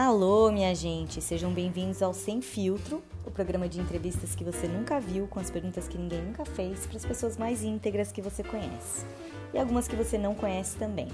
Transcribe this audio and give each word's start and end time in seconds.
Alô, 0.00 0.52
minha 0.52 0.72
gente, 0.76 1.20
sejam 1.20 1.52
bem-vindos 1.52 2.02
ao 2.02 2.14
Sem 2.14 2.40
Filtro, 2.40 3.02
o 3.26 3.32
programa 3.32 3.68
de 3.68 3.80
entrevistas 3.80 4.32
que 4.32 4.44
você 4.44 4.68
nunca 4.68 5.00
viu, 5.00 5.26
com 5.26 5.40
as 5.40 5.50
perguntas 5.50 5.88
que 5.88 5.98
ninguém 5.98 6.22
nunca 6.22 6.44
fez, 6.44 6.86
para 6.86 6.98
as 6.98 7.04
pessoas 7.04 7.36
mais 7.36 7.64
íntegras 7.64 8.12
que 8.12 8.22
você 8.22 8.44
conhece 8.44 9.04
e 9.52 9.58
algumas 9.58 9.88
que 9.88 9.96
você 9.96 10.16
não 10.16 10.36
conhece 10.36 10.76
também. 10.76 11.08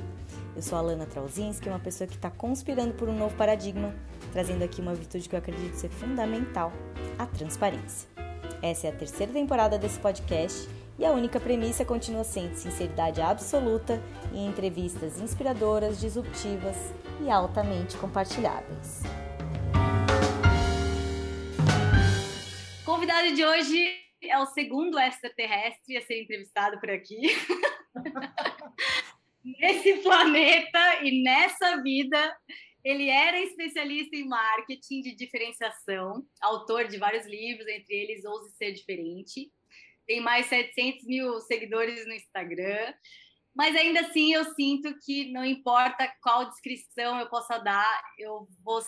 Eu 0.55 0.61
sou 0.61 0.77
a 0.77 0.83
Lana 0.83 1.07
Trauzinski, 1.07 1.67
uma 1.67 1.79
pessoa 1.79 2.07
que 2.07 2.17
está 2.17 2.31
conspirando 2.31 2.93
por 2.93 3.09
um 3.09 3.17
novo 3.17 3.35
paradigma, 3.37 3.95
trazendo 4.35 4.63
aqui 4.63 4.83
uma 4.83 4.95
virtude 4.95 5.31
que 5.31 5.35
eu 5.35 5.39
acredito 5.39 5.77
ser 5.77 5.89
fundamental: 5.89 6.71
a 7.19 7.25
transparência. 7.25 8.07
Essa 8.61 8.89
é 8.89 8.91
a 8.91 8.95
terceira 8.95 9.33
temporada 9.33 9.79
desse 9.79 9.99
podcast 9.99 10.69
e 10.99 11.05
a 11.05 11.11
única 11.11 11.41
premissa 11.41 11.85
continua 11.85 12.25
sendo 12.25 12.55
sinceridade 12.55 13.21
absoluta 13.21 14.01
e 14.33 14.39
entrevistas 14.39 15.21
inspiradoras, 15.21 16.01
disruptivas 16.01 16.77
e 17.25 17.31
altamente 17.31 17.97
compartilháveis. 17.97 19.03
Convidado 22.85 23.35
de 23.35 23.45
hoje 23.45 24.05
é 24.23 24.39
o 24.39 24.47
segundo 24.47 24.99
extraterrestre 24.99 25.97
a 25.97 26.03
ser 26.03 26.23
entrevistado 26.23 26.79
por 26.81 26.91
aqui. 26.91 27.21
Nesse 29.61 29.95
planeta 30.03 31.03
e 31.03 31.23
nessa 31.23 31.83
vida, 31.83 32.35
ele 32.83 33.09
era 33.09 33.39
especialista 33.41 34.17
em 34.17 34.27
marketing 34.27 35.03
de 35.03 35.15
diferenciação, 35.15 36.23
autor 36.41 36.89
de 36.89 36.97
vários 36.97 37.27
livros, 37.27 37.67
entre 37.69 37.95
eles 37.95 38.25
Ouse 38.25 38.53
Ser 38.57 38.73
Diferente, 38.73 39.51
tem 40.07 40.21
mais 40.21 40.47
700 40.47 41.05
mil 41.05 41.41
seguidores 41.41 42.07
no 42.07 42.13
Instagram. 42.13 42.95
Mas 43.55 43.77
ainda 43.77 44.01
assim, 44.01 44.35
eu 44.35 44.45
sinto 44.55 44.99
que 45.05 45.31
não 45.31 45.45
importa 45.45 46.13
qual 46.21 46.49
descrição 46.49 47.21
eu 47.21 47.29
possa 47.29 47.59
dar, 47.59 48.03
eu 48.19 48.49
vou 48.65 48.83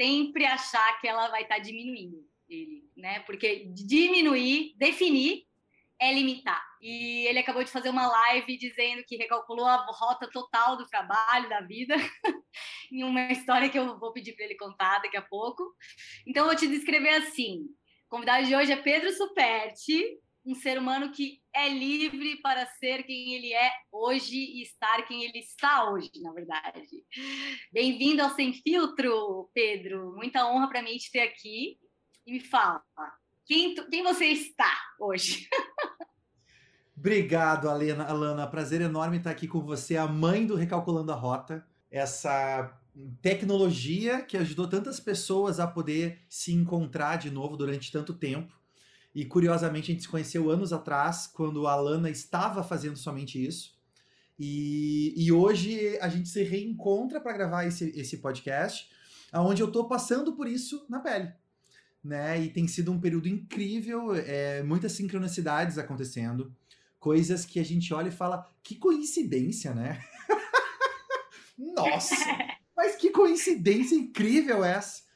sempre 0.00 0.46
achar 0.46 0.98
que 1.00 1.06
ela 1.06 1.28
vai 1.28 1.42
estar 1.42 1.58
diminuindo 1.58 2.24
ele, 2.48 2.84
né? 2.96 3.20
Porque 3.20 3.66
diminuir, 3.74 4.74
definir 4.76 5.46
é 6.00 6.12
limitar. 6.12 6.64
E 6.80 7.26
ele 7.26 7.40
acabou 7.40 7.62
de 7.64 7.70
fazer 7.70 7.90
uma 7.90 8.06
live 8.06 8.56
dizendo 8.56 9.02
que 9.04 9.16
recalculou 9.16 9.66
a 9.66 9.84
rota 9.90 10.30
total 10.30 10.76
do 10.76 10.86
trabalho, 10.86 11.48
da 11.48 11.60
vida, 11.60 11.94
em 12.90 13.02
uma 13.02 13.32
história 13.32 13.68
que 13.68 13.78
eu 13.78 13.98
vou 13.98 14.12
pedir 14.12 14.34
para 14.34 14.44
ele 14.44 14.54
contar 14.54 15.00
daqui 15.00 15.16
a 15.16 15.22
pouco. 15.22 15.74
Então, 16.26 16.44
eu 16.44 16.46
vou 16.46 16.56
te 16.56 16.68
descrever 16.68 17.10
assim. 17.10 17.64
O 18.06 18.08
convidado 18.08 18.46
de 18.46 18.54
hoje 18.54 18.72
é 18.72 18.76
Pedro 18.76 19.12
Superti, 19.12 20.18
um 20.44 20.54
ser 20.54 20.78
humano 20.78 21.12
que 21.12 21.40
é 21.54 21.68
livre 21.68 22.40
para 22.40 22.66
ser 22.66 23.02
quem 23.02 23.34
ele 23.34 23.52
é 23.52 23.70
hoje 23.92 24.36
e 24.36 24.62
estar 24.62 25.02
quem 25.06 25.24
ele 25.24 25.38
está 25.38 25.90
hoje, 25.90 26.10
na 26.22 26.32
verdade. 26.32 27.04
Bem-vindo 27.72 28.22
ao 28.22 28.34
Sem 28.34 28.52
Filtro, 28.52 29.50
Pedro. 29.52 30.14
Muita 30.14 30.46
honra 30.46 30.68
para 30.68 30.82
mim 30.82 30.96
te 30.96 31.10
ter 31.10 31.20
aqui. 31.20 31.78
E 32.26 32.32
me 32.32 32.40
fala, 32.40 32.82
quem, 33.46 33.74
tu, 33.74 33.88
quem 33.88 34.02
você 34.02 34.26
está 34.26 34.70
hoje? 35.00 35.48
Obrigado, 36.96 37.68
Alena. 37.68 38.04
Alana. 38.04 38.46
Prazer 38.46 38.80
enorme 38.80 39.18
estar 39.18 39.30
aqui 39.30 39.46
com 39.46 39.60
você, 39.60 39.96
a 39.96 40.06
mãe 40.06 40.46
do 40.46 40.54
Recalculando 40.54 41.12
a 41.12 41.14
Rota. 41.14 41.66
Essa 41.90 42.76
tecnologia 43.22 44.22
que 44.22 44.36
ajudou 44.36 44.66
tantas 44.66 44.98
pessoas 44.98 45.60
a 45.60 45.66
poder 45.66 46.20
se 46.28 46.52
encontrar 46.52 47.16
de 47.16 47.30
novo 47.30 47.56
durante 47.56 47.92
tanto 47.92 48.12
tempo 48.12 48.57
e 49.18 49.24
curiosamente 49.24 49.90
a 49.90 49.94
gente 49.94 50.04
se 50.04 50.08
conheceu 50.08 50.48
anos 50.48 50.72
atrás, 50.72 51.26
quando 51.26 51.66
a 51.66 51.74
Lana 51.74 52.08
estava 52.08 52.62
fazendo 52.62 52.96
somente 52.96 53.44
isso. 53.44 53.76
E, 54.38 55.12
e 55.16 55.32
hoje 55.32 55.98
a 56.00 56.08
gente 56.08 56.28
se 56.28 56.44
reencontra 56.44 57.20
para 57.20 57.32
gravar 57.32 57.66
esse, 57.66 57.90
esse 57.98 58.18
podcast, 58.18 58.88
onde 59.34 59.60
eu 59.60 59.66
estou 59.66 59.88
passando 59.88 60.36
por 60.36 60.46
isso 60.46 60.86
na 60.88 61.00
pele. 61.00 61.32
Né? 62.04 62.44
E 62.44 62.48
tem 62.48 62.68
sido 62.68 62.92
um 62.92 63.00
período 63.00 63.26
incrível, 63.26 64.14
é, 64.14 64.62
muitas 64.62 64.92
sincronicidades 64.92 65.78
acontecendo, 65.78 66.54
coisas 67.00 67.44
que 67.44 67.58
a 67.58 67.64
gente 67.64 67.92
olha 67.92 68.10
e 68.10 68.12
fala, 68.12 68.48
que 68.62 68.76
coincidência, 68.76 69.74
né? 69.74 70.00
Nossa! 71.58 72.14
Mas 72.76 72.94
que 72.94 73.10
coincidência 73.10 73.96
incrível 73.96 74.64
essa! 74.64 75.07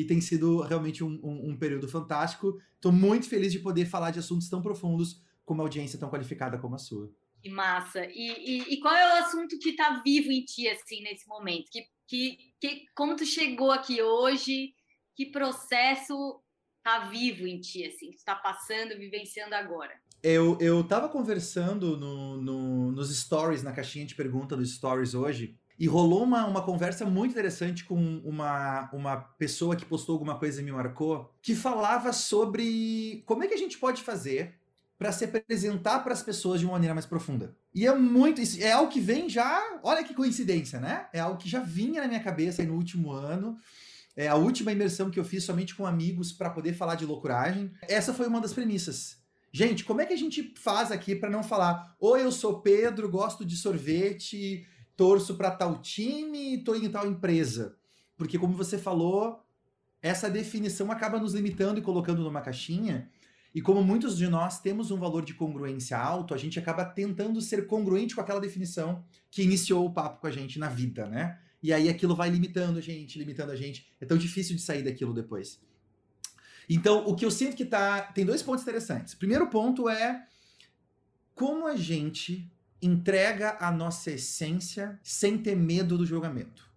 E 0.00 0.06
tem 0.06 0.20
sido 0.20 0.60
realmente 0.60 1.02
um, 1.02 1.18
um, 1.22 1.50
um 1.50 1.56
período 1.56 1.88
fantástico. 1.88 2.60
Estou 2.74 2.92
muito 2.92 3.28
feliz 3.28 3.50
de 3.50 3.60
poder 3.60 3.86
falar 3.86 4.10
de 4.10 4.18
assuntos 4.18 4.48
tão 4.48 4.60
profundos 4.60 5.22
com 5.42 5.54
uma 5.54 5.62
audiência 5.62 5.98
tão 5.98 6.10
qualificada 6.10 6.58
como 6.58 6.74
a 6.74 6.78
sua. 6.78 7.10
Que 7.42 7.48
massa! 7.48 8.04
E, 8.06 8.10
e, 8.12 8.74
e 8.74 8.80
qual 8.80 8.94
é 8.94 9.14
o 9.14 9.24
assunto 9.24 9.58
que 9.58 9.70
está 9.70 10.02
vivo 10.04 10.30
em 10.30 10.44
ti, 10.44 10.68
assim, 10.68 11.02
nesse 11.02 11.26
momento? 11.26 11.70
Que, 11.70 11.86
que, 12.06 12.38
que, 12.60 12.84
como 12.94 13.16
tu 13.16 13.24
chegou 13.24 13.70
aqui 13.70 14.02
hoje? 14.02 14.74
Que 15.14 15.26
processo 15.26 16.42
está 16.78 17.08
vivo 17.08 17.46
em 17.46 17.58
ti, 17.58 17.84
assim, 17.84 18.10
que 18.10 18.16
tu 18.16 18.18
está 18.18 18.34
passando, 18.34 18.98
vivenciando 18.98 19.54
agora? 19.54 19.92
Eu, 20.22 20.58
eu 20.60 20.82
tava 20.84 21.08
conversando 21.08 21.96
no, 21.96 22.36
no, 22.36 22.92
nos 22.92 23.16
stories, 23.16 23.62
na 23.62 23.72
caixinha 23.72 24.04
de 24.04 24.14
pergunta 24.14 24.56
dos 24.56 24.74
stories 24.74 25.14
hoje, 25.14 25.56
e 25.78 25.86
rolou 25.86 26.22
uma, 26.22 26.46
uma 26.46 26.62
conversa 26.62 27.04
muito 27.04 27.32
interessante 27.32 27.84
com 27.84 27.96
uma, 28.24 28.88
uma 28.92 29.16
pessoa 29.16 29.76
que 29.76 29.84
postou 29.84 30.14
alguma 30.14 30.38
coisa 30.38 30.60
e 30.60 30.64
me 30.64 30.72
marcou, 30.72 31.30
que 31.42 31.54
falava 31.54 32.12
sobre 32.12 33.22
como 33.26 33.44
é 33.44 33.46
que 33.46 33.54
a 33.54 33.58
gente 33.58 33.78
pode 33.78 34.02
fazer 34.02 34.54
para 34.98 35.12
se 35.12 35.24
apresentar 35.24 36.00
para 36.00 36.12
as 36.12 36.22
pessoas 36.22 36.60
de 36.60 36.66
uma 36.66 36.72
maneira 36.72 36.94
mais 36.94 37.04
profunda. 37.04 37.54
E 37.74 37.86
é 37.86 37.94
muito. 37.94 38.40
É 38.58 38.72
algo 38.72 38.90
que 38.90 39.00
vem 39.00 39.28
já. 39.28 39.62
Olha 39.82 40.02
que 40.02 40.14
coincidência, 40.14 40.80
né? 40.80 41.06
É 41.12 41.20
algo 41.20 41.36
que 41.36 41.48
já 41.48 41.60
vinha 41.60 42.00
na 42.00 42.08
minha 42.08 42.22
cabeça 42.22 42.62
no 42.62 42.74
último 42.74 43.12
ano. 43.12 43.58
É 44.16 44.28
a 44.28 44.34
última 44.34 44.72
imersão 44.72 45.10
que 45.10 45.20
eu 45.20 45.24
fiz 45.24 45.44
somente 45.44 45.74
com 45.74 45.86
amigos 45.86 46.32
para 46.32 46.48
poder 46.48 46.72
falar 46.72 46.94
de 46.94 47.04
loucuragem. 47.04 47.70
Essa 47.82 48.14
foi 48.14 48.26
uma 48.26 48.40
das 48.40 48.54
premissas. 48.54 49.18
Gente, 49.52 49.84
como 49.84 50.00
é 50.00 50.06
que 50.06 50.14
a 50.14 50.18
gente 50.18 50.54
faz 50.56 50.90
aqui 50.90 51.14
para 51.14 51.30
não 51.30 51.42
falar, 51.42 51.94
oi, 52.00 52.22
eu 52.22 52.32
sou 52.32 52.60
Pedro, 52.60 53.08
gosto 53.10 53.44
de 53.44 53.56
sorvete, 53.56 54.66
torço 54.96 55.34
para 55.36 55.50
tal 55.50 55.80
time 55.80 56.54
e 56.54 56.64
tô 56.64 56.74
em 56.74 56.88
tal 56.90 57.06
empresa. 57.06 57.76
Porque, 58.16 58.38
como 58.38 58.54
você 58.54 58.78
falou, 58.78 59.44
essa 60.00 60.30
definição 60.30 60.90
acaba 60.90 61.18
nos 61.18 61.34
limitando 61.34 61.78
e 61.78 61.82
colocando 61.82 62.22
numa 62.22 62.40
caixinha. 62.40 63.10
E 63.54 63.60
como 63.60 63.82
muitos 63.82 64.16
de 64.16 64.28
nós 64.28 64.60
temos 64.60 64.90
um 64.90 64.98
valor 64.98 65.24
de 65.24 65.34
congruência 65.34 65.98
alto, 65.98 66.34
a 66.34 66.36
gente 66.36 66.58
acaba 66.58 66.84
tentando 66.84 67.40
ser 67.40 67.66
congruente 67.66 68.14
com 68.14 68.20
aquela 68.20 68.40
definição 68.40 69.04
que 69.30 69.42
iniciou 69.42 69.86
o 69.86 69.92
papo 69.92 70.20
com 70.20 70.26
a 70.26 70.30
gente 70.30 70.58
na 70.58 70.68
vida, 70.68 71.06
né? 71.06 71.38
E 71.62 71.72
aí 71.72 71.88
aquilo 71.88 72.14
vai 72.14 72.28
limitando 72.28 72.78
a 72.78 72.82
gente, 72.82 73.18
limitando 73.18 73.52
a 73.52 73.56
gente. 73.56 73.90
É 74.00 74.04
tão 74.04 74.16
difícil 74.16 74.54
de 74.54 74.62
sair 74.62 74.82
daquilo 74.82 75.14
depois. 75.14 75.60
Então, 76.68 77.06
o 77.06 77.14
que 77.14 77.24
eu 77.24 77.30
sinto 77.30 77.56
que 77.56 77.64
tá. 77.64 78.02
Tem 78.02 78.24
dois 78.24 78.42
pontos 78.42 78.62
interessantes. 78.62 79.14
Primeiro 79.14 79.48
ponto 79.48 79.88
é 79.88 80.26
como 81.34 81.66
a 81.66 81.76
gente 81.76 82.50
entrega 82.80 83.56
a 83.60 83.70
nossa 83.70 84.10
essência 84.10 84.98
sem 85.02 85.38
ter 85.38 85.54
medo 85.56 85.96
do 85.96 86.06
julgamento. 86.06 86.68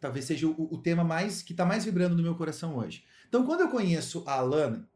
Talvez 0.00 0.24
seja 0.24 0.46
o, 0.48 0.68
o 0.74 0.78
tema 0.78 1.04
mais 1.04 1.42
que 1.42 1.52
está 1.52 1.64
mais 1.64 1.84
vibrando 1.84 2.16
no 2.16 2.22
meu 2.22 2.34
coração 2.34 2.76
hoje. 2.76 3.04
Então, 3.28 3.46
quando 3.46 3.60
eu 3.60 3.68
conheço 3.68 4.24
a 4.26 4.34
Alana, 4.34 4.88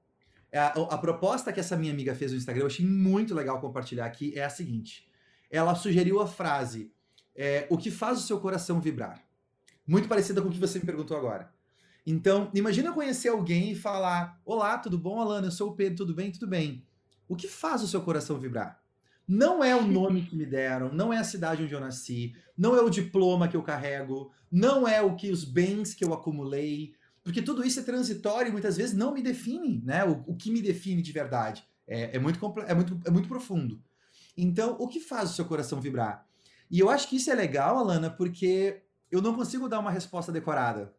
a, 0.53 0.67
a, 0.67 0.99
proposta 0.99 1.53
que 1.53 1.61
essa 1.61 1.77
minha 1.77 1.93
amiga 1.93 2.15
fez 2.15 2.33
no 2.33 2.39
Instagram, 2.39 2.62
eu 2.62 2.67
achei 2.67 2.84
muito 2.84 3.34
legal 3.34 3.61
compartilhar 3.61 4.05
aqui, 4.05 4.33
é 4.37 4.44
a 4.44 4.50
seguinte. 4.50 5.09
Ela 5.50 5.75
sugeriu 5.75 6.21
a 6.21 6.27
frase: 6.27 6.93
é, 7.34 7.67
O 7.71 7.77
que 7.77 7.91
faz 7.91 8.19
o 8.19 8.23
seu 8.23 8.41
coração 8.41 8.81
vibrar? 8.81 9.23
Muito 9.87 10.09
parecida 10.09 10.43
com 10.43 10.49
o 10.49 10.50
que 10.50 10.59
você 10.59 10.78
me 10.78 10.84
perguntou 10.84 11.17
agora. 11.17 11.53
Então, 12.05 12.50
imagina 12.55 12.88
eu 12.88 12.94
conhecer 12.94 13.28
alguém 13.28 13.73
e 13.73 13.75
falar: 13.77 14.41
Olá, 14.44 14.78
tudo 14.78 14.99
bom, 14.99 15.21
Alana? 15.21 15.49
Eu 15.49 15.53
sou 15.53 15.71
o 15.71 15.75
Pedro, 15.75 15.99
tudo 15.99 16.15
bem? 16.15 16.31
Tudo 16.31 16.47
bem. 16.47 16.84
O 17.28 17.37
que 17.37 17.49
faz 17.49 17.83
o 17.83 17.88
seu 17.88 18.00
coração 18.03 18.38
vibrar? 18.38 18.81
Não 19.26 19.62
é 19.62 19.75
o 19.75 19.84
nome 19.87 20.22
que 20.22 20.37
me 20.37 20.47
deram, 20.47 20.92
não 20.92 21.12
é 21.12 21.19
a 21.19 21.25
cidade 21.25 21.62
onde 21.62 21.72
eu 21.72 21.81
nasci, 21.81 22.34
não 22.56 22.76
é 22.76 22.81
o 22.81 22.91
diploma 22.91 23.48
que 23.48 23.56
eu 23.56 23.62
carrego, 23.62 24.32
não 24.50 24.87
é 24.87 25.03
o 25.03 25.14
que 25.16 25.31
os 25.31 25.44
bens 25.44 25.94
que 25.94 26.05
eu 26.05 26.14
acumulei, 26.14 26.94
porque 27.23 27.43
tudo 27.43 27.64
isso 27.64 27.81
é 27.81 27.82
transitório 27.82 28.49
e 28.49 28.52
muitas 28.52 28.76
vezes 28.76 28.94
não 28.94 29.12
me 29.12 29.23
define, 29.23 29.82
né? 29.84 30.05
O, 30.05 30.25
o 30.28 30.37
que 30.37 30.50
me 30.50 30.62
define 30.62 31.02
de 31.02 31.12
verdade 31.12 31.67
é, 31.87 32.17
é, 32.17 32.19
muito, 32.19 32.38
é, 32.67 32.75
muito, 32.75 33.00
é 33.05 33.11
muito 33.11 33.28
profundo. 33.28 33.82
Então, 34.37 34.76
o 34.78 34.87
que 34.87 35.00
faz 35.00 35.31
o 35.31 35.34
seu 35.34 35.44
coração 35.44 35.81
vibrar? 35.81 36.26
E 36.70 36.78
eu 36.78 36.90
acho 36.90 37.08
que 37.08 37.17
isso 37.17 37.31
é 37.31 37.34
legal, 37.34 37.78
Alana, 37.78 38.11
porque 38.11 38.82
eu 39.11 39.23
não 39.23 39.34
consigo 39.34 39.69
dar 39.69 39.78
uma 39.78 39.90
resposta 39.90 40.32
decorada. 40.32 40.94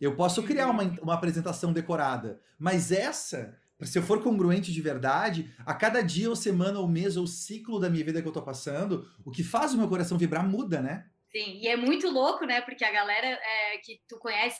Eu 0.00 0.16
posso 0.16 0.42
criar 0.42 0.68
uma, 0.68 0.82
uma 1.02 1.14
apresentação 1.14 1.72
decorada, 1.72 2.40
mas 2.58 2.90
essa 2.90 3.56
se 3.82 3.98
eu 3.98 4.02
for 4.02 4.22
congruente 4.22 4.72
de 4.72 4.80
verdade, 4.80 5.52
a 5.66 5.74
cada 5.74 6.02
dia 6.02 6.28
ou 6.28 6.36
semana 6.36 6.78
ou 6.78 6.88
mês 6.88 7.16
ou 7.16 7.26
ciclo 7.26 7.80
da 7.80 7.90
minha 7.90 8.04
vida 8.04 8.20
que 8.20 8.28
eu 8.28 8.32
tô 8.32 8.42
passando, 8.42 9.08
o 9.24 9.30
que 9.30 9.42
faz 9.42 9.74
o 9.74 9.78
meu 9.78 9.88
coração 9.88 10.18
vibrar 10.18 10.46
muda, 10.46 10.80
né? 10.80 11.06
Sim, 11.30 11.60
e 11.60 11.68
é 11.68 11.76
muito 11.76 12.10
louco, 12.10 12.44
né? 12.44 12.60
Porque 12.60 12.84
a 12.84 12.90
galera 12.90 13.26
é, 13.26 13.78
que 13.78 14.00
tu 14.08 14.18
conhece, 14.18 14.58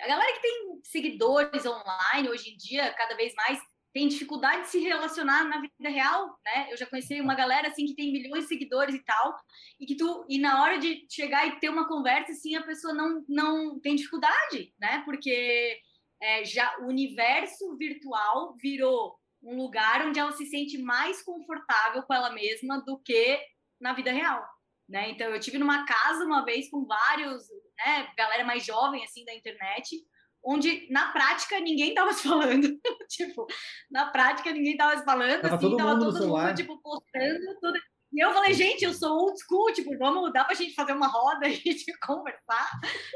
a 0.00 0.08
galera 0.08 0.32
que 0.32 0.40
tem 0.40 0.80
seguidores 0.82 1.66
online 1.66 2.28
hoje 2.30 2.50
em 2.50 2.56
dia, 2.56 2.92
cada 2.94 3.14
vez 3.14 3.34
mais, 3.34 3.58
tem 3.92 4.08
dificuldade 4.08 4.62
de 4.62 4.68
se 4.70 4.80
relacionar 4.80 5.44
na 5.44 5.60
vida 5.60 5.88
real, 5.88 6.36
né? 6.44 6.68
Eu 6.70 6.76
já 6.76 6.84
conheci 6.86 7.20
uma 7.20 7.34
galera 7.34 7.68
assim 7.68 7.86
que 7.86 7.94
tem 7.94 8.12
milhões 8.12 8.42
de 8.42 8.48
seguidores 8.48 8.94
e 8.94 9.04
tal, 9.04 9.36
e 9.78 9.86
que 9.86 9.96
tu 9.96 10.26
e 10.28 10.38
na 10.38 10.62
hora 10.62 10.78
de 10.78 11.06
chegar 11.08 11.46
e 11.46 11.60
ter 11.60 11.68
uma 11.68 11.86
conversa 11.86 12.32
assim, 12.32 12.56
a 12.56 12.62
pessoa 12.62 12.92
não 12.92 13.22
não 13.28 13.78
tem 13.78 13.94
dificuldade, 13.94 14.74
né? 14.80 15.02
Porque 15.04 15.78
é, 16.24 16.44
já 16.44 16.78
o 16.80 16.86
universo 16.86 17.76
virtual 17.76 18.56
virou 18.56 19.14
um 19.42 19.58
lugar 19.58 20.06
onde 20.06 20.18
ela 20.18 20.32
se 20.32 20.46
sente 20.46 20.78
mais 20.78 21.22
confortável 21.22 22.02
com 22.02 22.14
ela 22.14 22.32
mesma 22.32 22.82
do 22.82 22.98
que 22.98 23.38
na 23.78 23.92
vida 23.92 24.10
real, 24.10 24.42
né? 24.88 25.10
Então 25.10 25.28
eu 25.28 25.38
tive 25.38 25.58
numa 25.58 25.84
casa 25.84 26.24
uma 26.24 26.42
vez 26.42 26.70
com 26.70 26.86
vários, 26.86 27.42
né, 27.78 28.08
galera 28.16 28.42
mais 28.42 28.64
jovem 28.64 29.04
assim 29.04 29.22
da 29.26 29.34
internet, 29.34 29.96
onde 30.42 30.90
na 30.90 31.12
prática 31.12 31.60
ninguém 31.60 31.92
tava 31.92 32.14
se 32.14 32.26
falando. 32.26 32.68
tipo, 33.10 33.46
na 33.90 34.06
prática 34.06 34.50
ninguém 34.50 34.78
tava 34.78 34.96
se 34.96 35.04
falando, 35.04 35.42
tava 35.42 35.56
assim, 35.56 35.66
todo 35.66 35.76
tava 35.76 35.96
mundo 35.96 36.12
todo 36.12 36.28
mundo, 36.28 36.54
tipo, 36.54 36.80
postando 36.80 37.60
tudo. 37.60 37.78
E 38.14 38.24
eu 38.24 38.32
falei, 38.32 38.54
gente, 38.54 38.84
eu 38.84 38.94
sou 38.94 39.10
old 39.10 39.38
school, 39.42 39.72
tipo, 39.74 39.98
vamos, 39.98 40.32
dá 40.32 40.44
pra 40.44 40.54
gente 40.54 40.74
fazer 40.74 40.92
uma 40.92 41.08
roda 41.08 41.48
e 41.48 41.52
a 41.52 41.54
gente 41.60 41.98
conversar? 41.98 42.70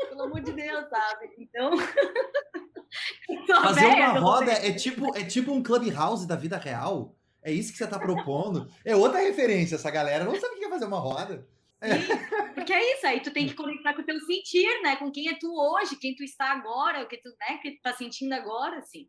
Pelo 0.08 0.24
amor 0.24 0.40
de 0.40 0.52
Deus, 0.52 0.88
sabe? 0.90 1.34
Então. 1.38 1.70
fazer 3.46 3.86
uma 3.86 4.18
roda 4.18 4.52
é 4.52 4.72
tipo, 4.72 5.16
é 5.16 5.24
tipo 5.24 5.52
um 5.52 5.62
clubhouse 5.62 6.26
da 6.26 6.36
vida 6.36 6.56
real? 6.56 7.14
É 7.42 7.52
isso 7.52 7.72
que 7.72 7.78
você 7.78 7.86
tá 7.86 7.98
propondo? 7.98 8.70
É 8.84 8.94
outra 8.96 9.20
referência, 9.20 9.76
essa 9.76 9.90
galera 9.90 10.24
não 10.24 10.34
sabe 10.34 10.56
o 10.56 10.58
que 10.58 10.64
é 10.64 10.70
fazer 10.70 10.84
uma 10.84 10.98
roda. 10.98 11.46
Sim, 11.82 12.54
porque 12.54 12.72
é 12.72 12.94
isso, 12.96 13.06
aí 13.06 13.20
tu 13.20 13.30
tem 13.30 13.46
que 13.46 13.54
conectar 13.54 13.94
com 13.94 14.02
o 14.02 14.04
teu 14.04 14.18
sentir, 14.20 14.82
né? 14.82 14.96
Com 14.96 15.12
quem 15.12 15.28
é 15.28 15.38
tu 15.38 15.48
hoje, 15.54 15.96
quem 15.96 16.14
tu 16.14 16.24
está 16.24 16.50
agora, 16.50 17.02
o 17.02 17.08
que 17.08 17.16
tu, 17.16 17.28
né, 17.40 17.58
que 17.62 17.72
tu 17.72 17.82
tá 17.82 17.94
sentindo 17.94 18.32
agora, 18.32 18.78
assim. 18.78 19.08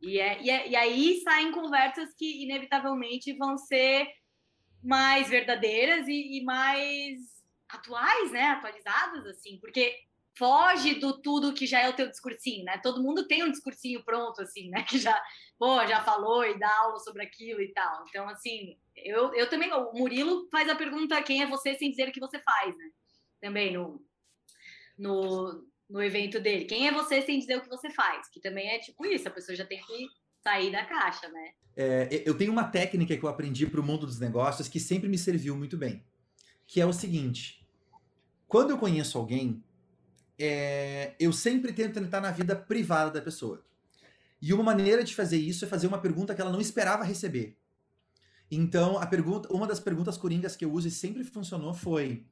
E, 0.00 0.20
é, 0.20 0.40
e, 0.40 0.50
é, 0.50 0.68
e 0.68 0.76
aí 0.76 1.20
saem 1.22 1.50
conversas 1.50 2.14
que 2.14 2.44
inevitavelmente 2.44 3.36
vão 3.36 3.58
ser 3.58 4.06
mais 4.82 5.28
verdadeiras 5.28 6.06
e, 6.06 6.38
e 6.38 6.44
mais 6.44 7.18
atuais, 7.68 8.30
né? 8.30 8.42
Atualizadas, 8.48 9.26
assim, 9.26 9.58
porque 9.60 9.96
foge 10.36 10.94
do 10.94 11.20
tudo 11.20 11.54
que 11.54 11.66
já 11.66 11.80
é 11.80 11.88
o 11.88 11.92
teu 11.94 12.08
discursinho, 12.08 12.64
né? 12.64 12.78
Todo 12.82 13.02
mundo 13.02 13.26
tem 13.26 13.44
um 13.44 13.50
discursinho 13.50 14.04
pronto, 14.04 14.42
assim, 14.42 14.68
né? 14.68 14.84
Que 14.88 14.98
já, 14.98 15.20
pô, 15.58 15.86
já 15.86 16.02
falou 16.02 16.44
e 16.44 16.58
dá 16.58 16.70
aula 16.80 16.98
sobre 16.98 17.22
aquilo 17.22 17.60
e 17.60 17.72
tal. 17.72 18.04
Então, 18.08 18.28
assim, 18.28 18.76
eu, 18.96 19.32
eu 19.34 19.48
também, 19.48 19.72
o 19.72 19.92
Murilo 19.92 20.48
faz 20.50 20.68
a 20.68 20.74
pergunta 20.74 21.22
quem 21.22 21.42
é 21.42 21.46
você 21.46 21.74
sem 21.74 21.90
dizer 21.90 22.08
o 22.08 22.12
que 22.12 22.20
você 22.20 22.38
faz, 22.40 22.76
né? 22.76 22.90
Também 23.40 23.72
no, 23.72 24.04
no, 24.98 25.64
no 25.88 26.02
evento 26.02 26.40
dele. 26.40 26.64
Quem 26.64 26.88
é 26.88 26.92
você 26.92 27.22
sem 27.22 27.38
dizer 27.38 27.58
o 27.58 27.62
que 27.62 27.68
você 27.68 27.90
faz? 27.90 28.28
Que 28.28 28.40
também 28.40 28.68
é 28.68 28.78
tipo 28.78 29.06
isso, 29.06 29.28
a 29.28 29.30
pessoa 29.30 29.54
já 29.54 29.64
tem 29.64 29.80
que 29.80 30.08
sair 30.42 30.70
da 30.70 30.84
caixa, 30.84 31.28
né? 31.28 31.52
É, 31.76 32.22
eu 32.24 32.36
tenho 32.36 32.52
uma 32.52 32.64
técnica 32.64 33.16
que 33.16 33.24
eu 33.24 33.28
aprendi 33.28 33.66
para 33.66 33.80
o 33.80 33.84
mundo 33.84 34.06
dos 34.06 34.20
negócios 34.20 34.68
que 34.68 34.78
sempre 34.78 35.08
me 35.08 35.18
serviu 35.18 35.56
muito 35.56 35.76
bem, 35.76 36.04
que 36.66 36.80
é 36.80 36.86
o 36.86 36.92
seguinte: 36.92 37.66
quando 38.46 38.70
eu 38.70 38.78
conheço 38.78 39.18
alguém, 39.18 39.62
é, 40.38 41.14
eu 41.18 41.32
sempre 41.32 41.72
tento 41.72 41.98
entrar 41.98 42.20
na 42.20 42.30
vida 42.30 42.56
privada 42.56 43.10
da 43.10 43.20
pessoa. 43.20 43.64
E 44.40 44.52
uma 44.52 44.62
maneira 44.62 45.02
de 45.02 45.14
fazer 45.14 45.38
isso 45.38 45.64
é 45.64 45.68
fazer 45.68 45.86
uma 45.86 45.98
pergunta 45.98 46.34
que 46.34 46.40
ela 46.40 46.52
não 46.52 46.60
esperava 46.60 47.04
receber. 47.04 47.56
Então, 48.50 48.98
a 48.98 49.06
pergunta, 49.06 49.50
uma 49.52 49.66
das 49.66 49.80
perguntas 49.80 50.16
coringas 50.16 50.54
que 50.54 50.64
eu 50.64 50.72
uso 50.72 50.88
e 50.88 50.90
sempre 50.90 51.24
funcionou 51.24 51.72
foi: 51.72 52.26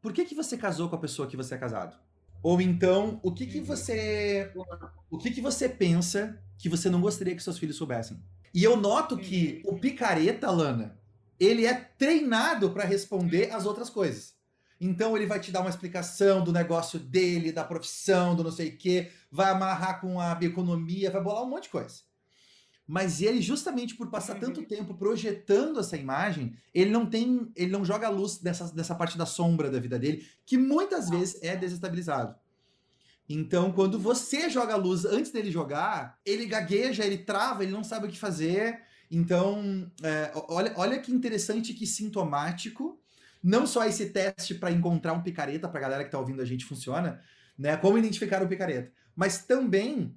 por 0.00 0.12
que, 0.12 0.24
que 0.24 0.34
você 0.34 0.56
casou 0.56 0.88
com 0.88 0.96
a 0.96 1.00
pessoa 1.00 1.28
que 1.28 1.36
você 1.36 1.54
é 1.54 1.58
casado? 1.58 1.96
Ou 2.42 2.60
então, 2.60 3.20
o 3.22 3.32
que 3.32 3.46
que 3.46 3.60
uhum. 3.60 3.64
você 3.64 4.50
o 5.08 5.16
que 5.16 5.30
que 5.30 5.40
você 5.40 5.68
pensa 5.68 6.42
que 6.58 6.68
você 6.68 6.90
não 6.90 7.00
gostaria 7.00 7.36
que 7.36 7.42
seus 7.42 7.58
filhos 7.58 7.76
soubessem? 7.76 8.20
E 8.52 8.64
eu 8.64 8.76
noto 8.76 9.16
que 9.16 9.62
uhum. 9.64 9.74
o 9.74 9.78
picareta, 9.78 10.50
Lana, 10.50 10.98
ele 11.38 11.64
é 11.64 11.74
treinado 11.74 12.70
para 12.70 12.84
responder 12.84 13.52
as 13.52 13.64
outras 13.64 13.88
coisas. 13.88 14.31
Então 14.84 15.16
ele 15.16 15.26
vai 15.26 15.38
te 15.38 15.52
dar 15.52 15.60
uma 15.60 15.70
explicação 15.70 16.42
do 16.42 16.52
negócio 16.52 16.98
dele, 16.98 17.52
da 17.52 17.62
profissão, 17.62 18.34
do 18.34 18.42
não 18.42 18.50
sei 18.50 18.70
o 18.70 18.76
quê, 18.76 19.12
vai 19.30 19.48
amarrar 19.52 20.00
com 20.00 20.20
a 20.20 20.36
economia, 20.42 21.08
vai 21.08 21.22
bolar 21.22 21.44
um 21.44 21.48
monte 21.48 21.64
de 21.64 21.68
coisa. 21.68 22.00
Mas 22.84 23.22
ele, 23.22 23.40
justamente 23.40 23.94
por 23.94 24.10
passar 24.10 24.40
tanto 24.40 24.58
uhum. 24.58 24.66
tempo 24.66 24.94
projetando 24.94 25.78
essa 25.78 25.96
imagem, 25.96 26.56
ele 26.74 26.90
não 26.90 27.06
tem. 27.06 27.48
Ele 27.54 27.70
não 27.70 27.84
joga 27.84 28.08
a 28.08 28.10
luz 28.10 28.38
dessa, 28.38 28.74
dessa 28.74 28.92
parte 28.92 29.16
da 29.16 29.24
sombra 29.24 29.70
da 29.70 29.78
vida 29.78 30.00
dele, 30.00 30.26
que 30.44 30.58
muitas 30.58 31.08
vezes 31.08 31.40
é 31.44 31.54
desestabilizado. 31.54 32.34
Então, 33.28 33.70
quando 33.70 34.00
você 34.00 34.50
joga 34.50 34.74
a 34.74 34.76
luz 34.76 35.04
antes 35.04 35.30
dele 35.30 35.52
jogar, 35.52 36.18
ele 36.26 36.44
gagueja, 36.44 37.04
ele 37.04 37.18
trava, 37.18 37.62
ele 37.62 37.70
não 37.70 37.84
sabe 37.84 38.08
o 38.08 38.10
que 38.10 38.18
fazer. 38.18 38.80
Então, 39.08 39.88
é, 40.02 40.32
olha, 40.48 40.72
olha 40.76 40.98
que 40.98 41.12
interessante, 41.12 41.72
que 41.72 41.86
sintomático 41.86 43.00
não 43.42 43.66
só 43.66 43.84
esse 43.84 44.10
teste 44.10 44.54
para 44.54 44.70
encontrar 44.70 45.12
um 45.12 45.22
picareta, 45.22 45.68
para 45.68 45.78
a 45.78 45.82
galera 45.82 46.02
que 46.04 46.08
está 46.08 46.18
ouvindo 46.18 46.40
a 46.40 46.44
gente 46.44 46.64
funciona, 46.64 47.20
né? 47.58 47.76
Como 47.76 47.98
identificar 47.98 48.42
o 48.42 48.48
picareta, 48.48 48.92
mas 49.16 49.44
também 49.44 50.16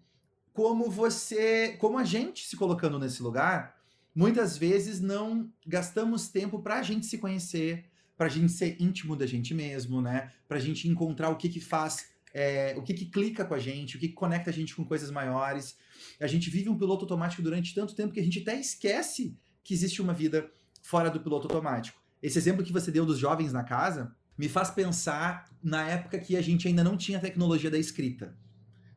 como 0.53 0.89
você, 0.89 1.75
como 1.79 1.97
a 1.97 2.05
gente 2.05 2.45
se 2.45 2.55
colocando 2.55 2.97
nesse 2.97 3.21
lugar, 3.21 3.75
muitas 4.15 4.57
vezes 4.57 5.01
não 5.01 5.51
gastamos 5.67 6.29
tempo 6.29 6.61
para 6.61 6.75
a 6.75 6.81
gente 6.81 7.05
se 7.05 7.17
conhecer, 7.17 7.89
para 8.15 8.27
a 8.27 8.29
gente 8.29 8.53
ser 8.53 8.81
íntimo 8.81 9.17
da 9.17 9.25
gente 9.25 9.53
mesmo, 9.53 10.01
né? 10.01 10.31
Para 10.47 10.57
a 10.57 10.61
gente 10.61 10.87
encontrar 10.87 11.29
o 11.29 11.35
que 11.35 11.49
que 11.49 11.59
faz, 11.59 12.07
é, 12.33 12.73
o 12.77 12.81
que 12.81 12.93
que 12.93 13.05
clica 13.05 13.43
com 13.43 13.53
a 13.53 13.59
gente, 13.59 13.97
o 13.97 13.99
que, 13.99 14.07
que 14.07 14.13
conecta 14.13 14.49
a 14.49 14.53
gente 14.53 14.73
com 14.73 14.85
coisas 14.85 15.11
maiores. 15.11 15.77
A 16.21 16.27
gente 16.27 16.49
vive 16.49 16.69
um 16.69 16.77
piloto 16.77 17.03
automático 17.03 17.41
durante 17.41 17.75
tanto 17.75 17.93
tempo 17.93 18.13
que 18.13 18.19
a 18.19 18.23
gente 18.23 18.39
até 18.39 18.57
esquece 18.57 19.37
que 19.61 19.73
existe 19.73 20.01
uma 20.01 20.13
vida 20.13 20.49
fora 20.81 21.09
do 21.09 21.19
piloto 21.19 21.47
automático. 21.47 22.04
Esse 22.25 22.39
exemplo 22.39 22.65
que 22.65 22.73
você 22.73 22.91
deu 22.91 23.05
dos 23.05 23.19
jovens 23.19 23.53
na 23.53 23.63
casa 23.63 24.11
me 24.35 24.49
faz 24.49 24.71
pensar 24.71 25.47
na 25.61 25.87
época 25.87 26.17
que 26.17 26.35
a 26.35 26.41
gente 26.41 26.67
ainda 26.67 26.83
não 26.83 26.97
tinha 26.97 27.19
tecnologia 27.19 27.69
da 27.69 27.77
escrita. 27.77 28.35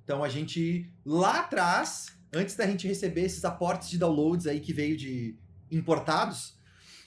Então 0.02 0.24
a 0.24 0.30
gente 0.30 0.90
lá 1.04 1.40
atrás, 1.40 2.06
antes 2.32 2.56
da 2.56 2.66
gente 2.66 2.88
receber 2.88 3.24
esses 3.24 3.44
aportes 3.44 3.90
de 3.90 3.98
downloads 3.98 4.46
aí 4.46 4.60
que 4.60 4.72
veio 4.72 4.96
de 4.96 5.38
importados, 5.70 6.58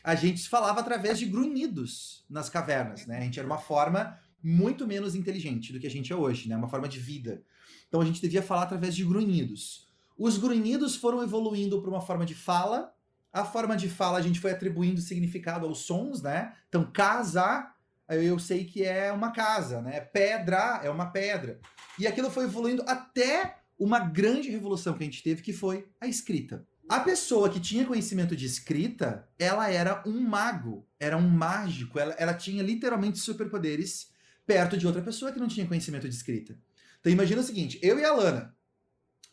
a 0.03 0.13
gente 0.13 0.47
falava 0.47 0.81
através 0.81 1.17
de 1.17 1.25
grunhidos 1.25 2.23
nas 2.29 2.49
cavernas, 2.49 3.07
né? 3.07 3.17
A 3.17 3.21
gente 3.21 3.39
era 3.39 3.47
uma 3.47 3.57
forma 3.57 4.15
muito 4.43 4.85
menos 4.85 5.15
inteligente 5.15 5.73
do 5.73 5.79
que 5.79 5.87
a 5.87 5.91
gente 5.91 6.13
é 6.13 6.15
hoje, 6.15 6.47
né? 6.47 6.55
Uma 6.55 6.69
forma 6.69 6.87
de 6.87 6.99
vida. 6.99 7.41
Então 7.87 7.99
a 7.99 8.05
gente 8.05 8.21
devia 8.21 8.43
falar 8.43 8.61
através 8.61 8.95
de 8.95 9.03
grunhidos. 9.03 9.87
Os 10.15 10.37
grunhidos 10.37 10.95
foram 10.95 11.23
evoluindo 11.23 11.81
para 11.81 11.89
uma 11.89 12.01
forma 12.01 12.27
de 12.27 12.35
fala 12.35 12.93
a 13.31 13.45
forma 13.45 13.75
de 13.77 13.89
fala 13.89 14.17
a 14.17 14.21
gente 14.21 14.39
foi 14.39 14.51
atribuindo 14.51 15.01
significado 15.01 15.65
aos 15.65 15.79
sons, 15.79 16.21
né? 16.21 16.53
Então, 16.67 16.89
casa, 16.91 17.71
eu 18.09 18.37
sei 18.37 18.65
que 18.65 18.83
é 18.83 19.11
uma 19.11 19.31
casa, 19.31 19.81
né? 19.81 20.01
Pedra 20.01 20.81
é 20.83 20.89
uma 20.89 21.11
pedra. 21.11 21.59
E 21.97 22.05
aquilo 22.05 22.29
foi 22.29 22.45
evoluindo 22.45 22.83
até 22.87 23.57
uma 23.79 23.99
grande 23.99 24.49
revolução 24.49 24.93
que 24.93 25.03
a 25.03 25.05
gente 25.05 25.23
teve, 25.23 25.41
que 25.41 25.53
foi 25.53 25.87
a 25.99 26.07
escrita. 26.07 26.65
A 26.89 26.99
pessoa 26.99 27.49
que 27.49 27.59
tinha 27.59 27.85
conhecimento 27.85 28.35
de 28.35 28.45
escrita, 28.45 29.27
ela 29.39 29.69
era 29.69 30.03
um 30.05 30.19
mago, 30.19 30.85
era 30.99 31.15
um 31.15 31.29
mágico, 31.29 31.97
ela, 31.97 32.13
ela 32.17 32.33
tinha 32.33 32.61
literalmente 32.61 33.17
superpoderes 33.17 34.11
perto 34.45 34.77
de 34.77 34.85
outra 34.85 35.01
pessoa 35.01 35.31
que 35.31 35.39
não 35.39 35.47
tinha 35.47 35.65
conhecimento 35.65 36.09
de 36.09 36.13
escrita. 36.13 36.59
Então 36.99 37.11
imagina 37.11 37.39
o 37.39 37.43
seguinte, 37.45 37.79
eu 37.81 37.97
e 37.97 38.03
a 38.03 38.13
Lana, 38.13 38.55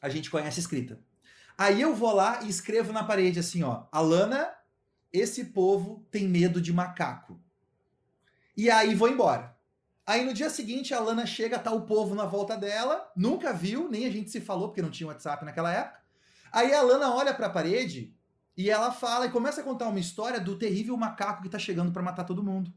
a 0.00 0.09
gente 0.09 0.31
conhece 0.31 0.61
escrita. 0.61 1.00
Aí 1.59 1.81
eu 1.81 1.93
vou 1.93 2.15
lá 2.15 2.41
e 2.45 2.49
escrevo 2.49 2.93
na 2.93 3.03
parede 3.03 3.41
assim, 3.41 3.65
ó, 3.65 3.87
Alana, 3.91 4.49
esse 5.12 5.47
povo 5.47 6.07
tem 6.09 6.29
medo 6.29 6.61
de 6.61 6.73
macaco. 6.73 7.41
E 8.57 8.71
aí 8.71 8.95
vou 8.95 9.09
embora. 9.09 9.59
Aí 10.07 10.25
no 10.25 10.33
dia 10.33 10.49
seguinte 10.49 10.95
a 10.95 10.99
Alana 10.99 11.27
chega, 11.27 11.59
tá 11.59 11.73
o 11.73 11.83
povo 11.83 12.15
na 12.15 12.25
volta 12.25 12.57
dela, 12.57 13.11
nunca 13.17 13.53
viu, 13.53 13.91
nem 13.91 14.07
a 14.07 14.11
gente 14.11 14.31
se 14.31 14.41
falou 14.41 14.69
porque 14.69 14.81
não 14.81 14.91
tinha 14.91 15.09
WhatsApp 15.09 15.45
naquela 15.45 15.73
época. 15.73 16.00
Aí 16.53 16.73
a 16.73 16.79
Alana 16.79 17.12
olha 17.12 17.35
para 17.35 17.49
a 17.49 17.50
parede 17.50 18.15
e 18.57 18.71
ela 18.71 18.93
fala 18.93 19.27
e 19.27 19.31
começa 19.31 19.61
a 19.61 19.65
contar 19.65 19.88
uma 19.88 19.99
história 19.99 20.41
do 20.41 20.57
terrível 20.57 20.97
macaco 20.97 21.43
que 21.43 21.49
tá 21.49 21.59
chegando 21.59 21.91
para 21.91 22.03
matar 22.03 22.23
todo 22.23 22.43
mundo. 22.43 22.73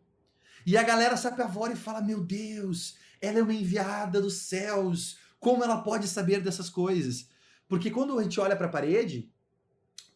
E 0.66 0.76
a 0.76 0.82
galera 0.82 1.16
se 1.16 1.28
apavora 1.28 1.74
e 1.74 1.78
fala: 1.78 2.02
Meu 2.02 2.20
Deus, 2.24 2.98
ela 3.22 3.40
é 3.40 3.44
uma 3.44 3.54
enviada 3.54 4.20
dos 4.20 4.38
céus. 4.38 5.20
Como 5.40 5.64
ela 5.64 5.82
pode 5.82 6.08
saber 6.08 6.42
dessas 6.42 6.70
coisas? 6.70 7.31
Porque 7.72 7.90
quando 7.90 8.20
a 8.20 8.22
gente 8.22 8.38
olha 8.38 8.54
para 8.54 8.66
a 8.66 8.70
parede, 8.70 9.32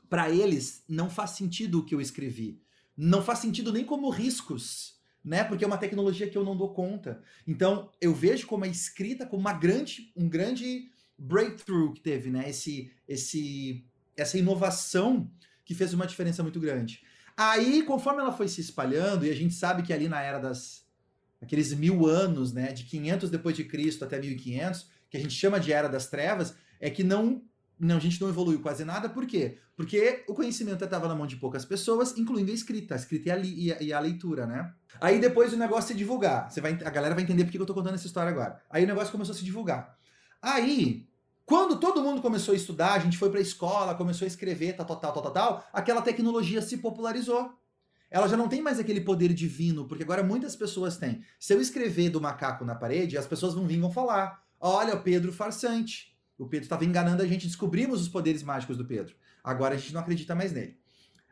para 0.09 0.29
eles 0.29 0.83
não 0.89 1.09
faz 1.09 1.29
sentido 1.29 1.79
o 1.79 1.85
que 1.85 1.95
eu 1.95 2.01
escrevi. 2.01 2.61
Não 2.97 3.23
faz 3.23 3.39
sentido 3.39 3.71
nem 3.71 3.85
como 3.85 4.09
riscos, 4.09 4.99
né? 5.23 5.41
Porque 5.41 5.63
é 5.63 5.67
uma 5.67 5.77
tecnologia 5.77 6.29
que 6.29 6.37
eu 6.37 6.43
não 6.43 6.57
dou 6.57 6.73
conta. 6.73 7.23
Então, 7.47 7.89
eu 8.01 8.13
vejo 8.13 8.45
como 8.45 8.65
a 8.65 8.67
escrita 8.67 9.25
como 9.25 9.39
uma 9.39 9.53
grande, 9.53 10.11
um 10.17 10.27
grande 10.27 10.91
breakthrough 11.17 11.93
que 11.93 12.01
teve, 12.01 12.29
né? 12.29 12.49
Esse, 12.49 12.91
esse, 13.07 13.85
essa 14.17 14.37
inovação 14.37 15.31
que 15.63 15.73
fez 15.73 15.93
uma 15.93 16.05
diferença 16.05 16.43
muito 16.43 16.59
grande. 16.59 17.03
Aí, 17.37 17.83
conforme 17.83 18.19
ela 18.19 18.33
foi 18.33 18.49
se 18.49 18.59
espalhando, 18.59 19.25
e 19.25 19.29
a 19.29 19.35
gente 19.35 19.53
sabe 19.53 19.81
que 19.81 19.93
ali 19.93 20.09
na 20.09 20.21
era 20.21 20.39
das 20.39 20.83
aqueles 21.41 21.73
mil 21.73 22.05
anos, 22.05 22.51
né, 22.51 22.73
de 22.73 22.83
500 22.83 23.29
depois 23.29 23.55
de 23.55 23.63
Cristo 23.63 24.03
até 24.03 24.19
1500, 24.19 24.89
que 25.09 25.15
a 25.15 25.19
gente 25.21 25.33
chama 25.33 25.57
de 25.57 25.71
era 25.71 25.87
das 25.87 26.07
trevas, 26.07 26.55
é 26.79 26.89
que 26.89 27.03
não 27.03 27.43
Não, 27.77 27.97
a 27.97 27.99
gente 27.99 28.21
não 28.21 28.29
evoluiu 28.29 28.61
quase 28.61 28.85
nada, 28.85 29.09
por 29.09 29.25
quê? 29.25 29.57
Porque 29.75 30.23
o 30.29 30.33
conhecimento 30.33 30.83
estava 30.83 31.07
na 31.09 31.15
mão 31.15 31.27
de 31.27 31.35
poucas 31.35 31.65
pessoas, 31.65 32.17
incluindo 32.17 32.49
a 32.49 32.53
escrita, 32.53 32.95
a 32.95 32.97
escrita 32.97 33.27
e 33.27 33.31
a, 33.31 33.35
li, 33.35 33.65
e 33.65 33.73
a, 33.73 33.83
e 33.83 33.93
a 33.93 33.99
leitura, 33.99 34.45
né? 34.47 34.73
Aí 35.01 35.19
depois 35.19 35.51
o 35.51 35.57
negócio 35.57 35.89
se 35.89 35.93
divulgar. 35.93 36.49
Você 36.49 36.61
vai, 36.61 36.71
a 36.71 36.89
galera 36.89 37.13
vai 37.13 37.23
entender 37.23 37.43
por 37.43 37.51
que 37.51 37.57
eu 37.57 37.65
tô 37.65 37.73
contando 37.73 37.95
essa 37.95 38.07
história 38.07 38.31
agora. 38.31 38.61
Aí 38.69 38.85
o 38.85 38.87
negócio 38.87 39.11
começou 39.11 39.33
a 39.33 39.37
se 39.37 39.43
divulgar. 39.43 39.97
Aí, 40.41 41.05
quando 41.45 41.77
todo 41.77 42.01
mundo 42.01 42.21
começou 42.21 42.53
a 42.53 42.55
estudar, 42.55 42.93
a 42.93 42.99
gente 42.99 43.17
foi 43.17 43.29
pra 43.29 43.41
escola, 43.41 43.93
começou 43.95 44.25
a 44.25 44.27
escrever, 44.27 44.77
tal, 44.77 44.85
tal, 44.85 44.97
tal, 44.97 45.11
tal, 45.11 45.31
tal, 45.31 45.67
aquela 45.73 46.01
tecnologia 46.01 46.61
se 46.61 46.77
popularizou. 46.77 47.51
Ela 48.09 48.29
já 48.29 48.37
não 48.37 48.47
tem 48.47 48.61
mais 48.61 48.79
aquele 48.79 49.01
poder 49.01 49.33
divino, 49.33 49.85
porque 49.85 50.03
agora 50.03 50.23
muitas 50.23 50.55
pessoas 50.55 50.95
têm. 50.95 51.21
Se 51.37 51.53
eu 51.53 51.59
escrever 51.59 52.09
do 52.09 52.21
macaco 52.21 52.63
na 52.63 52.75
parede, 52.75 53.17
as 53.17 53.27
pessoas 53.27 53.53
vão 53.53 53.67
vir 53.67 53.77
e 53.77 53.81
vão 53.81 53.91
falar: 53.91 54.41
olha, 54.57 54.95
o 54.95 55.03
Pedro 55.03 55.33
farsante. 55.33 56.14
O 56.37 56.47
Pedro 56.47 56.65
estava 56.65 56.85
enganando 56.85 57.23
a 57.23 57.27
gente, 57.27 57.47
descobrimos 57.47 58.01
os 58.01 58.09
poderes 58.09 58.43
mágicos 58.43 58.77
do 58.77 58.85
Pedro. 58.85 59.15
Agora 59.43 59.75
a 59.75 59.77
gente 59.77 59.93
não 59.93 60.01
acredita 60.01 60.35
mais 60.35 60.51
nele. 60.51 60.77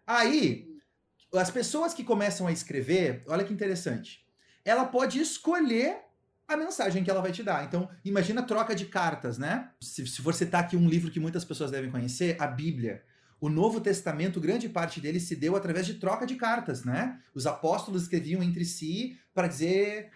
Aí, 0.06 0.74
as 1.34 1.50
pessoas 1.50 1.94
que 1.94 2.04
começam 2.04 2.48
a 2.48 2.52
escrever, 2.52 3.24
olha 3.28 3.44
que 3.44 3.54
interessante. 3.54 4.26
Ela 4.64 4.86
pode 4.86 5.20
escolher 5.20 5.98
a 6.48 6.56
mensagem 6.56 7.04
que 7.04 7.10
ela 7.10 7.22
vai 7.22 7.32
te 7.32 7.44
dar. 7.44 7.66
Então, 7.66 7.90
imagina 8.04 8.42
a 8.42 8.46
troca 8.46 8.76
de 8.76 8.86
cartas, 8.86 9.38
né? 9.38 9.72
Se, 9.82 10.06
se 10.06 10.22
for 10.22 10.34
citar 10.34 10.62
aqui 10.62 10.78
um 10.78 10.88
livro 10.88 11.12
que 11.12 11.20
muitas 11.20 11.44
pessoas 11.44 11.72
devem 11.72 11.92
conhecer, 11.92 12.38
a 12.40 12.48
Bíblia. 12.48 13.04
O 13.40 13.50
Novo 13.50 13.82
Testamento, 13.82 14.40
grande 14.40 14.70
parte 14.70 15.02
dele 15.02 15.20
se 15.20 15.36
deu 15.36 15.56
através 15.56 15.86
de 15.86 15.96
troca 15.96 16.26
de 16.26 16.36
cartas, 16.36 16.86
né? 16.86 17.20
Os 17.34 17.46
apóstolos 17.46 18.04
escreviam 18.04 18.42
entre 18.42 18.64
si 18.64 19.20
para 19.34 19.48
dizer. 19.48 20.12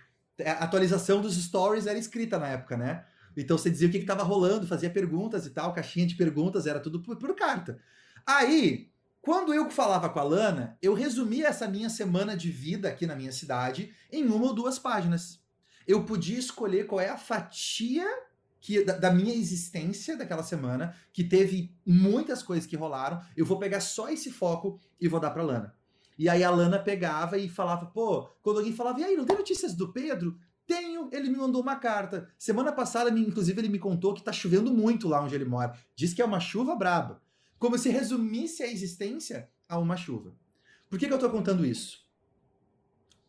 A 0.45 0.63
atualização 0.63 1.19
dos 1.19 1.35
stories 1.35 1.87
era 1.87 1.97
escrita 1.97 2.37
na 2.37 2.47
época, 2.47 2.77
né? 2.77 3.03
Então 3.37 3.57
você 3.57 3.69
dizia 3.69 3.87
o 3.87 3.91
que 3.91 3.97
estava 3.97 4.23
rolando, 4.23 4.67
fazia 4.67 4.89
perguntas 4.89 5.45
e 5.45 5.51
tal, 5.51 5.73
caixinha 5.73 6.07
de 6.07 6.15
perguntas, 6.15 6.65
era 6.65 6.79
tudo 6.79 7.01
por, 7.01 7.15
por, 7.17 7.35
carta. 7.35 7.79
Aí, 8.25 8.89
quando 9.21 9.53
eu 9.53 9.69
falava 9.69 10.09
com 10.09 10.19
a 10.19 10.23
Lana, 10.23 10.77
eu 10.81 10.93
resumia 10.93 11.47
essa 11.47 11.67
minha 11.67 11.89
semana 11.89 12.35
de 12.35 12.49
vida 12.49 12.89
aqui 12.89 13.05
na 13.05 13.15
minha 13.15 13.31
cidade 13.31 13.93
em 14.11 14.25
uma 14.25 14.47
ou 14.47 14.53
duas 14.53 14.79
páginas. 14.79 15.39
Eu 15.85 16.03
podia 16.03 16.39
escolher 16.39 16.87
qual 16.87 16.99
é 16.99 17.09
a 17.09 17.17
fatia 17.17 18.05
que, 18.59 18.83
da, 18.83 18.97
da, 18.97 19.11
minha 19.11 19.33
existência 19.33 20.17
daquela 20.17 20.43
semana, 20.43 20.95
que 21.13 21.23
teve 21.23 21.71
muitas 21.85 22.41
coisas 22.41 22.65
que 22.65 22.75
rolaram. 22.75 23.21
Eu 23.37 23.45
vou 23.45 23.59
pegar 23.59 23.79
só 23.79 24.09
esse 24.09 24.31
foco 24.31 24.79
e 24.99 25.07
vou 25.07 25.19
dar 25.19 25.31
pra 25.31 25.43
Lana. 25.43 25.75
E 26.17 26.27
aí 26.27 26.43
a 26.43 26.49
Lana 26.49 26.79
pegava 26.79 27.37
e 27.37 27.47
falava, 27.47 27.85
pô, 27.85 28.23
quando 28.41 28.57
alguém 28.57 28.73
falava, 28.73 28.99
e 28.99 29.03
aí, 29.03 29.15
não 29.15 29.25
tem 29.25 29.37
notícias 29.37 29.75
do 29.75 29.93
Pedro? 29.93 30.37
Tenho, 30.67 31.09
ele 31.13 31.29
me 31.29 31.37
mandou 31.37 31.61
uma 31.61 31.77
carta. 31.77 32.29
Semana 32.37 32.73
passada, 32.73 33.09
inclusive, 33.09 33.59
ele 33.59 33.69
me 33.69 33.79
contou 33.79 34.13
que 34.13 34.21
tá 34.21 34.33
chovendo 34.33 34.73
muito 34.73 35.07
lá 35.07 35.23
onde 35.23 35.33
ele 35.33 35.45
mora. 35.45 35.73
Diz 35.95 36.13
que 36.13 36.21
é 36.21 36.25
uma 36.25 36.41
chuva 36.41 36.75
braba. 36.75 37.21
Como 37.57 37.77
se 37.77 37.89
resumisse 37.89 38.61
a 38.61 38.67
existência 38.67 39.49
a 39.67 39.79
uma 39.79 39.95
chuva. 39.95 40.35
Por 40.89 40.99
que, 40.99 41.07
que 41.07 41.13
eu 41.13 41.19
tô 41.19 41.29
contando 41.29 41.65
isso? 41.65 42.05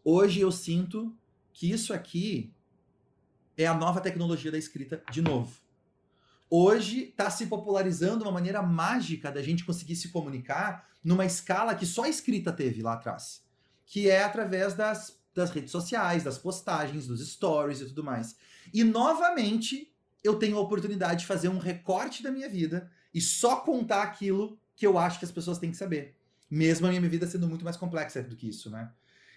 Hoje 0.05 0.41
eu 0.41 0.51
sinto 0.51 1.17
que 1.53 1.71
isso 1.71 1.95
aqui 1.95 2.53
é 3.57 3.67
a 3.67 3.75
nova 3.75 4.01
tecnologia 4.01 4.51
da 4.51 4.59
escrita 4.59 5.03
de 5.11 5.23
novo. 5.23 5.57
Hoje 6.51 7.05
está 7.05 7.31
se 7.31 7.47
popularizando 7.47 8.25
uma 8.25 8.33
maneira 8.33 8.63
mágica 8.63 9.31
da 9.31 9.43
gente 9.43 9.65
conseguir 9.65 9.97
se 9.97 10.09
comunicar 10.09 10.89
numa 11.05 11.25
escala 11.25 11.75
que 11.75 11.87
só 11.87 12.05
a 12.05 12.09
escrita 12.09 12.53
teve 12.53 12.83
lá 12.83 12.95
atrás, 12.95 13.43
que 13.85 14.09
é 14.09 14.25
através 14.25 14.75
das 14.75 15.18
das 15.35 15.51
redes 15.51 15.71
sociais, 15.71 16.25
das 16.25 16.39
postagens, 16.39 17.07
dos 17.07 17.27
stories 17.27 17.81
e 17.81 17.87
tudo 17.87 18.05
mais. 18.05 18.37
E 18.73 18.83
novamente 18.85 19.93
eu 20.23 20.37
tenho 20.37 20.57
a 20.57 20.61
oportunidade 20.61 21.21
de 21.21 21.27
fazer 21.27 21.49
um 21.49 21.59
recorte 21.59 22.23
da 22.23 22.31
minha 22.31 22.49
vida 22.49 22.91
e 23.15 23.21
só 23.21 23.57
contar 23.57 24.03
aquilo 24.03 24.59
que 24.77 24.87
eu 24.87 24.99
acho 24.99 25.19
que 25.19 25.25
as 25.25 25.33
pessoas 25.33 25.59
têm 25.59 25.71
que 25.71 25.77
saber. 25.77 26.17
Mesmo 26.51 26.87
a 26.87 26.91
minha 26.91 27.09
vida 27.09 27.27
sendo 27.27 27.49
muito 27.49 27.65
mais 27.65 27.77
complexa 27.77 28.23
do 28.23 28.37
que 28.37 28.49
isso, 28.49 28.71
né? 28.71 28.91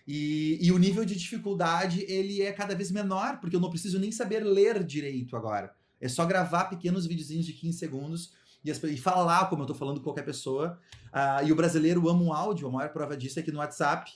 E, 0.08 0.58
e, 0.60 0.72
o 0.72 0.80
nível 0.80 1.06
de 1.06 1.16
dificuldade 1.16 2.04
ele 2.08 2.42
é 2.42 2.52
cada 2.52 2.76
vez 2.76 2.90
menor, 2.90 3.40
porque 3.40 3.56
eu 3.56 3.60
não 3.60 3.70
preciso 3.70 4.00
nem 4.00 4.12
saber 4.12 4.40
ler 4.40 4.84
direito 4.84 5.38
agora. 5.38 5.74
É 6.00 6.08
só 6.08 6.26
gravar 6.26 6.66
pequenos 6.66 7.06
videozinhos 7.06 7.46
de 7.46 7.54
15 7.54 7.78
segundos 7.78 8.34
e, 8.64 8.72
as, 8.72 8.82
e 8.84 8.98
falar 8.98 9.48
como 9.50 9.62
eu 9.62 9.68
tô 9.68 9.76
falando 9.76 9.98
com 9.98 10.06
qualquer 10.06 10.26
pessoa. 10.26 10.80
Uh, 11.14 11.46
e 11.46 11.52
o 11.52 11.56
brasileiro 11.56 12.10
ama 12.10 12.24
um 12.24 12.34
áudio, 12.34 12.68
a 12.68 12.72
maior 12.72 12.92
prova 12.92 13.16
disso 13.16 13.40
é 13.40 13.44
que 13.44 13.52
no 13.52 13.60
WhatsApp 13.60 14.12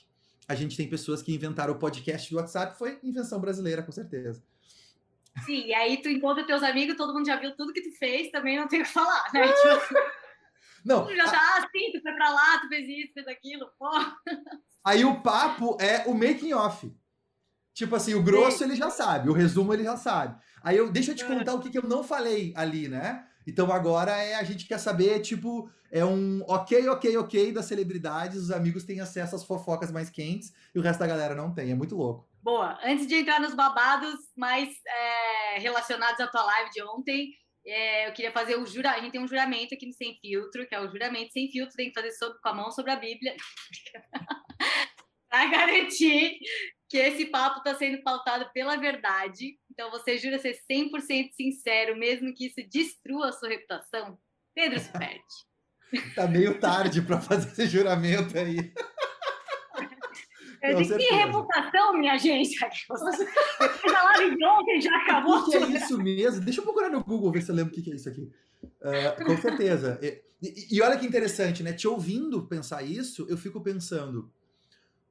a 0.48 0.54
gente 0.54 0.76
tem 0.76 0.88
pessoas 0.88 1.22
que 1.22 1.34
inventaram 1.34 1.74
o 1.74 1.78
podcast 1.78 2.30
do 2.30 2.36
WhatsApp, 2.36 2.78
foi 2.78 2.98
invenção 3.02 3.40
brasileira, 3.40 3.82
com 3.82 3.92
certeza. 3.92 4.42
Sim, 5.44 5.66
e 5.66 5.74
aí 5.74 6.00
tu 6.00 6.08
encontra 6.08 6.46
teus 6.46 6.62
amigos, 6.62 6.96
todo 6.96 7.12
mundo 7.12 7.26
já 7.26 7.36
viu 7.36 7.54
tudo 7.54 7.72
que 7.72 7.82
tu 7.82 7.92
fez, 7.98 8.30
também 8.30 8.56
não 8.56 8.68
tem 8.68 8.80
o 8.80 8.84
que 8.84 8.90
falar, 8.90 9.30
né? 9.34 9.46
tipo 9.52 9.68
assim, 9.68 9.94
não. 10.84 11.14
Já 11.14 11.24
tá 11.24 11.58
ah, 11.58 11.68
sim, 11.70 11.92
tu 11.92 12.00
foi 12.00 12.12
pra 12.12 12.30
lá, 12.30 12.58
tu 12.60 12.68
fez 12.68 12.88
isso, 12.88 13.12
fez 13.12 13.26
aquilo, 13.26 13.68
pô. 13.78 13.90
Aí 14.84 15.04
o 15.04 15.20
papo 15.20 15.76
é 15.80 16.04
o 16.06 16.14
making 16.14 16.52
off. 16.52 16.90
Tipo 17.74 17.96
assim, 17.96 18.14
o 18.14 18.22
grosso 18.22 18.58
sim. 18.58 18.64
ele 18.64 18.76
já 18.76 18.88
sabe, 18.88 19.28
o 19.28 19.32
resumo 19.32 19.74
ele 19.74 19.82
já 19.82 19.96
sabe. 19.96 20.40
Aí 20.62 20.76
eu 20.76 20.90
deixa 20.90 21.10
eu 21.10 21.16
te 21.16 21.24
é. 21.24 21.26
contar 21.26 21.54
o 21.54 21.60
que, 21.60 21.70
que 21.70 21.78
eu 21.78 21.82
não 21.82 22.02
falei 22.02 22.54
ali, 22.56 22.88
né? 22.88 23.26
Então 23.46 23.70
agora 23.70 24.12
é 24.12 24.34
a 24.34 24.42
gente 24.42 24.66
quer 24.66 24.78
saber, 24.78 25.20
tipo, 25.20 25.70
é 25.90 26.04
um 26.04 26.42
ok, 26.48 26.88
ok, 26.88 27.16
ok 27.16 27.52
das 27.52 27.66
celebridades, 27.66 28.42
os 28.42 28.50
amigos 28.50 28.84
têm 28.84 29.00
acesso 29.00 29.36
às 29.36 29.44
fofocas 29.44 29.92
mais 29.92 30.10
quentes 30.10 30.52
e 30.74 30.78
o 30.78 30.82
resto 30.82 31.00
da 31.00 31.06
galera 31.06 31.34
não 31.34 31.54
tem. 31.54 31.70
É 31.70 31.74
muito 31.74 31.94
louco. 31.94 32.28
Boa. 32.42 32.78
Antes 32.84 33.06
de 33.06 33.14
entrar 33.14 33.40
nos 33.40 33.54
babados 33.54 34.14
mais 34.36 34.68
é, 34.86 35.58
relacionados 35.58 36.20
à 36.20 36.26
tua 36.26 36.44
live 36.44 36.70
de 36.70 36.82
ontem, 36.82 37.32
é, 37.66 38.08
eu 38.08 38.12
queria 38.12 38.32
fazer 38.32 38.56
o 38.56 38.66
juramento. 38.66 38.98
A 38.98 39.02
gente 39.02 39.12
tem 39.12 39.20
um 39.20 39.28
juramento 39.28 39.74
aqui 39.74 39.86
no 39.86 39.92
Sem 39.92 40.16
Filtro, 40.20 40.66
que 40.66 40.74
é 40.74 40.80
o 40.80 40.88
juramento 40.88 41.32
sem 41.32 41.50
filtro, 41.50 41.74
tem 41.74 41.88
que 41.88 41.94
fazer 41.94 42.12
sobre, 42.12 42.38
com 42.40 42.48
a 42.48 42.54
mão 42.54 42.70
sobre 42.70 42.92
a 42.92 42.96
Bíblia. 42.96 43.34
Para 45.28 45.46
garantir 45.50 46.38
que 46.88 46.98
esse 46.98 47.26
papo 47.26 47.58
está 47.58 47.74
sendo 47.74 48.02
pautado 48.02 48.48
pela 48.52 48.76
verdade. 48.76 49.58
Então, 49.70 49.90
você 49.90 50.16
jura 50.18 50.38
ser 50.38 50.56
100% 50.70 51.30
sincero, 51.32 51.96
mesmo 51.96 52.32
que 52.34 52.46
isso 52.46 52.68
destrua 52.70 53.28
a 53.28 53.32
sua 53.32 53.48
reputação? 53.48 54.18
Pedro 54.54 54.80
Superti. 54.80 55.46
tá 56.14 56.26
meio 56.26 56.58
tarde 56.58 57.02
para 57.02 57.20
fazer 57.20 57.50
esse 57.50 57.66
juramento 57.66 58.38
aí. 58.38 58.72
Eu 60.62 60.76
disse, 60.76 60.96
que 60.96 61.14
reputação, 61.14 61.98
minha 61.98 62.16
gente. 62.18 62.56
Da 63.86 64.02
live 64.02 64.36
de 64.36 64.44
ontem 64.44 64.80
já 64.80 64.96
acabou. 64.96 65.38
O 65.38 65.44
que, 65.44 65.58
que 65.58 65.64
é 65.64 65.76
isso 65.76 65.98
mesmo? 65.98 66.44
Deixa 66.44 66.60
eu 66.60 66.64
procurar 66.64 66.90
no 66.90 67.04
Google 67.04 67.30
ver 67.30 67.42
se 67.42 67.50
eu 67.50 67.54
lembro 67.54 67.72
o 67.72 67.74
que, 67.74 67.82
que 67.82 67.92
é 67.92 67.94
isso 67.94 68.08
aqui. 68.08 68.30
Uh, 68.62 69.24
com 69.24 69.36
certeza. 69.36 69.98
E, 70.02 70.22
e, 70.42 70.76
e, 70.76 70.82
olha 70.82 70.98
que 70.98 71.06
interessante, 71.06 71.62
né? 71.62 71.72
Te 71.72 71.86
ouvindo 71.86 72.46
pensar 72.46 72.82
isso, 72.82 73.26
eu 73.28 73.36
fico 73.36 73.60
pensando. 73.60 74.30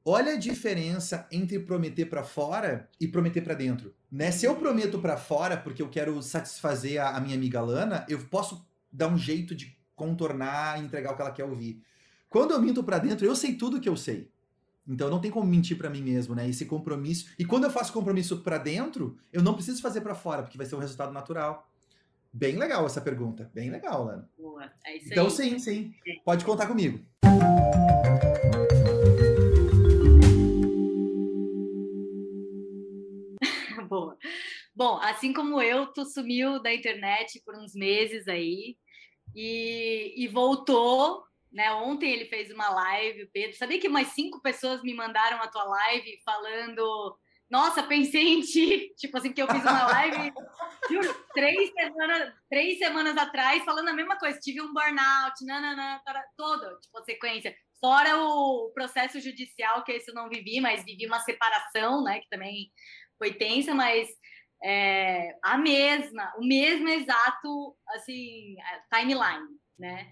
Olha 0.07 0.33
a 0.33 0.37
diferença 0.37 1.27
entre 1.31 1.57
prometer 1.57 2.05
para 2.05 2.23
fora 2.23 2.87
e 3.01 3.07
prometer 3.07 3.41
para 3.41 3.55
dentro. 3.55 3.91
Né? 4.11 4.29
Se 4.29 4.45
eu 4.45 4.55
prometo 4.55 4.99
para 4.99 5.17
fora 5.17 5.57
porque 5.57 5.81
eu 5.81 5.89
quero 5.89 6.21
satisfazer 6.21 7.01
a, 7.01 7.17
a 7.17 7.19
minha 7.19 7.35
amiga 7.35 7.59
Lana, 7.59 8.05
eu 8.07 8.19
posso 8.25 8.63
dar 8.91 9.07
um 9.07 9.17
jeito 9.17 9.55
de 9.55 9.75
contornar 9.95 10.79
e 10.79 10.85
entregar 10.85 11.11
o 11.11 11.15
que 11.15 11.21
ela 11.23 11.31
quer 11.31 11.45
ouvir. 11.45 11.81
Quando 12.29 12.51
eu 12.51 12.61
minto 12.61 12.83
para 12.83 12.99
dentro, 12.99 13.25
eu 13.25 13.35
sei 13.35 13.55
tudo 13.55 13.81
que 13.81 13.89
eu 13.89 13.97
sei. 13.97 14.29
Então 14.87 15.09
não 15.09 15.19
tem 15.19 15.31
como 15.31 15.49
mentir 15.49 15.75
para 15.75 15.89
mim 15.89 16.03
mesmo, 16.03 16.35
né? 16.35 16.47
Esse 16.47 16.65
compromisso. 16.65 17.31
E 17.39 17.43
quando 17.43 17.63
eu 17.63 17.71
faço 17.71 17.91
compromisso 17.91 18.43
para 18.43 18.59
dentro, 18.59 19.17
eu 19.33 19.41
não 19.41 19.55
preciso 19.55 19.81
fazer 19.81 20.01
para 20.01 20.13
fora, 20.13 20.43
porque 20.43 20.57
vai 20.57 20.67
ser 20.67 20.75
um 20.75 20.79
resultado 20.79 21.11
natural. 21.11 21.67
Bem 22.31 22.57
legal 22.57 22.85
essa 22.85 23.01
pergunta. 23.01 23.49
Bem 23.55 23.71
legal, 23.71 24.03
Lana. 24.03 24.29
Boa. 24.37 24.69
É 24.85 24.97
isso 24.97 25.07
então, 25.11 25.25
aí. 25.25 25.31
sim, 25.31 25.57
sim. 25.57 25.95
Pode 26.23 26.45
contar 26.45 26.67
comigo. 26.67 26.99
Boa. 33.95 34.17
Bom, 34.75 34.97
assim 34.97 35.31
como 35.31 35.61
eu, 35.61 35.87
tu 35.87 36.03
sumiu 36.03 36.61
da 36.61 36.73
internet 36.73 37.41
por 37.45 37.55
uns 37.55 37.73
meses 37.73 38.27
aí 38.27 38.77
e, 39.33 40.13
e 40.17 40.27
voltou. 40.27 41.23
Né? 41.51 41.71
Ontem 41.71 42.11
ele 42.11 42.25
fez 42.25 42.51
uma 42.51 42.69
live, 42.69 43.25
Pedro. 43.27 43.55
Sabia 43.55 43.79
que 43.79 43.87
mais 43.87 44.09
cinco 44.09 44.41
pessoas 44.41 44.81
me 44.81 44.93
mandaram 44.93 45.41
a 45.41 45.47
tua 45.47 45.63
live 45.63 46.19
falando 46.25 47.17
nossa, 47.49 47.83
pensei 47.83 48.33
em 48.33 48.41
ti. 48.41 48.93
Tipo 48.97 49.17
assim, 49.17 49.31
que 49.31 49.41
eu 49.41 49.47
fiz 49.47 49.61
uma 49.61 49.87
live 49.87 50.33
juro, 50.89 51.25
três, 51.33 51.71
semanas, 51.73 52.33
três 52.49 52.77
semanas 52.77 53.17
atrás 53.17 53.63
falando 53.63 53.89
a 53.89 53.93
mesma 53.93 54.17
coisa. 54.17 54.39
Tive 54.39 54.61
um 54.61 54.73
burnout, 54.73 55.45
nananã, 55.45 56.01
toda, 56.35 56.77
tipo, 56.79 57.01
sequência. 57.03 57.55
Fora 57.79 58.17
o 58.17 58.71
processo 58.73 59.19
judicial, 59.19 59.83
que 59.83 59.91
esse 59.91 60.09
eu 60.09 60.15
não 60.15 60.29
vivi, 60.29 60.59
mas 60.59 60.83
vivi 60.83 61.05
uma 61.05 61.19
separação, 61.19 62.03
né, 62.03 62.19
que 62.19 62.29
também 62.29 62.71
foi 63.17 63.33
tensa, 63.33 63.73
mas 63.73 64.09
é, 64.63 65.37
a 65.43 65.57
mesma, 65.57 66.33
o 66.37 66.45
mesmo 66.45 66.87
exato, 66.89 67.77
assim, 67.89 68.55
timeline, 68.91 69.47
né? 69.77 70.11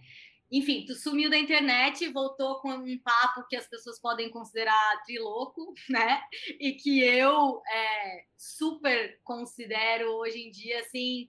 Enfim, 0.52 0.86
tu 0.86 0.94
sumiu 0.94 1.32
da 1.32 1.38
internet, 1.38 2.08
voltou 2.10 2.60
com 2.60 2.70
um 2.70 3.00
papo 3.00 3.48
que 3.48 3.56
as 3.56 3.68
pessoas 3.68 4.00
podem 4.00 4.30
considerar 4.30 5.02
triloco, 5.04 5.74
né? 5.90 6.22
E 6.60 6.74
que 6.74 7.04
eu 7.04 7.62
é, 7.68 8.26
super 8.38 9.20
considero 9.24 10.12
hoje 10.12 10.40
em 10.40 10.52
dia, 10.52 10.82
assim, 10.82 11.28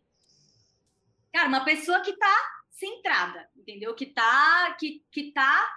cara, 1.32 1.48
uma 1.48 1.64
pessoa 1.64 2.02
que 2.02 2.14
tá 2.16 2.50
centrada, 2.70 3.48
entendeu? 3.56 3.94
Que 3.94 4.06
tá, 4.06 4.76
que, 4.78 5.02
que 5.10 5.32
tá 5.32 5.72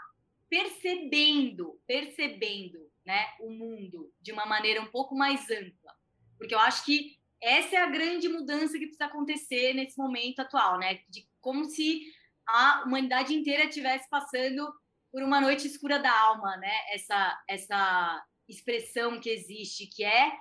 percebendo, 0.50 1.80
percebendo, 1.88 2.87
né, 3.08 3.26
o 3.40 3.50
mundo 3.50 4.14
de 4.20 4.34
uma 4.34 4.46
maneira 4.46 4.82
um 4.82 4.92
pouco 4.92 5.16
mais 5.16 5.50
ampla. 5.50 5.96
Porque 6.38 6.54
eu 6.54 6.60
acho 6.60 6.84
que 6.84 7.18
essa 7.42 7.78
é 7.78 7.80
a 7.80 7.90
grande 7.90 8.28
mudança 8.28 8.78
que 8.78 8.86
precisa 8.86 9.06
acontecer 9.06 9.74
nesse 9.74 9.98
momento 9.98 10.42
atual, 10.42 10.78
né? 10.78 11.00
De 11.08 11.26
como 11.40 11.64
se 11.64 12.02
a 12.46 12.84
humanidade 12.86 13.34
inteira 13.34 13.64
estivesse 13.64 14.10
passando 14.10 14.70
por 15.10 15.24
uma 15.24 15.40
noite 15.40 15.68
escura 15.68 16.00
da 16.00 16.12
alma, 16.12 16.58
né? 16.58 16.74
Essa 16.90 17.42
essa 17.48 18.26
expressão 18.46 19.22
que 19.22 19.30
existe, 19.30 19.88
que 19.88 20.04
é, 20.04 20.34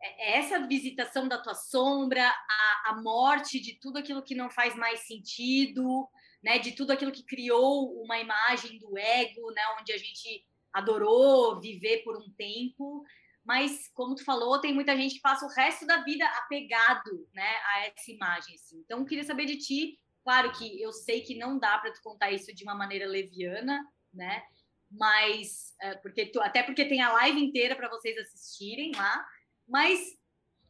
é 0.00 0.38
essa 0.38 0.64
visitação 0.64 1.26
da 1.26 1.38
tua 1.38 1.54
sombra, 1.54 2.28
a, 2.28 2.90
a 2.90 3.02
morte 3.02 3.58
de 3.60 3.74
tudo 3.80 3.98
aquilo 3.98 4.22
que 4.22 4.36
não 4.36 4.50
faz 4.50 4.76
mais 4.76 5.00
sentido, 5.00 6.08
né? 6.44 6.60
De 6.60 6.72
tudo 6.72 6.92
aquilo 6.92 7.10
que 7.10 7.24
criou 7.24 8.00
uma 8.04 8.20
imagem 8.20 8.78
do 8.78 8.96
ego, 8.96 9.50
né? 9.50 9.62
Onde 9.80 9.92
a 9.92 9.98
gente 9.98 10.46
adorou 10.72 11.60
viver 11.60 12.02
por 12.04 12.16
um 12.16 12.30
tempo 12.36 13.04
mas 13.44 13.88
como 13.94 14.14
tu 14.14 14.24
falou, 14.24 14.60
tem 14.60 14.72
muita 14.72 14.96
gente 14.96 15.16
que 15.16 15.20
passa 15.20 15.44
o 15.44 15.48
resto 15.48 15.86
da 15.86 16.02
vida 16.02 16.24
apegado, 16.38 17.28
né, 17.34 17.56
a 17.66 17.86
essa 17.86 18.10
imagem, 18.10 18.54
assim. 18.54 18.78
Então, 18.78 19.04
queria 19.04 19.24
saber 19.24 19.46
de 19.46 19.58
ti, 19.58 19.98
claro 20.22 20.52
que 20.52 20.80
eu 20.80 20.92
sei 20.92 21.22
que 21.22 21.34
não 21.34 21.58
dá 21.58 21.78
para 21.78 21.92
tu 21.92 22.00
contar 22.02 22.30
isso 22.30 22.54
de 22.54 22.62
uma 22.62 22.74
maneira 22.74 23.06
leviana, 23.06 23.84
né, 24.12 24.42
mas 24.90 25.74
é, 25.80 25.94
porque 25.96 26.26
tu, 26.26 26.40
até 26.40 26.62
porque 26.62 26.84
tem 26.84 27.00
a 27.00 27.12
live 27.12 27.42
inteira 27.42 27.74
para 27.74 27.88
vocês 27.88 28.16
assistirem 28.18 28.92
lá, 28.94 29.26
mas 29.66 30.00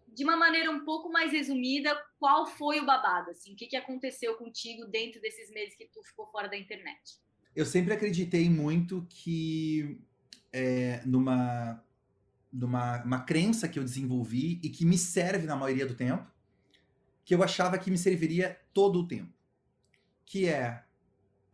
de 0.09 0.25
uma 0.25 0.37
maneira 0.37 0.71
um 0.71 0.85
pouco 0.85 1.11
mais 1.11 1.32
resumida, 1.32 1.94
qual 2.18 2.47
foi 2.47 2.80
o 2.80 2.87
babado, 2.87 3.30
assim, 3.30 3.52
o 3.52 3.56
que, 3.56 3.66
que 3.66 3.76
aconteceu 3.76 4.37
contigo 4.37 4.87
dentro 4.87 5.21
desses 5.21 5.50
meses 5.50 5.76
que 5.76 5.88
tu 5.88 6.02
ficou 6.04 6.26
fora 6.28 6.49
da 6.49 6.56
internet? 6.56 7.21
Eu 7.54 7.66
sempre 7.66 7.92
acreditei 7.92 8.49
muito 8.49 9.06
que 9.09 10.00
é, 10.52 11.02
numa 11.04 11.82
numa 12.52 13.02
uma 13.02 13.21
crença 13.21 13.66
que 13.66 13.78
eu 13.78 13.85
desenvolvi 13.85 14.61
e 14.62 14.68
que 14.68 14.85
me 14.85 14.99
serve 14.99 15.47
na 15.47 15.56
maioria 15.56 15.87
do 15.87 15.94
tempo, 15.94 16.30
que 17.25 17.35
eu 17.35 17.42
achava 17.42 17.78
que 17.78 17.90
me 17.90 17.97
serviria 17.97 18.61
todo 18.75 19.00
o 19.00 19.09
tempo. 19.09 19.32
Que 20.26 20.49
é 20.49 20.85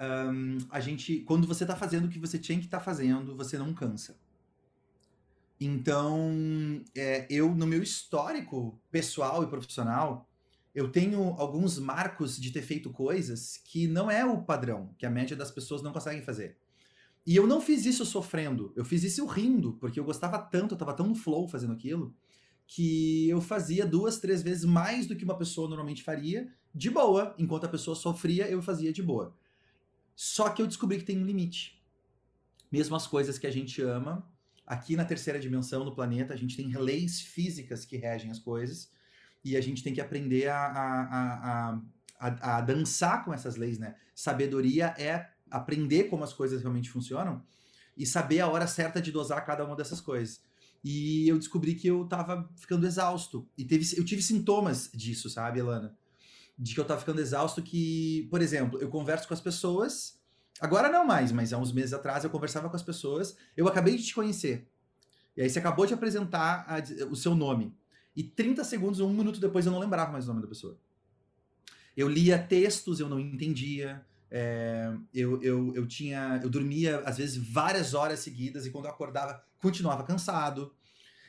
um, 0.00 0.58
a 0.70 0.80
gente, 0.80 1.20
quando 1.20 1.46
você 1.46 1.64
está 1.64 1.76
fazendo 1.76 2.06
o 2.06 2.08
que 2.08 2.18
você 2.18 2.38
tinha 2.38 2.58
que 2.58 2.64
estar 2.64 2.78
tá 2.78 2.84
fazendo, 2.84 3.36
você 3.36 3.56
não 3.58 3.72
cansa. 3.72 4.16
Então, 5.60 6.82
é, 6.96 7.26
eu 7.28 7.52
no 7.54 7.66
meu 7.66 7.82
histórico 7.82 8.80
pessoal 8.90 9.42
e 9.42 9.48
profissional, 9.48 10.27
eu 10.78 10.88
tenho 10.92 11.34
alguns 11.38 11.76
marcos 11.76 12.38
de 12.38 12.52
ter 12.52 12.62
feito 12.62 12.88
coisas 12.90 13.56
que 13.64 13.88
não 13.88 14.08
é 14.08 14.24
o 14.24 14.42
padrão, 14.42 14.94
que 14.96 15.04
a 15.04 15.10
média 15.10 15.36
das 15.36 15.50
pessoas 15.50 15.82
não 15.82 15.92
conseguem 15.92 16.22
fazer. 16.22 16.56
E 17.26 17.34
eu 17.34 17.48
não 17.48 17.60
fiz 17.60 17.84
isso 17.84 18.06
sofrendo, 18.06 18.72
eu 18.76 18.84
fiz 18.84 19.02
isso 19.02 19.26
rindo, 19.26 19.72
porque 19.80 19.98
eu 19.98 20.04
gostava 20.04 20.38
tanto, 20.38 20.74
eu 20.74 20.78
tava 20.78 20.94
tão 20.94 21.08
no 21.08 21.16
flow 21.16 21.48
fazendo 21.48 21.72
aquilo, 21.72 22.14
que 22.64 23.28
eu 23.28 23.40
fazia 23.40 23.84
duas, 23.84 24.20
três 24.20 24.40
vezes 24.40 24.64
mais 24.64 25.04
do 25.08 25.16
que 25.16 25.24
uma 25.24 25.36
pessoa 25.36 25.68
normalmente 25.68 26.04
faria, 26.04 26.48
de 26.72 26.88
boa, 26.90 27.34
enquanto 27.36 27.64
a 27.64 27.68
pessoa 27.68 27.96
sofria, 27.96 28.48
eu 28.48 28.62
fazia 28.62 28.92
de 28.92 29.02
boa. 29.02 29.36
Só 30.14 30.48
que 30.48 30.62
eu 30.62 30.66
descobri 30.68 30.98
que 30.98 31.04
tem 31.04 31.18
um 31.18 31.26
limite. 31.26 31.82
Mesmo 32.70 32.94
as 32.94 33.04
coisas 33.04 33.36
que 33.36 33.48
a 33.48 33.50
gente 33.50 33.82
ama, 33.82 34.30
aqui 34.64 34.94
na 34.94 35.04
terceira 35.04 35.40
dimensão 35.40 35.84
do 35.84 35.92
planeta, 35.92 36.34
a 36.34 36.36
gente 36.36 36.56
tem 36.56 36.72
leis 36.76 37.20
físicas 37.20 37.84
que 37.84 37.96
regem 37.96 38.30
as 38.30 38.38
coisas, 38.38 38.92
e 39.44 39.56
a 39.56 39.60
gente 39.60 39.82
tem 39.82 39.94
que 39.94 40.00
aprender 40.00 40.48
a, 40.48 40.58
a, 40.58 41.02
a, 41.02 41.80
a, 42.18 42.58
a 42.58 42.60
dançar 42.60 43.24
com 43.24 43.32
essas 43.32 43.56
leis, 43.56 43.78
né? 43.78 43.94
Sabedoria 44.14 44.94
é 44.98 45.30
aprender 45.50 46.04
como 46.04 46.24
as 46.24 46.32
coisas 46.32 46.60
realmente 46.60 46.90
funcionam 46.90 47.42
e 47.96 48.06
saber 48.06 48.40
a 48.40 48.48
hora 48.48 48.66
certa 48.66 49.00
de 49.00 49.10
dosar 49.10 49.44
cada 49.44 49.64
uma 49.64 49.74
dessas 49.74 50.00
coisas. 50.00 50.40
E 50.84 51.28
eu 51.28 51.38
descobri 51.38 51.74
que 51.74 51.88
eu 51.88 52.04
tava 52.06 52.48
ficando 52.56 52.86
exausto. 52.86 53.48
E 53.56 53.64
teve, 53.64 53.84
eu 53.96 54.04
tive 54.04 54.22
sintomas 54.22 54.90
disso, 54.94 55.28
sabe, 55.28 55.58
Elana? 55.58 55.96
De 56.56 56.74
que 56.74 56.80
eu 56.80 56.84
tava 56.84 57.00
ficando 57.00 57.20
exausto 57.20 57.62
que, 57.62 58.28
por 58.30 58.40
exemplo, 58.40 58.80
eu 58.80 58.88
converso 58.88 59.26
com 59.26 59.34
as 59.34 59.40
pessoas. 59.40 60.18
Agora 60.60 60.88
não 60.88 61.04
mais, 61.04 61.32
mas 61.32 61.52
há 61.52 61.58
uns 61.58 61.72
meses 61.72 61.92
atrás 61.92 62.24
eu 62.24 62.30
conversava 62.30 62.68
com 62.68 62.76
as 62.76 62.82
pessoas. 62.82 63.36
Eu 63.56 63.66
acabei 63.66 63.96
de 63.96 64.04
te 64.04 64.14
conhecer. 64.14 64.68
E 65.36 65.42
aí 65.42 65.50
você 65.50 65.58
acabou 65.58 65.86
de 65.86 65.94
apresentar 65.94 66.64
a, 66.68 67.04
o 67.06 67.16
seu 67.16 67.34
nome. 67.34 67.74
E 68.18 68.24
30 68.24 68.64
segundos 68.64 68.98
ou 68.98 69.08
um 69.08 69.14
minuto 69.14 69.38
depois 69.38 69.64
eu 69.64 69.70
não 69.70 69.78
lembrava 69.78 70.10
mais 70.10 70.24
o 70.24 70.28
nome 70.28 70.42
da 70.42 70.48
pessoa. 70.48 70.76
Eu 71.96 72.08
lia 72.08 72.36
textos, 72.36 72.98
eu 72.98 73.08
não 73.08 73.20
entendia. 73.20 74.04
É, 74.28 74.92
eu, 75.14 75.40
eu, 75.40 75.72
eu 75.72 75.86
tinha. 75.86 76.40
Eu 76.42 76.50
dormia, 76.50 76.98
às 77.06 77.18
vezes, 77.18 77.36
várias 77.36 77.94
horas 77.94 78.18
seguidas, 78.18 78.66
e 78.66 78.70
quando 78.70 78.86
eu 78.86 78.90
acordava, 78.90 79.40
continuava 79.60 80.02
cansado. 80.02 80.74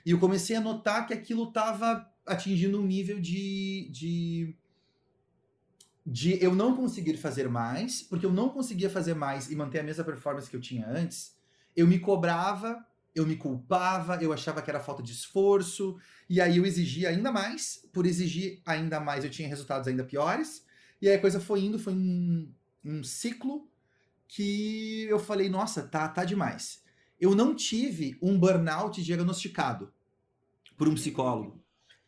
E 0.03 0.09
eu 0.09 0.19
comecei 0.19 0.55
a 0.55 0.61
notar 0.61 1.05
que 1.05 1.13
aquilo 1.13 1.49
estava 1.49 2.11
atingindo 2.25 2.81
um 2.81 2.87
nível 2.87 3.19
de, 3.19 3.87
de. 3.91 4.55
de 6.03 6.43
eu 6.43 6.55
não 6.55 6.75
conseguir 6.75 7.17
fazer 7.17 7.47
mais, 7.47 8.01
porque 8.01 8.25
eu 8.25 8.33
não 8.33 8.49
conseguia 8.49 8.89
fazer 8.89 9.13
mais 9.13 9.51
e 9.51 9.55
manter 9.55 9.81
a 9.81 9.83
mesma 9.83 10.03
performance 10.03 10.49
que 10.49 10.55
eu 10.55 10.61
tinha 10.61 10.89
antes. 10.89 11.37
Eu 11.75 11.85
me 11.85 11.99
cobrava, 11.99 12.83
eu 13.15 13.25
me 13.25 13.35
culpava, 13.35 14.21
eu 14.21 14.31
achava 14.31 14.61
que 14.61 14.69
era 14.69 14.79
falta 14.79 15.01
de 15.01 15.11
esforço, 15.11 15.97
e 16.29 16.39
aí 16.39 16.57
eu 16.57 16.65
exigia 16.65 17.09
ainda 17.09 17.31
mais. 17.31 17.85
Por 17.91 18.05
exigir 18.05 18.61
ainda 18.65 18.99
mais, 18.99 19.23
eu 19.23 19.29
tinha 19.29 19.47
resultados 19.47 19.87
ainda 19.87 20.03
piores. 20.03 20.65
E 21.01 21.09
aí 21.09 21.15
a 21.15 21.21
coisa 21.21 21.39
foi 21.39 21.61
indo, 21.61 21.79
foi 21.79 21.93
um, 21.93 22.51
um 22.83 23.03
ciclo 23.03 23.67
que 24.27 25.05
eu 25.09 25.19
falei, 25.19 25.49
nossa, 25.49 25.83
tá, 25.83 26.07
tá 26.07 26.23
demais. 26.23 26.83
Eu 27.19 27.35
não 27.35 27.55
tive 27.55 28.17
um 28.21 28.39
burnout 28.39 29.03
diagnosticado 29.03 29.91
por 30.77 30.87
um 30.87 30.93
psicólogo, 30.93 31.61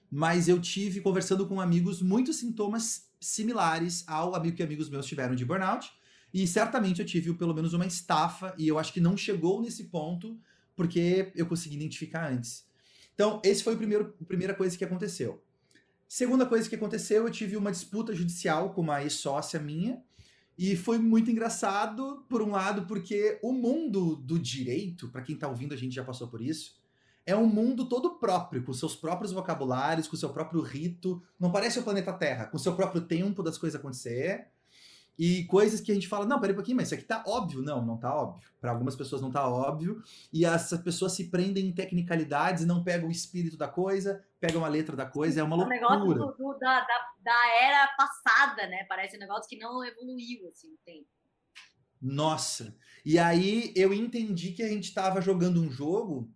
mas 0.09 0.47
eu 0.47 0.61
tive 0.61 1.01
conversando 1.01 1.47
com 1.47 1.59
amigos 1.59 2.01
muitos 2.01 2.37
sintomas 2.37 3.09
similares 3.19 4.03
ao 4.07 4.33
amigo 4.35 4.55
que 4.55 4.63
amigos 4.63 4.89
meus 4.89 5.05
tiveram 5.05 5.35
de 5.35 5.43
burnout, 5.43 5.91
e 6.33 6.47
certamente 6.47 7.01
eu 7.01 7.05
tive 7.05 7.33
pelo 7.33 7.53
menos 7.53 7.73
uma 7.73 7.85
estafa 7.85 8.53
e 8.57 8.67
eu 8.67 8.79
acho 8.79 8.93
que 8.93 9.01
não 9.01 9.17
chegou 9.17 9.61
nesse 9.61 9.85
ponto 9.85 10.39
porque 10.75 11.31
eu 11.35 11.45
consegui 11.45 11.75
identificar 11.75 12.31
antes. 12.31 12.65
Então, 13.13 13.41
esse 13.43 13.63
foi 13.63 13.75
o 13.75 13.77
primeiro, 13.77 14.15
a 14.21 14.25
primeira 14.25 14.53
coisa 14.53 14.77
que 14.77 14.83
aconteceu. 14.83 15.43
Segunda 16.07 16.45
coisa 16.45 16.67
que 16.67 16.75
aconteceu, 16.75 17.25
eu 17.25 17.31
tive 17.31 17.55
uma 17.55 17.71
disputa 17.71 18.13
judicial 18.13 18.73
com 18.73 18.81
uma 18.81 19.01
ex-sócia 19.01 19.59
minha, 19.59 20.03
e 20.57 20.75
foi 20.75 20.97
muito 20.99 21.31
engraçado, 21.31 22.25
por 22.29 22.41
um 22.41 22.51
lado, 22.51 22.85
porque 22.85 23.39
o 23.41 23.51
mundo 23.53 24.15
do 24.15 24.37
direito, 24.37 25.09
para 25.09 25.21
quem 25.21 25.35
está 25.35 25.47
ouvindo, 25.47 25.73
a 25.73 25.77
gente 25.77 25.95
já 25.95 26.03
passou 26.03 26.27
por 26.27 26.41
isso, 26.41 26.79
é 27.25 27.35
um 27.35 27.47
mundo 27.47 27.87
todo 27.87 28.19
próprio, 28.19 28.63
com 28.63 28.73
seus 28.73 28.95
próprios 28.95 29.31
vocabulários, 29.31 30.07
com 30.07 30.17
seu 30.17 30.29
próprio 30.29 30.61
rito. 30.61 31.21
Não 31.39 31.51
parece 31.51 31.79
o 31.79 31.83
planeta 31.83 32.11
Terra, 32.13 32.45
com 32.45 32.57
seu 32.57 32.75
próprio 32.75 33.01
tempo 33.01 33.43
das 33.43 33.57
coisas 33.57 33.79
acontecer. 33.79 34.47
E 35.23 35.43
coisas 35.43 35.79
que 35.79 35.91
a 35.91 35.93
gente 35.93 36.07
fala, 36.07 36.25
não, 36.25 36.39
peraí 36.39 36.53
um 36.53 36.55
pouquinho, 36.55 36.77
mas 36.77 36.87
isso 36.87 36.95
aqui 36.95 37.03
tá 37.03 37.23
óbvio. 37.27 37.61
Não, 37.61 37.85
não 37.85 37.95
tá 37.95 38.11
óbvio. 38.11 38.41
Para 38.59 38.71
algumas 38.71 38.95
pessoas 38.95 39.21
não 39.21 39.29
tá 39.29 39.47
óbvio. 39.47 40.01
E 40.33 40.45
essas 40.45 40.81
pessoas 40.81 41.11
se 41.11 41.29
prendem 41.29 41.67
em 41.67 41.71
tecnicalidades 41.71 42.63
e 42.63 42.65
não 42.65 42.83
pegam 42.83 43.07
o 43.07 43.11
espírito 43.11 43.55
da 43.55 43.67
coisa, 43.67 44.25
pegam 44.39 44.65
a 44.65 44.67
letra 44.67 44.95
da 44.95 45.05
coisa, 45.05 45.39
é 45.39 45.43
uma 45.43 45.55
loucura. 45.55 45.75
É 45.75 45.85
um 45.85 46.07
negócio 46.07 46.15
do, 46.15 46.53
do, 46.53 46.57
da, 46.57 46.79
da, 46.79 47.11
da, 47.19 47.55
era 47.61 47.87
passada, 47.95 48.65
né? 48.65 48.83
Parece 48.89 49.15
um 49.15 49.19
negócio 49.19 49.47
que 49.47 49.59
não 49.59 49.85
evoluiu, 49.85 50.47
assim, 50.47 50.75
tempo. 50.83 51.05
Nossa! 52.01 52.75
E 53.05 53.19
aí 53.19 53.71
eu 53.75 53.93
entendi 53.93 54.53
que 54.53 54.63
a 54.63 54.67
gente 54.67 54.85
estava 54.85 55.21
jogando 55.21 55.61
um 55.61 55.69
jogo 55.69 56.33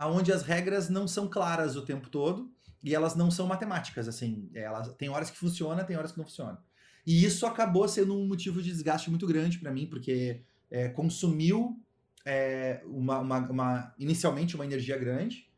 onde 0.00 0.32
as 0.32 0.42
regras 0.42 0.88
não 0.88 1.06
são 1.06 1.28
claras 1.28 1.76
o 1.76 1.84
tempo 1.84 2.10
todo 2.10 2.52
e 2.82 2.92
elas 2.92 3.14
não 3.14 3.30
são 3.30 3.46
matemáticas, 3.46 4.08
assim. 4.08 4.50
Elas, 4.52 4.92
tem 4.96 5.08
horas 5.08 5.30
que 5.30 5.38
funciona, 5.38 5.84
tem 5.84 5.96
horas 5.96 6.10
que 6.10 6.18
não 6.18 6.24
funciona. 6.24 6.60
E 7.06 7.24
isso 7.24 7.46
acabou 7.46 7.86
sendo 7.86 8.16
um 8.16 8.26
motivo 8.26 8.60
de 8.60 8.70
desgaste 8.70 9.08
muito 9.08 9.26
grande 9.26 9.58
para 9.58 9.70
mim, 9.70 9.86
porque 9.86 10.40
é, 10.68 10.88
consumiu 10.88 11.80
é, 12.24 12.82
uma, 12.84 13.20
uma, 13.20 13.38
uma, 13.48 13.94
inicialmente 13.96 14.56
uma 14.56 14.64
energia 14.64 14.98
grande. 14.98 15.48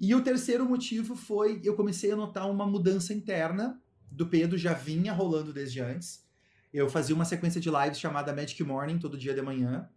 E 0.00 0.14
o 0.14 0.22
terceiro 0.22 0.64
motivo 0.64 1.14
foi 1.14 1.60
eu 1.62 1.76
comecei 1.76 2.10
a 2.10 2.16
notar 2.16 2.50
uma 2.50 2.66
mudança 2.66 3.12
interna 3.12 3.78
do 4.10 4.26
Pedro, 4.26 4.56
já 4.56 4.72
vinha 4.72 5.12
rolando 5.12 5.52
desde 5.52 5.80
antes. 5.80 6.24
Eu 6.72 6.88
fazia 6.88 7.14
uma 7.14 7.24
sequência 7.24 7.60
de 7.60 7.70
lives 7.70 8.00
chamada 8.00 8.32
Magic 8.32 8.62
Morning 8.64 8.98
todo 8.98 9.18
dia 9.18 9.34
de 9.34 9.42
manhã. 9.42 9.88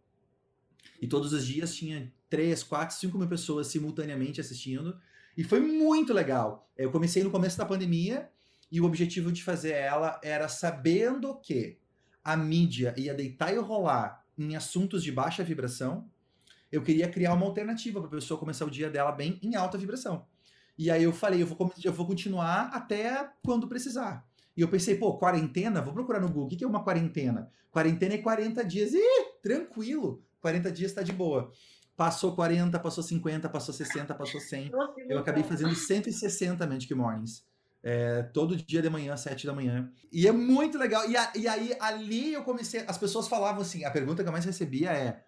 E 1.02 1.08
todos 1.08 1.32
os 1.32 1.46
dias 1.46 1.74
tinha 1.74 2.12
3, 2.30 2.64
4, 2.64 2.96
5 2.98 3.18
mil 3.18 3.28
pessoas 3.28 3.68
simultaneamente 3.68 4.42
assistindo. 4.42 5.00
E 5.38 5.44
foi 5.44 5.60
muito 5.62 6.14
legal. 6.14 6.70
Eu 6.78 6.92
comecei 6.92 7.24
no 7.24 7.32
começo 7.32 7.58
da 7.58 7.66
pandemia 7.66 8.30
e 8.72 8.82
o 8.82 8.86
objetivo 8.86 9.32
de 9.32 9.44
fazer 9.44 9.72
ela 9.72 10.20
era 10.24 10.48
sabendo 10.48 11.36
que 11.40 11.78
a 12.24 12.36
mídia 12.36 12.94
ia 12.98 13.14
deitar 13.14 13.54
e 13.54 13.58
rolar 13.58 14.24
em 14.38 14.56
assuntos 14.56 15.04
de 15.04 15.12
baixa 15.12 15.44
vibração, 15.44 16.10
eu 16.72 16.82
queria 16.82 17.10
criar 17.10 17.34
uma 17.34 17.46
alternativa 17.46 18.00
para 18.00 18.10
a 18.10 18.12
pessoa 18.12 18.40
começar 18.40 18.66
o 18.66 18.72
dia 18.72 18.90
dela 18.90 19.12
bem 19.12 19.40
em 19.42 19.56
alta 19.56 19.78
vibração. 19.78 20.26
E 20.78 20.92
aí 20.92 21.04
eu 21.04 21.14
falei, 21.14 21.42
eu 21.42 21.48
vou, 21.48 21.74
eu 21.84 21.94
vou 21.94 22.06
continuar 22.06 22.70
até 22.74 23.30
quando 23.44 23.68
precisar. 23.68 24.28
E 24.56 24.62
eu 24.62 24.68
pensei, 24.68 24.96
pô, 24.96 25.18
quarentena? 25.18 25.82
Vou 25.82 25.94
procurar 25.94 26.20
no 26.20 26.28
Google. 26.28 26.46
O 26.46 26.50
que 26.50 26.64
é 26.64 26.68
uma 26.68 26.84
quarentena? 26.84 27.52
Quarentena 27.72 28.16
é 28.16 28.18
40 28.18 28.64
dias. 28.66 28.94
Ih, 28.94 29.40
tranquilo. 29.42 30.24
40 30.42 30.72
dias 30.72 30.94
tá 30.94 31.02
de 31.02 31.12
boa. 31.12 31.52
Passou 31.96 32.36
40, 32.36 32.80
passou 32.80 33.04
50, 33.04 33.50
passou 33.50 33.74
60, 33.74 34.14
passou 34.14 34.40
100. 34.40 34.72
Eu 35.10 35.20
acabei 35.20 35.44
fazendo 35.44 35.74
160 35.74 36.66
Magic 36.68 36.94
Mornings. 36.94 37.44
É, 37.90 38.22
todo 38.22 38.54
dia 38.54 38.82
de 38.82 38.90
manhã, 38.90 39.16
7 39.16 39.48
da 39.48 39.54
manhã. 39.54 39.90
E 40.12 40.28
é 40.28 40.32
muito 40.34 40.78
legal. 40.78 41.10
E, 41.10 41.16
a, 41.16 41.32
e 41.34 41.48
aí, 41.48 41.74
ali 41.80 42.34
eu 42.34 42.44
comecei. 42.44 42.84
As 42.86 42.98
pessoas 42.98 43.30
falavam 43.30 43.62
assim: 43.62 43.86
a 43.86 43.90
pergunta 43.90 44.22
que 44.22 44.28
eu 44.28 44.34
mais 44.34 44.44
recebia 44.44 44.92
é: 44.92 45.24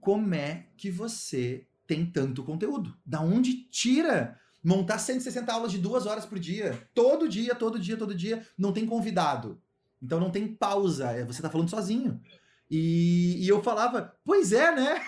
como 0.00 0.34
é 0.34 0.68
que 0.78 0.90
você 0.90 1.66
tem 1.86 2.06
tanto 2.06 2.42
conteúdo? 2.44 2.96
Da 3.04 3.20
onde 3.20 3.68
tira? 3.68 4.40
Montar 4.64 4.96
160 4.96 5.52
aulas 5.52 5.70
de 5.70 5.76
duas 5.76 6.06
horas 6.06 6.24
por 6.24 6.38
dia. 6.38 6.88
Todo 6.94 7.28
dia, 7.28 7.54
todo 7.54 7.78
dia, 7.78 7.96
todo 7.98 8.14
dia. 8.14 8.42
Não 8.56 8.72
tem 8.72 8.86
convidado. 8.86 9.60
Então 10.02 10.18
não 10.18 10.30
tem 10.30 10.48
pausa. 10.48 11.10
É, 11.10 11.26
você 11.26 11.42
tá 11.42 11.50
falando 11.50 11.68
sozinho. 11.68 12.22
E, 12.70 13.36
e 13.38 13.46
eu 13.46 13.62
falava, 13.62 14.16
pois 14.24 14.50
é, 14.52 14.74
né? 14.74 15.06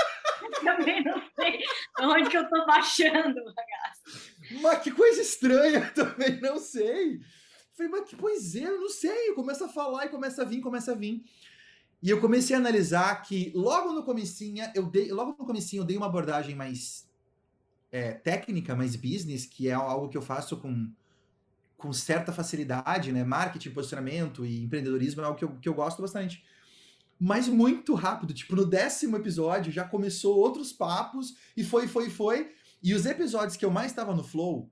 Também 0.64 1.04
não 1.04 1.20
sei 1.38 1.60
onde 2.00 2.30
que 2.30 2.38
eu 2.38 2.48
tô 2.48 2.64
baixando, 2.64 3.34
bagaço. 3.34 4.29
Mas 4.62 4.82
que 4.82 4.90
coisa 4.90 5.20
estranha, 5.20 5.90
também 5.94 6.40
não 6.40 6.58
sei. 6.58 7.20
Falei, 7.72 7.92
mas 7.92 8.08
que 8.08 8.16
pois 8.16 8.54
é, 8.54 8.64
eu 8.64 8.80
não 8.80 8.88
sei. 8.88 9.32
Começa 9.34 9.66
a 9.66 9.68
falar 9.68 10.06
e 10.06 10.08
começa 10.08 10.42
a 10.42 10.44
vir, 10.44 10.60
começa 10.60 10.92
a 10.92 10.94
vir. 10.94 11.24
E 12.02 12.08
eu 12.08 12.20
comecei 12.20 12.56
a 12.56 12.58
analisar 12.58 13.22
que 13.22 13.52
logo 13.54 13.92
no 13.92 14.02
comecinho, 14.02 14.64
eu 14.74 14.86
dei, 14.86 15.12
logo 15.12 15.36
no 15.38 15.46
comecinho 15.46 15.82
eu 15.82 15.84
dei 15.84 15.96
uma 15.96 16.06
abordagem 16.06 16.54
mais 16.54 17.06
é, 17.92 18.12
técnica, 18.12 18.74
mais 18.74 18.96
business, 18.96 19.44
que 19.44 19.68
é 19.68 19.72
algo 19.72 20.08
que 20.08 20.16
eu 20.16 20.22
faço 20.22 20.56
com, 20.56 20.90
com 21.76 21.92
certa 21.92 22.32
facilidade, 22.32 23.12
né? 23.12 23.22
Marketing, 23.22 23.70
posicionamento 23.70 24.46
e 24.46 24.62
empreendedorismo 24.62 25.20
é 25.20 25.24
algo 25.24 25.38
que 25.38 25.44
eu, 25.44 25.56
que 25.60 25.68
eu 25.68 25.74
gosto 25.74 26.00
bastante. 26.00 26.42
Mas 27.18 27.48
muito 27.48 27.94
rápido, 27.94 28.32
tipo, 28.32 28.56
no 28.56 28.64
décimo 28.64 29.16
episódio 29.18 29.70
já 29.70 29.84
começou 29.84 30.38
outros 30.38 30.72
papos 30.72 31.36
e 31.54 31.62
foi, 31.62 31.86
foi, 31.86 32.08
foi. 32.08 32.50
E 32.82 32.94
os 32.94 33.06
episódios 33.06 33.56
que 33.56 33.64
eu 33.64 33.70
mais 33.70 33.92
estava 33.92 34.14
no 34.14 34.24
flow 34.24 34.70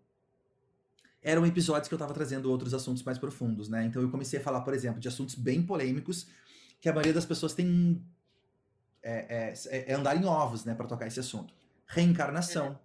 eram 1.22 1.44
episódios 1.44 1.88
que 1.88 1.94
eu 1.94 1.96
estava 1.96 2.14
trazendo 2.14 2.50
outros 2.50 2.72
assuntos 2.72 3.02
mais 3.02 3.18
profundos, 3.18 3.68
né? 3.68 3.84
Então 3.84 4.00
eu 4.00 4.10
comecei 4.10 4.38
a 4.38 4.42
falar, 4.42 4.60
por 4.62 4.72
exemplo, 4.72 5.00
de 5.00 5.08
assuntos 5.08 5.34
bem 5.34 5.62
polêmicos 5.62 6.26
que 6.80 6.88
a 6.88 6.92
maioria 6.92 7.12
das 7.12 7.26
pessoas 7.26 7.54
tem 7.54 8.02
é, 9.02 9.52
é, 9.70 9.90
é 9.90 9.94
andar 9.94 10.16
em 10.16 10.24
ovos, 10.24 10.64
né, 10.64 10.74
para 10.74 10.86
tocar 10.86 11.06
esse 11.06 11.20
assunto. 11.20 11.52
Reencarnação, 11.86 12.78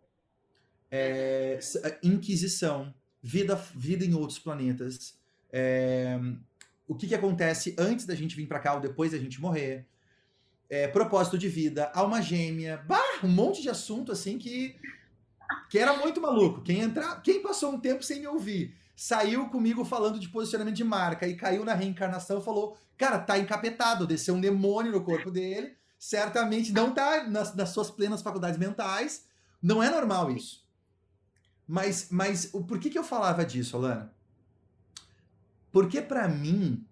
é, 0.89 1.59
é 1.83 1.99
inquisição, 2.01 2.93
vida, 3.21 3.55
vida 3.75 4.05
em 4.05 4.13
outros 4.13 4.39
planetas, 4.39 5.17
é, 5.51 6.19
o 6.87 6.95
que, 6.95 7.07
que 7.07 7.15
acontece 7.15 7.75
antes 7.77 8.05
da 8.05 8.15
gente 8.15 8.35
vir 8.35 8.47
para 8.47 8.59
cá 8.59 8.73
ou 8.75 8.81
depois 8.81 9.11
da 9.11 9.17
gente 9.17 9.39
morrer, 9.39 9.85
é, 10.69 10.87
propósito 10.87 11.37
de 11.37 11.47
vida, 11.47 11.91
alma 11.93 12.21
gêmea, 12.21 12.77
bah, 12.87 13.19
um 13.23 13.27
monte 13.27 13.61
de 13.61 13.69
assunto 13.69 14.11
assim 14.11 14.37
que 14.37 14.75
que 15.69 15.77
era 15.77 15.97
muito 15.97 16.21
maluco. 16.21 16.61
Quem 16.61 16.81
entrar, 16.81 17.21
quem 17.21 17.41
passou 17.41 17.73
um 17.73 17.79
tempo 17.79 18.03
sem 18.03 18.19
me 18.19 18.27
ouvir, 18.27 18.75
saiu 18.95 19.49
comigo 19.49 19.83
falando 19.83 20.19
de 20.19 20.29
posicionamento 20.29 20.75
de 20.75 20.83
marca 20.83 21.27
e 21.27 21.35
caiu 21.35 21.65
na 21.65 21.73
reencarnação, 21.73 22.41
falou: 22.41 22.77
Cara, 22.97 23.19
tá 23.19 23.37
encapetado, 23.37 24.07
desceu 24.07 24.35
um 24.35 24.41
demônio 24.41 24.91
no 24.91 25.03
corpo 25.03 25.31
dele, 25.31 25.75
certamente 25.97 26.71
não 26.71 26.93
tá 26.93 27.23
nas, 27.23 27.55
nas 27.55 27.69
suas 27.69 27.89
plenas 27.89 28.21
faculdades 28.21 28.59
mentais. 28.59 29.25
Não 29.61 29.81
é 29.81 29.89
normal 29.89 30.29
isso. 30.29 30.63
Mas, 31.67 32.07
mas 32.11 32.49
o, 32.53 32.63
por 32.63 32.79
que, 32.79 32.89
que 32.89 32.99
eu 32.99 33.03
falava 33.03 33.45
disso, 33.45 33.77
Alana? 33.77 34.13
Porque 35.71 36.01
para 36.01 36.27
mim, 36.27 36.85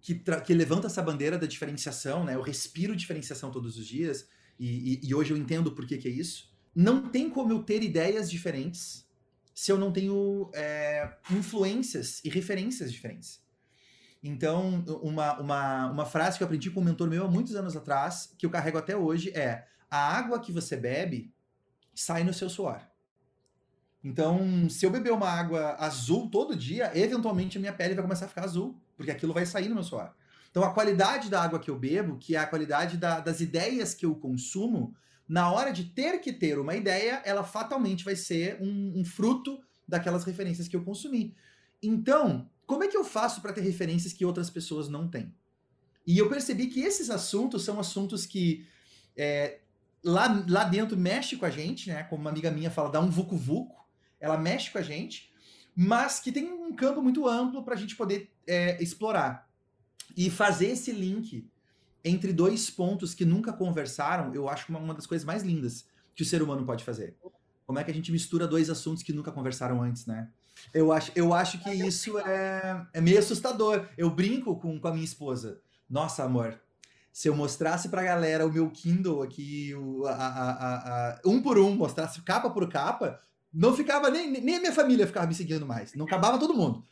que, 0.00 0.14
que 0.14 0.54
levanta 0.54 0.86
essa 0.86 1.02
bandeira 1.02 1.38
da 1.38 1.46
diferenciação, 1.46 2.24
né? 2.24 2.34
Eu 2.34 2.42
respiro 2.42 2.94
diferenciação 2.94 3.50
todos 3.50 3.76
os 3.76 3.86
dias, 3.86 4.28
e, 4.58 5.00
e, 5.02 5.08
e 5.08 5.14
hoje 5.14 5.32
eu 5.32 5.36
entendo 5.36 5.72
por 5.72 5.86
que, 5.86 5.98
que 5.98 6.08
é 6.08 6.10
isso. 6.10 6.50
Não 6.74 7.08
tem 7.08 7.28
como 7.28 7.52
eu 7.52 7.62
ter 7.62 7.82
ideias 7.82 8.30
diferentes 8.30 9.08
se 9.54 9.70
eu 9.70 9.78
não 9.78 9.92
tenho 9.92 10.50
é, 10.54 11.16
influências 11.30 12.24
e 12.24 12.30
referências 12.30 12.92
diferentes. 12.92 13.42
Então, 14.22 14.84
uma, 15.02 15.38
uma, 15.40 15.90
uma 15.90 16.06
frase 16.06 16.36
que 16.36 16.42
eu 16.42 16.46
aprendi 16.46 16.70
com 16.70 16.80
um 16.80 16.84
mentor 16.84 17.08
meu 17.08 17.24
há 17.24 17.30
muitos 17.30 17.54
anos 17.54 17.76
atrás, 17.76 18.34
que 18.38 18.44
eu 18.44 18.50
carrego 18.50 18.78
até 18.78 18.96
hoje, 18.96 19.30
é: 19.30 19.66
a 19.90 19.98
água 19.98 20.38
que 20.38 20.52
você 20.52 20.76
bebe 20.76 21.32
sai 21.94 22.22
no 22.22 22.32
seu 22.32 22.48
suor. 22.48 22.80
Então, 24.02 24.68
se 24.70 24.86
eu 24.86 24.90
beber 24.90 25.12
uma 25.12 25.28
água 25.28 25.76
azul 25.78 26.30
todo 26.30 26.56
dia, 26.56 26.90
eventualmente 26.94 27.58
a 27.58 27.60
minha 27.60 27.72
pele 27.72 27.94
vai 27.94 28.02
começar 28.02 28.26
a 28.26 28.28
ficar 28.28 28.44
azul, 28.44 28.80
porque 28.96 29.10
aquilo 29.10 29.34
vai 29.34 29.44
sair 29.44 29.68
no 29.68 29.74
meu 29.74 29.84
suor. 29.84 30.10
Então, 30.50 30.64
a 30.64 30.72
qualidade 30.72 31.28
da 31.28 31.42
água 31.42 31.58
que 31.58 31.70
eu 31.70 31.78
bebo, 31.78 32.16
que 32.16 32.34
é 32.34 32.38
a 32.38 32.46
qualidade 32.46 32.96
da, 32.96 33.20
das 33.20 33.40
ideias 33.40 33.94
que 33.94 34.06
eu 34.06 34.14
consumo, 34.14 34.94
na 35.30 35.48
hora 35.48 35.72
de 35.72 35.84
ter 35.84 36.20
que 36.20 36.32
ter 36.32 36.58
uma 36.58 36.74
ideia, 36.74 37.22
ela 37.24 37.44
fatalmente 37.44 38.04
vai 38.04 38.16
ser 38.16 38.60
um, 38.60 38.98
um 38.98 39.04
fruto 39.04 39.60
daquelas 39.86 40.24
referências 40.24 40.66
que 40.66 40.74
eu 40.74 40.82
consumi. 40.82 41.36
Então, 41.80 42.50
como 42.66 42.82
é 42.82 42.88
que 42.88 42.96
eu 42.96 43.04
faço 43.04 43.40
para 43.40 43.52
ter 43.52 43.60
referências 43.60 44.12
que 44.12 44.24
outras 44.24 44.50
pessoas 44.50 44.88
não 44.88 45.06
têm? 45.06 45.32
E 46.04 46.18
eu 46.18 46.28
percebi 46.28 46.66
que 46.66 46.80
esses 46.80 47.10
assuntos 47.10 47.62
são 47.62 47.78
assuntos 47.78 48.26
que 48.26 48.66
é, 49.16 49.60
lá, 50.02 50.44
lá 50.48 50.64
dentro 50.64 50.96
mexe 50.96 51.36
com 51.36 51.46
a 51.46 51.50
gente, 51.50 51.88
né? 51.88 52.02
Como 52.02 52.22
uma 52.22 52.30
amiga 52.30 52.50
minha 52.50 52.70
fala, 52.70 52.90
dá 52.90 53.00
um 53.00 53.08
vucu-vucu, 53.08 53.86
ela 54.18 54.36
mexe 54.36 54.68
com 54.72 54.78
a 54.78 54.82
gente, 54.82 55.32
mas 55.76 56.18
que 56.18 56.32
tem 56.32 56.50
um 56.50 56.74
campo 56.74 57.00
muito 57.00 57.28
amplo 57.28 57.62
para 57.62 57.74
a 57.74 57.78
gente 57.78 57.94
poder 57.94 58.32
é, 58.48 58.82
explorar. 58.82 59.48
E 60.16 60.28
fazer 60.28 60.70
esse 60.70 60.90
link 60.90 61.48
entre 62.04 62.32
dois 62.32 62.70
pontos 62.70 63.14
que 63.14 63.24
nunca 63.24 63.52
conversaram, 63.52 64.34
eu 64.34 64.48
acho 64.48 64.70
uma, 64.70 64.78
uma 64.78 64.94
das 64.94 65.06
coisas 65.06 65.24
mais 65.24 65.42
lindas 65.42 65.86
que 66.14 66.22
o 66.22 66.26
ser 66.26 66.42
humano 66.42 66.64
pode 66.64 66.84
fazer. 66.84 67.16
Como 67.66 67.78
é 67.78 67.84
que 67.84 67.90
a 67.90 67.94
gente 67.94 68.10
mistura 68.10 68.48
dois 68.48 68.68
assuntos 68.68 69.02
que 69.02 69.12
nunca 69.12 69.30
conversaram 69.30 69.82
antes, 69.82 70.06
né? 70.06 70.28
Eu 70.74 70.92
acho, 70.92 71.12
eu 71.14 71.32
acho 71.32 71.58
que 71.62 71.70
isso 71.70 72.18
é, 72.18 72.86
é 72.92 73.00
meio 73.00 73.18
assustador. 73.18 73.88
Eu 73.96 74.10
brinco 74.10 74.56
com, 74.56 74.78
com 74.78 74.88
a 74.88 74.92
minha 74.92 75.04
esposa. 75.04 75.60
Nossa, 75.88 76.24
amor, 76.24 76.60
se 77.12 77.28
eu 77.28 77.34
mostrasse 77.34 77.88
pra 77.88 78.02
galera 78.02 78.46
o 78.46 78.52
meu 78.52 78.70
Kindle 78.70 79.22
aqui, 79.22 79.74
o, 79.74 80.06
a, 80.06 80.12
a, 80.12 81.10
a, 81.10 81.20
um 81.24 81.42
por 81.42 81.58
um, 81.58 81.74
mostrasse 81.74 82.20
capa 82.22 82.50
por 82.50 82.68
capa, 82.68 83.20
não 83.52 83.74
ficava 83.74 84.10
nem, 84.10 84.30
nem 84.30 84.56
a 84.56 84.60
minha 84.60 84.72
família 84.72 85.06
ficava 85.06 85.26
me 85.26 85.34
seguindo 85.34 85.66
mais. 85.66 85.94
Não 85.94 86.06
acabava 86.06 86.38
todo 86.38 86.54
mundo. 86.54 86.86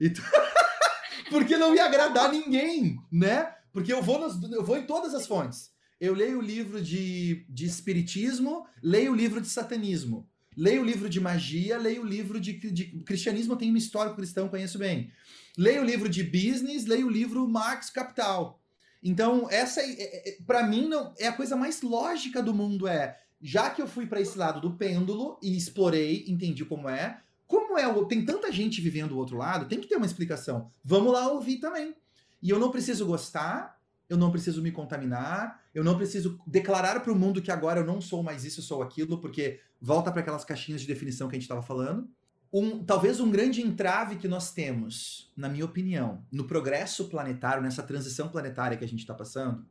Então, 0.00 0.24
porque 1.30 1.56
não 1.56 1.74
ia 1.74 1.84
agradar 1.84 2.30
ninguém, 2.30 2.98
né? 3.10 3.54
Porque 3.72 3.92
eu 3.92 4.02
vou, 4.02 4.18
nas, 4.18 4.42
eu 4.52 4.64
vou 4.64 4.76
em 4.76 4.86
todas 4.86 5.14
as 5.14 5.26
fontes. 5.26 5.70
Eu 6.00 6.14
leio 6.14 6.38
o 6.38 6.42
livro 6.42 6.80
de, 6.80 7.44
de 7.48 7.66
espiritismo, 7.66 8.66
leio 8.82 9.12
o 9.12 9.14
livro 9.14 9.40
de 9.40 9.48
satanismo. 9.48 10.28
Leio 10.56 10.82
o 10.82 10.84
livro 10.84 11.08
de 11.08 11.20
magia, 11.20 11.78
leio 11.78 12.02
o 12.02 12.06
livro 12.06 12.40
de, 12.40 12.52
de 12.52 12.84
cristianismo, 13.04 13.52
eu 13.52 13.56
tenho 13.56 13.72
um 13.72 13.76
histórico 13.76 14.16
cristão, 14.16 14.48
conheço 14.48 14.78
bem. 14.78 15.10
Leio 15.56 15.82
o 15.82 15.84
livro 15.84 16.08
de 16.08 16.22
business, 16.22 16.86
leio 16.86 17.06
o 17.06 17.10
livro 17.10 17.46
Marx 17.48 17.88
Capital. 17.88 18.60
Então, 19.02 19.48
essa 19.50 19.80
é, 19.80 19.92
é, 19.92 20.28
é 20.30 20.36
para 20.46 20.66
mim 20.66 20.88
não 20.88 21.14
é 21.18 21.28
a 21.28 21.32
coisa 21.32 21.56
mais 21.56 21.82
lógica 21.82 22.42
do 22.42 22.52
mundo 22.52 22.86
é, 22.86 23.18
já 23.40 23.70
que 23.70 23.80
eu 23.80 23.86
fui 23.86 24.06
para 24.06 24.20
esse 24.20 24.36
lado 24.36 24.60
do 24.60 24.76
pêndulo 24.76 25.38
e 25.42 25.56
explorei, 25.56 26.24
entendi 26.28 26.64
como 26.64 26.88
é, 26.88 27.20
como 27.46 27.78
é, 27.78 28.04
tem 28.04 28.24
tanta 28.24 28.52
gente 28.52 28.80
vivendo 28.80 29.10
do 29.10 29.18
outro 29.18 29.36
lado, 29.36 29.66
tem 29.66 29.80
que 29.80 29.88
ter 29.88 29.96
uma 29.96 30.06
explicação. 30.06 30.70
Vamos 30.84 31.12
lá 31.12 31.28
ouvir 31.32 31.58
também. 31.58 31.94
E 32.42 32.50
eu 32.50 32.58
não 32.58 32.70
preciso 32.70 33.06
gostar, 33.06 33.80
eu 34.08 34.16
não 34.16 34.30
preciso 34.30 34.62
me 34.62 34.72
contaminar, 34.72 35.62
eu 35.74 35.84
não 35.84 35.96
preciso 35.96 36.40
declarar 36.46 37.00
para 37.00 37.12
o 37.12 37.16
mundo 37.16 37.40
que 37.40 37.50
agora 37.50 37.80
eu 37.80 37.86
não 37.86 38.00
sou 38.00 38.22
mais 38.22 38.44
isso, 38.44 38.60
eu 38.60 38.64
sou 38.64 38.82
aquilo, 38.82 39.20
porque 39.20 39.60
volta 39.80 40.10
para 40.10 40.20
aquelas 40.20 40.44
caixinhas 40.44 40.80
de 40.80 40.86
definição 40.86 41.28
que 41.28 41.36
a 41.36 41.38
gente 41.38 41.44
estava 41.44 41.62
falando. 41.62 42.08
Um, 42.52 42.84
talvez 42.84 43.20
um 43.20 43.30
grande 43.30 43.62
entrave 43.62 44.16
que 44.16 44.26
nós 44.26 44.52
temos, 44.52 45.32
na 45.36 45.48
minha 45.48 45.64
opinião, 45.64 46.26
no 46.32 46.44
progresso 46.44 47.08
planetário, 47.08 47.62
nessa 47.62 47.82
transição 47.82 48.28
planetária 48.28 48.76
que 48.76 48.84
a 48.84 48.88
gente 48.88 49.00
está 49.00 49.14
passando, 49.14 49.64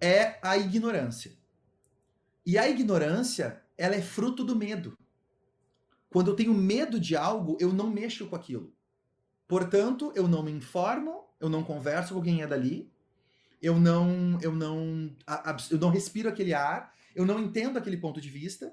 é 0.00 0.38
a 0.42 0.58
ignorância. 0.58 1.32
E 2.44 2.58
a 2.58 2.68
ignorância, 2.68 3.62
ela 3.78 3.94
é 3.94 4.02
fruto 4.02 4.44
do 4.44 4.56
medo. 4.56 4.98
Quando 6.10 6.30
eu 6.30 6.36
tenho 6.36 6.54
medo 6.54 6.98
de 6.98 7.16
algo, 7.16 7.56
eu 7.60 7.72
não 7.72 7.90
mexo 7.90 8.26
com 8.26 8.34
aquilo. 8.34 8.72
Portanto, 9.46 10.12
eu 10.16 10.26
não 10.26 10.42
me 10.42 10.50
informo, 10.50 11.25
eu 11.40 11.48
não 11.48 11.62
converso 11.62 12.14
com 12.14 12.22
quem 12.22 12.42
é 12.42 12.46
dali, 12.46 12.90
eu 13.60 13.78
não, 13.78 14.38
eu 14.40 14.52
não, 14.52 15.10
eu 15.70 15.78
não 15.78 15.90
respiro 15.90 16.28
aquele 16.28 16.54
ar, 16.54 16.92
eu 17.14 17.24
não 17.24 17.40
entendo 17.40 17.78
aquele 17.78 17.96
ponto 17.96 18.20
de 18.20 18.28
vista. 18.28 18.72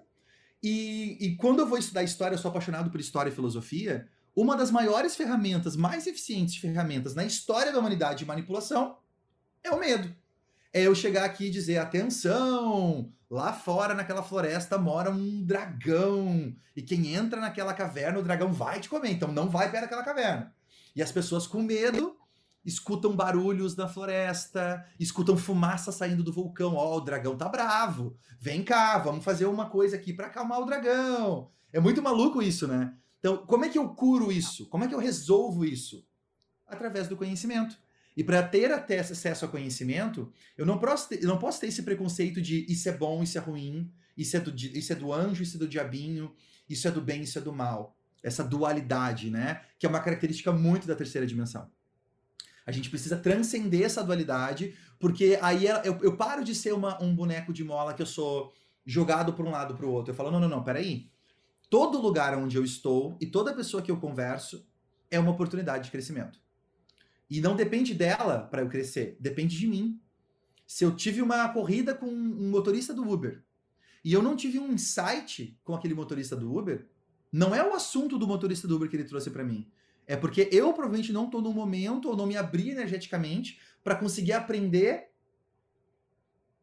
E, 0.61 1.17
e 1.19 1.35
quando 1.35 1.59
eu 1.59 1.67
vou 1.67 1.77
estudar 1.77 2.03
história, 2.03 2.35
eu 2.35 2.39
sou 2.39 2.49
apaixonado 2.49 2.89
por 2.89 2.99
história 2.99 3.29
e 3.29 3.33
filosofia. 3.33 4.07
Uma 4.35 4.55
das 4.55 4.71
maiores 4.71 5.15
ferramentas, 5.15 5.75
mais 5.75 6.07
eficientes 6.07 6.57
ferramentas 6.57 7.15
na 7.15 7.23
história 7.23 7.71
da 7.71 7.79
humanidade 7.79 8.19
de 8.19 8.25
manipulação 8.25 8.97
é 9.63 9.71
o 9.71 9.79
medo. 9.79 10.13
É 10.71 10.81
eu 10.81 10.95
chegar 10.95 11.23
aqui 11.23 11.45
e 11.45 11.51
dizer: 11.51 11.77
atenção, 11.77 13.11
lá 13.29 13.53
fora 13.53 13.93
naquela 13.93 14.23
floresta 14.23 14.77
mora 14.77 15.11
um 15.11 15.43
dragão. 15.43 16.55
E 16.75 16.81
quem 16.81 17.13
entra 17.13 17.39
naquela 17.39 17.73
caverna, 17.73 18.19
o 18.19 18.23
dragão 18.23 18.51
vai 18.51 18.79
te 18.79 18.89
comer. 18.89 19.11
Então 19.11 19.31
não 19.31 19.49
vai 19.49 19.69
perto 19.69 19.83
daquela 19.83 20.03
caverna. 20.03 20.53
E 20.95 21.01
as 21.01 21.11
pessoas 21.11 21.45
com 21.45 21.61
medo 21.61 22.17
escutam 22.65 23.15
barulhos 23.15 23.75
na 23.75 23.87
floresta, 23.87 24.85
escutam 24.99 25.37
fumaça 25.37 25.91
saindo 25.91 26.23
do 26.23 26.31
vulcão. 26.31 26.75
Ó, 26.75 26.93
oh, 26.93 26.97
o 26.97 27.01
dragão 27.01 27.35
tá 27.35 27.49
bravo. 27.49 28.15
Vem 28.39 28.63
cá, 28.63 28.97
vamos 28.97 29.23
fazer 29.23 29.45
uma 29.45 29.69
coisa 29.69 29.95
aqui 29.95 30.13
para 30.13 30.27
acalmar 30.27 30.59
o 30.59 30.65
dragão. 30.65 31.49
É 31.71 31.79
muito 31.79 32.01
maluco 32.01 32.41
isso, 32.41 32.67
né? 32.67 32.93
Então, 33.19 33.37
como 33.37 33.65
é 33.65 33.69
que 33.69 33.77
eu 33.77 33.89
curo 33.89 34.31
isso? 34.31 34.67
Como 34.67 34.83
é 34.83 34.87
que 34.87 34.93
eu 34.93 34.99
resolvo 34.99 35.63
isso? 35.63 36.05
Através 36.67 37.07
do 37.07 37.17
conhecimento. 37.17 37.77
E 38.15 38.23
para 38.23 38.43
ter 38.43 38.71
até 38.71 38.99
acesso 38.99 39.45
ao 39.45 39.51
conhecimento, 39.51 40.31
eu 40.57 40.65
não 40.65 40.77
posso, 40.77 41.09
ter, 41.09 41.23
eu 41.23 41.27
não 41.27 41.39
posso 41.39 41.59
ter 41.59 41.67
esse 41.67 41.81
preconceito 41.83 42.41
de 42.41 42.65
isso 42.71 42.87
é 42.87 42.91
bom, 42.91 43.23
isso 43.23 43.37
é 43.37 43.41
ruim, 43.41 43.91
isso 44.15 44.37
é, 44.37 44.39
do, 44.39 44.53
isso 44.55 44.93
é 44.93 44.95
do 44.95 45.11
anjo, 45.11 45.41
isso 45.41 45.57
é 45.57 45.59
do 45.59 45.67
diabinho, 45.67 46.31
isso 46.69 46.87
é 46.87 46.91
do 46.91 47.01
bem, 47.01 47.23
isso 47.23 47.39
é 47.39 47.41
do 47.41 47.51
mal. 47.51 47.97
Essa 48.21 48.43
dualidade, 48.43 49.29
né? 49.29 49.61
Que 49.79 49.85
é 49.85 49.89
uma 49.89 49.99
característica 49.99 50.51
muito 50.51 50.87
da 50.87 50.95
terceira 50.95 51.25
dimensão. 51.25 51.69
A 52.65 52.71
gente 52.71 52.89
precisa 52.89 53.17
transcender 53.17 53.83
essa 53.83 54.03
dualidade, 54.03 54.75
porque 54.99 55.37
aí 55.41 55.65
eu, 55.67 55.97
eu 56.01 56.17
paro 56.17 56.43
de 56.43 56.55
ser 56.55 56.73
uma, 56.73 57.01
um 57.03 57.13
boneco 57.13 57.51
de 57.51 57.63
mola 57.63 57.93
que 57.93 58.01
eu 58.01 58.05
sou 58.05 58.53
jogado 58.85 59.33
para 59.33 59.45
um 59.45 59.51
lado 59.51 59.75
para 59.75 59.85
o 59.85 59.91
outro. 59.91 60.11
Eu 60.11 60.15
falo, 60.15 60.31
não, 60.31 60.39
não, 60.39 60.49
não, 60.49 60.63
peraí. 60.63 61.09
Todo 61.69 62.01
lugar 62.01 62.37
onde 62.37 62.57
eu 62.57 62.63
estou 62.63 63.17
e 63.19 63.25
toda 63.25 63.53
pessoa 63.53 63.81
que 63.81 63.91
eu 63.91 63.97
converso 63.97 64.65
é 65.09 65.19
uma 65.19 65.31
oportunidade 65.31 65.85
de 65.85 65.91
crescimento. 65.91 66.39
E 67.29 67.41
não 67.41 67.55
depende 67.55 67.93
dela 67.93 68.39
para 68.39 68.61
eu 68.61 68.69
crescer, 68.69 69.17
depende 69.19 69.57
de 69.57 69.67
mim. 69.67 69.99
Se 70.65 70.83
eu 70.83 70.95
tive 70.95 71.21
uma 71.21 71.49
corrida 71.49 71.93
com 71.93 72.05
um 72.05 72.49
motorista 72.49 72.93
do 72.93 73.09
Uber 73.09 73.43
e 74.03 74.13
eu 74.13 74.21
não 74.21 74.35
tive 74.35 74.59
um 74.59 74.71
insight 74.71 75.57
com 75.63 75.73
aquele 75.73 75.93
motorista 75.93 76.35
do 76.35 76.55
Uber, 76.55 76.87
não 77.31 77.55
é 77.55 77.67
o 77.67 77.73
assunto 77.73 78.17
do 78.17 78.27
motorista 78.27 78.67
do 78.67 78.75
Uber 78.75 78.89
que 78.89 78.95
ele 78.95 79.03
trouxe 79.03 79.31
para 79.31 79.43
mim. 79.43 79.67
É 80.05 80.15
porque 80.15 80.49
eu 80.51 80.73
provavelmente 80.73 81.11
não 81.13 81.25
estou 81.25 81.41
no 81.41 81.53
momento 81.53 82.09
ou 82.09 82.15
não 82.15 82.25
me 82.25 82.35
abri 82.35 82.69
energeticamente 82.69 83.59
para 83.83 83.95
conseguir 83.95 84.33
aprender 84.33 85.09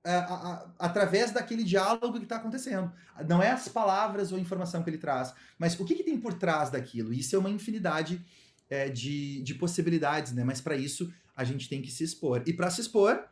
a, 0.05 0.13
a, 0.13 0.53
a, 0.53 0.71
através 0.79 1.31
daquele 1.31 1.65
diálogo 1.65 2.19
que 2.19 2.25
está 2.25 2.37
acontecendo. 2.37 2.93
Não 3.29 3.43
é 3.43 3.51
as 3.51 3.69
palavras 3.69 4.33
ou 4.33 4.39
a 4.39 4.41
informação 4.41 4.83
que 4.83 4.91
ele 4.91 4.99
traz, 4.99 5.35
mas 5.59 5.79
o 5.79 5.85
que, 5.85 5.95
que 5.95 6.05
tem 6.05 6.19
por 6.19 6.35
trás 6.35 6.71
daquilo. 6.71 7.13
Isso 7.13 7.37
é 7.37 7.39
uma 7.39 7.51
infinidade 7.51 8.25
é, 8.69 8.89
de, 8.89 9.43
de 9.43 9.55
possibilidades, 9.55 10.33
né? 10.33 10.45
Mas 10.45 10.61
para 10.61 10.77
isso 10.77 11.13
a 11.37 11.45
gente 11.45 11.69
tem 11.69 11.83
que 11.83 11.91
se 11.91 12.05
expor. 12.05 12.43
E 12.47 12.53
para 12.53 12.71
se 12.71 12.81
expor, 12.81 13.27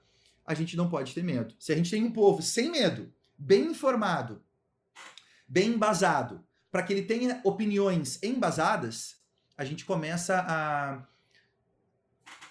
a 0.44 0.54
gente 0.54 0.76
não 0.76 0.88
pode 0.88 1.14
ter 1.14 1.22
medo. 1.22 1.54
Se 1.58 1.72
a 1.72 1.76
gente 1.76 1.90
tem 1.90 2.02
um 2.02 2.10
povo 2.10 2.42
sem 2.42 2.70
medo, 2.70 3.12
bem 3.36 3.66
informado, 3.66 4.42
bem 5.46 5.70
embasado, 5.70 6.44
para 6.70 6.82
que 6.82 6.92
ele 6.92 7.02
tenha 7.02 7.40
opiniões 7.44 8.18
embasadas, 8.22 9.17
a 9.58 9.64
gente 9.64 9.84
começa 9.84 10.38
a, 10.46 11.02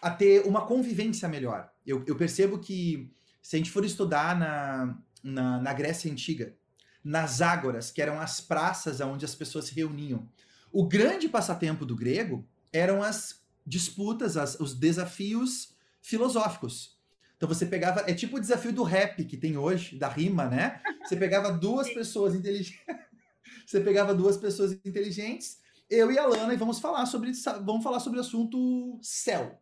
a 0.01 0.11
ter 0.11 0.45
uma 0.45 0.67
convivência 0.67 1.29
melhor. 1.29 1.71
Eu, 1.85 2.03
eu 2.05 2.17
percebo 2.17 2.59
que 2.59 3.09
se 3.41 3.55
a 3.55 3.59
gente 3.59 3.71
for 3.71 3.85
estudar 3.85 4.37
na, 4.37 4.99
na, 5.23 5.61
na 5.61 5.73
Grécia 5.73 6.11
Antiga, 6.11 6.53
nas 7.01 7.41
ágoras, 7.41 7.89
que 7.89 8.01
eram 8.01 8.19
as 8.19 8.41
praças 8.41 8.99
onde 8.99 9.23
as 9.23 9.33
pessoas 9.33 9.65
se 9.65 9.73
reuniam, 9.73 10.27
o 10.69 10.85
grande 10.85 11.29
passatempo 11.29 11.85
do 11.85 11.95
grego 11.95 12.45
eram 12.73 13.01
as 13.01 13.41
disputas, 13.65 14.35
as, 14.35 14.59
os 14.59 14.73
desafios 14.73 15.73
filosóficos. 16.01 16.97
Então 17.37 17.47
você 17.47 17.65
pegava, 17.65 18.01
é 18.01 18.13
tipo 18.13 18.35
o 18.35 18.39
desafio 18.39 18.73
do 18.73 18.83
rap 18.83 19.23
que 19.23 19.37
tem 19.37 19.57
hoje, 19.57 19.97
da 19.97 20.09
rima, 20.09 20.49
né? 20.49 20.81
Você 21.05 21.15
pegava 21.15 21.53
duas 21.53 21.87
pessoas 21.93 22.35
inteligentes, 22.35 22.81
você 23.65 23.79
pegava 23.79 24.13
duas 24.13 24.35
pessoas 24.35 24.73
inteligentes, 24.83 25.59
eu 25.89 26.11
e 26.11 26.17
a 26.17 26.25
Lana, 26.25 26.53
e 26.53 26.57
vamos 26.57 26.79
falar 26.79 27.05
sobre, 27.05 27.31
vamos 27.63 27.83
falar 27.83 27.99
sobre 27.99 28.19
o 28.19 28.21
assunto 28.21 28.99
céu. 29.01 29.59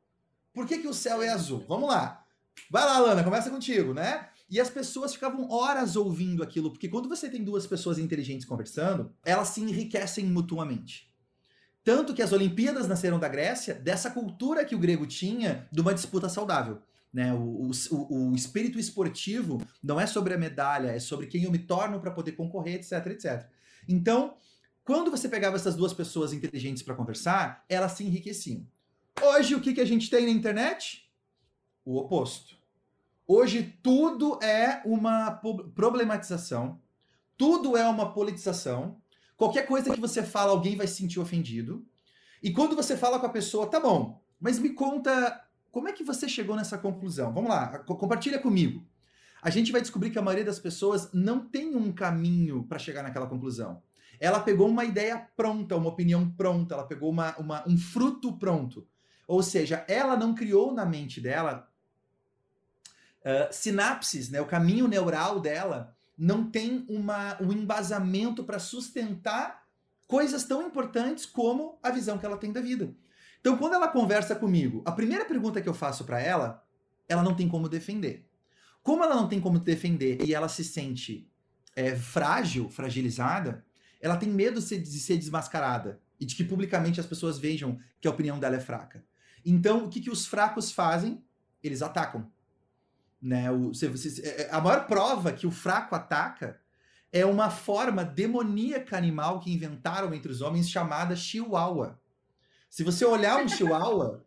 Por 0.54 0.66
que, 0.66 0.80
que 0.80 0.88
o 0.88 0.94
céu 0.94 1.22
é 1.22 1.30
azul? 1.30 1.64
Vamos 1.68 1.90
lá. 1.90 2.24
Vai 2.70 2.86
lá, 2.86 3.00
Lana, 3.00 3.24
começa 3.24 3.50
contigo, 3.50 3.94
né? 3.94 4.30
E 4.50 4.60
as 4.60 4.70
pessoas 4.70 5.14
ficavam 5.14 5.50
horas 5.50 5.96
ouvindo 5.96 6.44
aquilo, 6.44 6.72
porque 6.72 6.88
quando 6.88 7.10
você 7.10 7.30
tem 7.30 7.44
duas 7.44 7.66
pessoas 7.66 7.98
inteligentes 7.98 8.46
conversando, 8.46 9.12
elas 9.26 9.50
se 9.50 9.62
enriquecem 9.62 10.26
mutuamente. 10.26 11.12
Tanto 11.84 12.14
que 12.14 12.22
as 12.22 12.32
Olimpíadas 12.32 12.88
nasceram 12.88 13.20
da 13.20 13.28
Grécia, 13.28 13.76
dessa 13.76 14.10
cultura 14.10 14.66
que 14.66 14.76
o 14.76 14.80
grego 14.80 15.06
tinha 15.06 15.68
de 15.72 15.82
uma 15.82 15.94
disputa 15.94 16.30
saudável. 16.30 16.82
Né? 17.14 17.32
O, 17.34 17.70
o, 17.92 18.32
o 18.32 18.36
espírito 18.36 18.80
esportivo 18.80 19.62
não 19.84 20.00
é 20.00 20.08
sobre 20.08 20.34
a 20.34 20.38
medalha, 20.38 20.90
é 20.90 21.00
sobre 21.00 21.28
quem 21.28 21.44
eu 21.44 21.52
me 21.52 21.60
torno 21.60 22.00
para 22.00 22.12
poder 22.12 22.34
concorrer, 22.34 22.76
etc, 22.76 23.06
etc. 23.08 23.50
Então, 23.88 24.36
quando 24.86 25.12
você 25.12 25.28
pegava 25.28 25.58
essas 25.58 25.76
duas 25.76 25.94
pessoas 25.94 26.32
inteligentes 26.32 26.82
para 26.82 26.96
conversar, 26.96 27.66
elas 27.68 27.92
se 27.92 28.06
enriqueciam. 28.06 28.66
Hoje, 29.22 29.56
o 29.56 29.60
que, 29.60 29.74
que 29.74 29.82
a 29.82 29.86
gente 29.86 30.10
tem 30.10 30.26
na 30.26 30.32
internet? 30.32 31.10
O 31.84 31.98
oposto. 31.98 32.56
Hoje, 33.28 33.78
tudo 33.84 34.42
é 34.42 34.82
uma 34.86 35.42
problematização, 35.74 36.80
tudo 37.38 37.76
é 37.76 37.86
uma 37.86 38.14
politização, 38.14 39.02
Qualquer 39.38 39.66
coisa 39.68 39.94
que 39.94 40.00
você 40.00 40.24
fala, 40.24 40.52
alguém 40.52 40.78
vai 40.78 40.88
se 40.88 40.96
sentir 40.96 41.20
ofendido. 41.20 41.86
E 42.42 42.52
quando 42.52 42.76
você 42.76 42.96
fala 42.96 43.20
com 43.20 43.26
a 43.26 43.30
pessoa, 43.30 43.68
tá 43.68 43.80
bom, 43.80 44.22
mas 44.40 44.60
me 44.60 44.70
conta 44.70 45.42
como 45.72 45.90
é 45.90 45.92
que 45.92 46.04
você 46.04 46.30
chegou 46.30 46.56
nessa 46.56 46.78
conclusão. 46.78 47.34
Vamos 47.34 47.50
lá, 47.50 47.80
compartilha 47.80 48.40
comigo. 48.40 48.86
A 49.42 49.50
gente 49.50 49.72
vai 49.72 49.82
descobrir 49.82 50.10
que 50.10 50.18
a 50.18 50.22
maioria 50.22 50.46
das 50.46 50.60
pessoas 50.60 51.12
não 51.14 51.40
tem 51.40 51.76
um 51.76 51.92
caminho 51.92 52.64
para 52.64 52.80
chegar 52.80 53.04
naquela 53.04 53.28
conclusão. 53.28 53.82
Ela 54.20 54.40
pegou 54.40 54.68
uma 54.68 54.86
ideia 54.86 55.28
pronta, 55.36 55.76
uma 55.76 55.90
opinião 55.90 56.30
pronta, 56.32 56.76
ela 56.76 56.88
pegou 56.88 57.10
uma, 57.10 57.36
uma, 57.38 57.64
um 57.68 57.78
fruto 57.78 58.38
pronto. 58.38 58.88
Ou 59.28 59.42
seja, 59.42 59.84
ela 59.88 60.16
não 60.16 60.36
criou 60.36 60.74
na 60.74 60.86
mente 60.86 61.20
dela 61.20 61.70
uh, 63.22 63.52
sinapses, 63.52 64.30
né, 64.30 64.40
o 64.40 64.46
caminho 64.46 64.88
neural 64.88 65.40
dela 65.40 65.96
não 66.18 66.50
tem 66.50 66.86
uma, 66.88 67.42
um 67.42 67.52
embasamento 67.52 68.44
para 68.44 68.60
sustentar 68.60 69.66
coisas 70.08 70.44
tão 70.46 70.62
importantes 70.62 71.26
como 71.26 71.78
a 71.84 71.90
visão 71.90 72.18
que 72.18 72.26
ela 72.26 72.38
tem 72.38 72.54
da 72.54 72.62
vida. 72.62 72.94
Então, 73.42 73.58
quando 73.58 73.74
ela 73.74 73.88
conversa 73.88 74.36
comigo, 74.36 74.82
a 74.86 74.92
primeira 74.92 75.26
pergunta 75.26 75.62
que 75.62 75.70
eu 75.70 75.74
faço 75.74 76.04
para 76.06 76.20
ela, 76.20 76.64
ela 77.08 77.22
não 77.22 77.36
tem 77.36 77.48
como 77.48 77.68
defender. 77.68 78.28
Como 78.82 79.04
ela 79.04 79.16
não 79.16 79.28
tem 79.28 79.42
como 79.42 79.60
defender 79.60 80.24
e 80.24 80.34
ela 80.34 80.48
se 80.48 80.64
sente 80.64 81.30
é, 81.76 81.96
frágil, 81.96 82.70
fragilizada, 82.70 83.64
ela 84.02 84.18
tem 84.18 84.30
medo 84.30 84.60
de 84.60 85.00
ser 85.00 85.18
desmascarada 85.18 86.00
e 86.20 86.26
de 86.26 86.36
que 86.36 86.44
publicamente 86.44 87.00
as 87.00 87.06
pessoas 87.06 87.38
vejam 87.38 87.80
que 88.00 88.08
a 88.08 88.12
opinião 88.12 88.40
dela 88.40 88.56
é 88.56 88.60
fraca. 88.60 89.04
Então, 89.46 89.86
o 89.86 89.90
que, 89.90 90.02
que 90.02 90.10
os 90.10 90.26
fracos 90.26 90.72
fazem? 90.72 91.24
Eles 91.64 91.82
atacam. 91.82 92.32
Né? 93.22 93.52
O, 93.52 93.74
você, 93.74 93.88
você, 93.88 94.22
é, 94.22 94.50
a 94.52 94.62
maior 94.62 94.88
prova 94.88 95.32
que 95.32 95.48
o 95.48 95.52
fraco 95.52 95.96
ataca 95.96 96.60
é 97.12 97.26
uma 97.26 97.50
forma 97.50 98.04
demoníaca 98.04 98.98
animal 98.98 99.40
que 99.40 99.54
inventaram 99.54 100.14
entre 100.14 100.32
os 100.32 100.42
homens 100.42 100.70
chamada 100.70 101.16
chihuahua. 101.16 102.00
Se 102.70 102.84
você 102.84 103.06
olhar 103.06 103.42
um 103.42 103.48
chihuahua. 103.48 104.26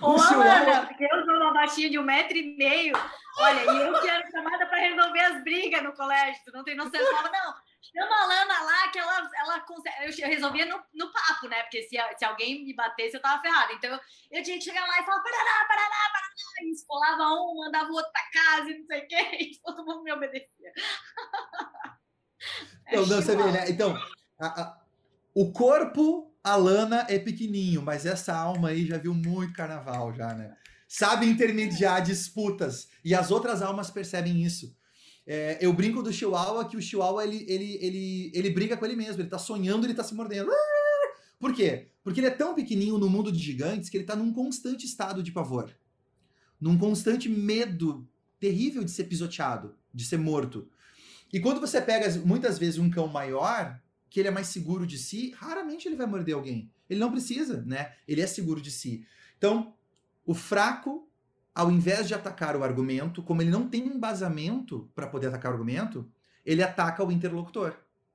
Ô, 0.00 0.14
um 0.14 0.18
chihuahua... 0.18 0.86
porque 0.86 1.04
eu 1.04 1.24
sou 1.24 1.34
uma 1.34 1.52
baixinha 1.52 1.90
de 1.90 1.98
um 1.98 2.02
metro 2.02 2.36
e 2.36 2.56
meio. 2.56 2.96
Olha, 3.38 3.60
e 3.60 3.86
eu 3.86 4.00
que 4.00 4.08
era 4.08 4.28
chamada 4.30 4.66
para 4.66 4.78
resolver 4.78 5.20
as 5.20 5.44
brigas 5.44 5.82
no 5.82 5.92
colégio. 5.92 6.42
Tu 6.44 6.52
não 6.52 6.64
tem 6.64 6.76
noção. 6.76 7.00
Eu 7.00 7.06
falava, 7.06 7.30
não, 7.30 7.54
chama 7.92 8.22
a 8.22 8.26
Lana 8.26 8.62
lá 8.62 8.88
que 8.88 8.98
ela, 8.98 9.30
ela 9.36 9.60
consegue. 9.60 10.22
Eu 10.22 10.28
resolvia 10.28 10.66
no, 10.66 10.82
no 10.94 11.12
papo, 11.12 11.48
né? 11.48 11.62
Porque 11.62 11.82
se, 11.82 11.96
se 12.18 12.24
alguém 12.24 12.64
me 12.64 12.74
batesse, 12.74 13.16
eu 13.16 13.22
tava 13.22 13.42
ferrada. 13.42 13.72
Então 13.72 13.90
eu, 13.90 14.00
eu 14.30 14.42
tinha 14.42 14.58
que 14.58 14.64
chegar 14.64 14.86
lá 14.86 15.00
e 15.00 15.04
falar: 15.04 15.22
Paraná, 15.22 15.66
Paraná, 15.68 16.10
Paraná. 16.12 16.34
E 16.62 16.70
esfolava 16.70 17.22
um, 17.34 17.56
mandava 17.64 17.90
o 17.90 17.94
outro 17.94 18.12
pra 18.12 18.30
casa 18.30 18.70
e 18.70 18.78
não 18.78 18.86
sei 18.86 19.00
o 19.00 19.08
quê. 19.08 19.16
E 19.54 19.58
todo 19.60 19.84
mundo 19.84 20.02
me 20.02 20.12
obedecia. 20.12 20.72
é 22.86 22.94
então, 22.94 23.04
você 23.06 23.36
vê, 23.36 23.52
né? 23.52 23.70
Então, 23.70 23.96
a, 24.38 24.62
a, 24.62 24.80
o 25.34 25.52
corpo, 25.52 26.34
a 26.42 26.56
Lana 26.56 27.06
é 27.08 27.18
pequenininho, 27.18 27.82
mas 27.82 28.06
essa 28.06 28.36
alma 28.36 28.68
aí 28.68 28.86
já 28.86 28.98
viu 28.98 29.14
muito 29.14 29.52
carnaval, 29.52 30.12
já, 30.14 30.34
né? 30.34 30.56
Sabe 30.86 31.26
intermediar 31.26 32.02
disputas. 32.02 32.88
E 33.04 33.14
as 33.14 33.30
outras 33.30 33.62
almas 33.62 33.90
percebem 33.90 34.42
isso. 34.42 34.76
É, 35.26 35.58
eu 35.60 35.72
brinco 35.72 36.02
do 36.02 36.12
Chihuahua 36.12 36.68
que 36.68 36.76
o 36.76 36.82
Chihuahua 36.82 37.24
ele, 37.24 37.44
ele, 37.48 37.78
ele, 37.80 38.32
ele 38.34 38.50
briga 38.50 38.76
com 38.76 38.84
ele 38.84 38.96
mesmo, 38.96 39.22
ele 39.22 39.28
tá 39.28 39.38
sonhando, 39.38 39.86
ele 39.86 39.94
tá 39.94 40.04
se 40.04 40.14
mordendo. 40.14 40.50
Por 41.38 41.54
quê? 41.54 41.88
Porque 42.02 42.20
ele 42.20 42.26
é 42.26 42.30
tão 42.30 42.54
pequenininho 42.54 42.98
no 42.98 43.08
mundo 43.08 43.32
de 43.32 43.38
gigantes 43.38 43.88
que 43.88 43.96
ele 43.96 44.04
tá 44.04 44.14
num 44.14 44.32
constante 44.32 44.84
estado 44.84 45.22
de 45.22 45.32
pavor. 45.32 45.70
Num 46.60 46.78
constante 46.78 47.28
medo 47.28 48.06
terrível 48.38 48.84
de 48.84 48.90
ser 48.90 49.04
pisoteado, 49.04 49.74
de 49.92 50.04
ser 50.04 50.18
morto. 50.18 50.68
E 51.32 51.40
quando 51.40 51.60
você 51.60 51.80
pega 51.80 52.08
muitas 52.20 52.58
vezes 52.58 52.78
um 52.78 52.90
cão 52.90 53.08
maior, 53.08 53.80
que 54.08 54.20
ele 54.20 54.28
é 54.28 54.30
mais 54.30 54.48
seguro 54.48 54.86
de 54.86 54.96
si, 54.96 55.32
raramente 55.36 55.88
ele 55.88 55.96
vai 55.96 56.06
morder 56.06 56.34
alguém. 56.34 56.70
Ele 56.88 57.00
não 57.00 57.10
precisa, 57.10 57.62
né? 57.62 57.92
Ele 58.06 58.20
é 58.20 58.26
seguro 58.26 58.60
de 58.60 58.70
si. 58.70 59.04
Então, 59.36 59.74
o 60.24 60.34
fraco 60.34 61.08
ao 61.54 61.70
invés 61.70 62.08
de 62.08 62.14
atacar 62.14 62.56
o 62.56 62.64
argumento, 62.64 63.22
como 63.22 63.40
ele 63.40 63.50
não 63.50 63.68
tem 63.68 63.86
embasamento 63.86 64.90
para 64.94 65.06
poder 65.06 65.28
atacar 65.28 65.52
o 65.52 65.54
argumento, 65.54 66.10
ele 66.44 66.62
ataca 66.62 67.04
o 67.04 67.12
interlocutor. 67.12 67.74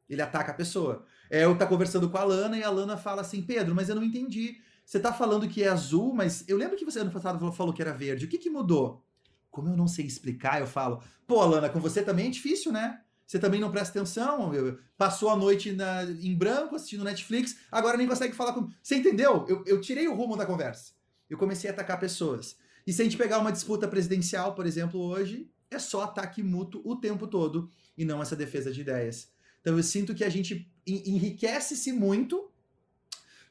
Ele 0.09 0.21
ataca 0.21 0.51
a 0.51 0.55
pessoa. 0.55 1.05
É, 1.29 1.45
eu 1.45 1.57
tá 1.57 1.65
conversando 1.65 2.09
com 2.09 2.17
a 2.17 2.23
Lana 2.23 2.57
e 2.57 2.63
a 2.63 2.69
Lana 2.69 2.97
fala 2.97 3.21
assim: 3.21 3.41
Pedro, 3.41 3.73
mas 3.75 3.87
eu 3.87 3.95
não 3.95 4.03
entendi. 4.03 4.59
Você 4.83 4.99
tá 4.99 5.13
falando 5.13 5.47
que 5.47 5.63
é 5.63 5.67
azul, 5.67 6.13
mas 6.13 6.43
eu 6.49 6.57
lembro 6.57 6.75
que 6.75 6.83
você 6.83 6.99
ano 6.99 7.11
passado 7.11 7.51
falou 7.51 7.71
que 7.71 7.81
era 7.81 7.93
verde. 7.93 8.25
O 8.25 8.27
que, 8.27 8.39
que 8.39 8.49
mudou? 8.49 9.05
Como 9.51 9.69
eu 9.69 9.77
não 9.77 9.87
sei 9.87 10.05
explicar, 10.05 10.59
eu 10.59 10.67
falo: 10.67 11.01
pô, 11.27 11.45
Lana, 11.45 11.69
com 11.69 11.79
você 11.79 12.01
também 12.01 12.27
é 12.27 12.31
difícil, 12.31 12.71
né? 12.71 12.99
Você 13.25 13.37
também 13.37 13.61
não 13.61 13.69
presta 13.69 13.99
atenção, 13.99 14.51
passou 14.97 15.29
a 15.29 15.35
noite 15.35 15.71
na, 15.71 16.03
em 16.03 16.35
branco 16.35 16.75
assistindo 16.75 17.03
Netflix, 17.03 17.57
agora 17.71 17.95
nem 17.95 18.07
consegue 18.07 18.35
falar 18.35 18.53
com. 18.53 18.67
Você 18.81 18.95
entendeu? 18.95 19.45
Eu, 19.47 19.63
eu 19.67 19.79
tirei 19.79 20.07
o 20.07 20.15
rumo 20.15 20.35
da 20.35 20.47
conversa. 20.47 20.93
Eu 21.29 21.37
comecei 21.37 21.69
a 21.69 21.73
atacar 21.73 21.99
pessoas. 21.99 22.57
E 22.89 22.91
se 22.91 23.03
a 23.03 23.05
gente 23.05 23.17
pegar 23.17 23.37
uma 23.37 23.51
disputa 23.51 23.87
presidencial, 23.87 24.55
por 24.55 24.65
exemplo, 24.65 24.99
hoje, 24.99 25.47
é 25.69 25.77
só 25.77 26.01
ataque 26.01 26.41
mútuo 26.41 26.81
o 26.83 26.95
tempo 26.95 27.27
todo 27.27 27.69
e 27.95 28.03
não 28.03 28.19
essa 28.19 28.35
defesa 28.35 28.71
de 28.71 28.81
ideias. 28.81 29.31
Então 29.61 29.77
eu 29.77 29.83
sinto 29.83 30.15
que 30.15 30.23
a 30.23 30.29
gente 30.29 30.67
enriquece-se 30.87 31.91
muito 31.91 32.51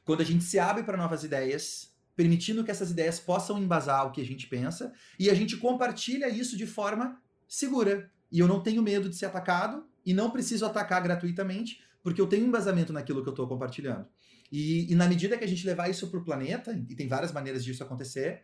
quando 0.03 0.19
a 0.19 0.25
gente 0.25 0.43
se 0.43 0.59
abre 0.59 0.83
para 0.83 0.97
novas 0.97 1.23
ideias, 1.23 1.89
permitindo 2.17 2.65
que 2.65 2.71
essas 2.71 2.91
ideias 2.91 3.17
possam 3.17 3.57
embasar 3.57 4.05
o 4.05 4.11
que 4.11 4.19
a 4.19 4.25
gente 4.25 4.45
pensa 4.45 4.91
e 5.17 5.29
a 5.29 5.33
gente 5.33 5.55
compartilha 5.55 6.27
isso 6.27 6.57
de 6.57 6.67
forma 6.67 7.17
segura. 7.47 8.11
E 8.29 8.39
eu 8.39 8.47
não 8.47 8.61
tenho 8.61 8.83
medo 8.83 9.07
de 9.07 9.15
ser 9.15 9.27
atacado 9.27 9.85
e 10.05 10.13
não 10.13 10.31
preciso 10.31 10.65
atacar 10.65 11.01
gratuitamente, 11.01 11.81
porque 12.03 12.19
eu 12.19 12.27
tenho 12.27 12.45
embasamento 12.45 12.91
naquilo 12.91 13.23
que 13.23 13.29
eu 13.29 13.33
estou 13.33 13.47
compartilhando. 13.47 14.05
E, 14.51 14.91
e, 14.91 14.95
na 14.95 15.07
medida 15.07 15.37
que 15.37 15.45
a 15.45 15.47
gente 15.47 15.65
levar 15.65 15.89
isso 15.89 16.07
para 16.07 16.19
o 16.19 16.25
planeta, 16.25 16.73
e 16.89 16.95
tem 16.95 17.07
várias 17.07 17.31
maneiras 17.31 17.63
disso 17.63 17.83
acontecer, 17.83 18.43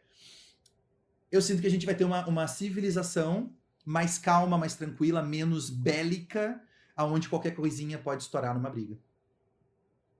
eu 1.31 1.41
sinto 1.41 1.61
que 1.61 1.67
a 1.67 1.71
gente 1.71 1.85
vai 1.85 1.95
ter 1.95 2.03
uma, 2.03 2.25
uma 2.27 2.47
civilização 2.47 3.55
mais 3.85 4.17
calma, 4.17 4.57
mais 4.57 4.75
tranquila, 4.75 5.21
menos 5.21 5.69
bélica, 5.69 6.61
aonde 6.95 7.29
qualquer 7.29 7.55
coisinha 7.55 7.99
pode 7.99 8.23
estourar 8.23 8.55
numa 8.55 8.69
briga. 8.69 8.97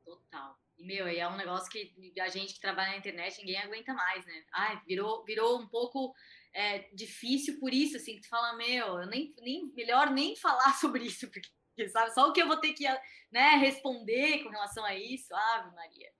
Total. 0.05 0.55
E, 0.77 0.85
meu, 0.85 1.07
é 1.07 1.27
um 1.27 1.35
negócio 1.35 1.71
que 1.71 1.91
a 2.19 2.29
gente 2.29 2.53
que 2.53 2.59
trabalha 2.59 2.91
na 2.91 2.97
internet, 2.97 3.39
ninguém 3.39 3.57
aguenta 3.57 3.93
mais, 3.93 4.25
né? 4.25 4.43
Ai, 4.53 4.81
virou, 4.85 5.23
virou 5.25 5.59
um 5.59 5.67
pouco 5.67 6.13
é, 6.53 6.87
difícil 6.93 7.59
por 7.59 7.73
isso, 7.73 7.97
assim, 7.97 8.15
que 8.15 8.21
tu 8.21 8.29
fala, 8.29 8.55
meu, 8.55 8.99
eu 8.99 9.07
nem, 9.07 9.33
nem, 9.41 9.71
melhor 9.75 10.11
nem 10.11 10.35
falar 10.35 10.73
sobre 10.79 11.05
isso, 11.05 11.27
porque, 11.31 11.49
sabe, 11.89 12.13
só 12.13 12.29
o 12.29 12.33
que 12.33 12.41
eu 12.41 12.47
vou 12.47 12.57
ter 12.57 12.73
que, 12.73 12.85
né, 13.31 13.55
responder 13.55 14.43
com 14.43 14.49
relação 14.49 14.85
a 14.85 14.95
isso, 14.95 15.33
ave 15.33 15.73
Maria. 15.75 16.11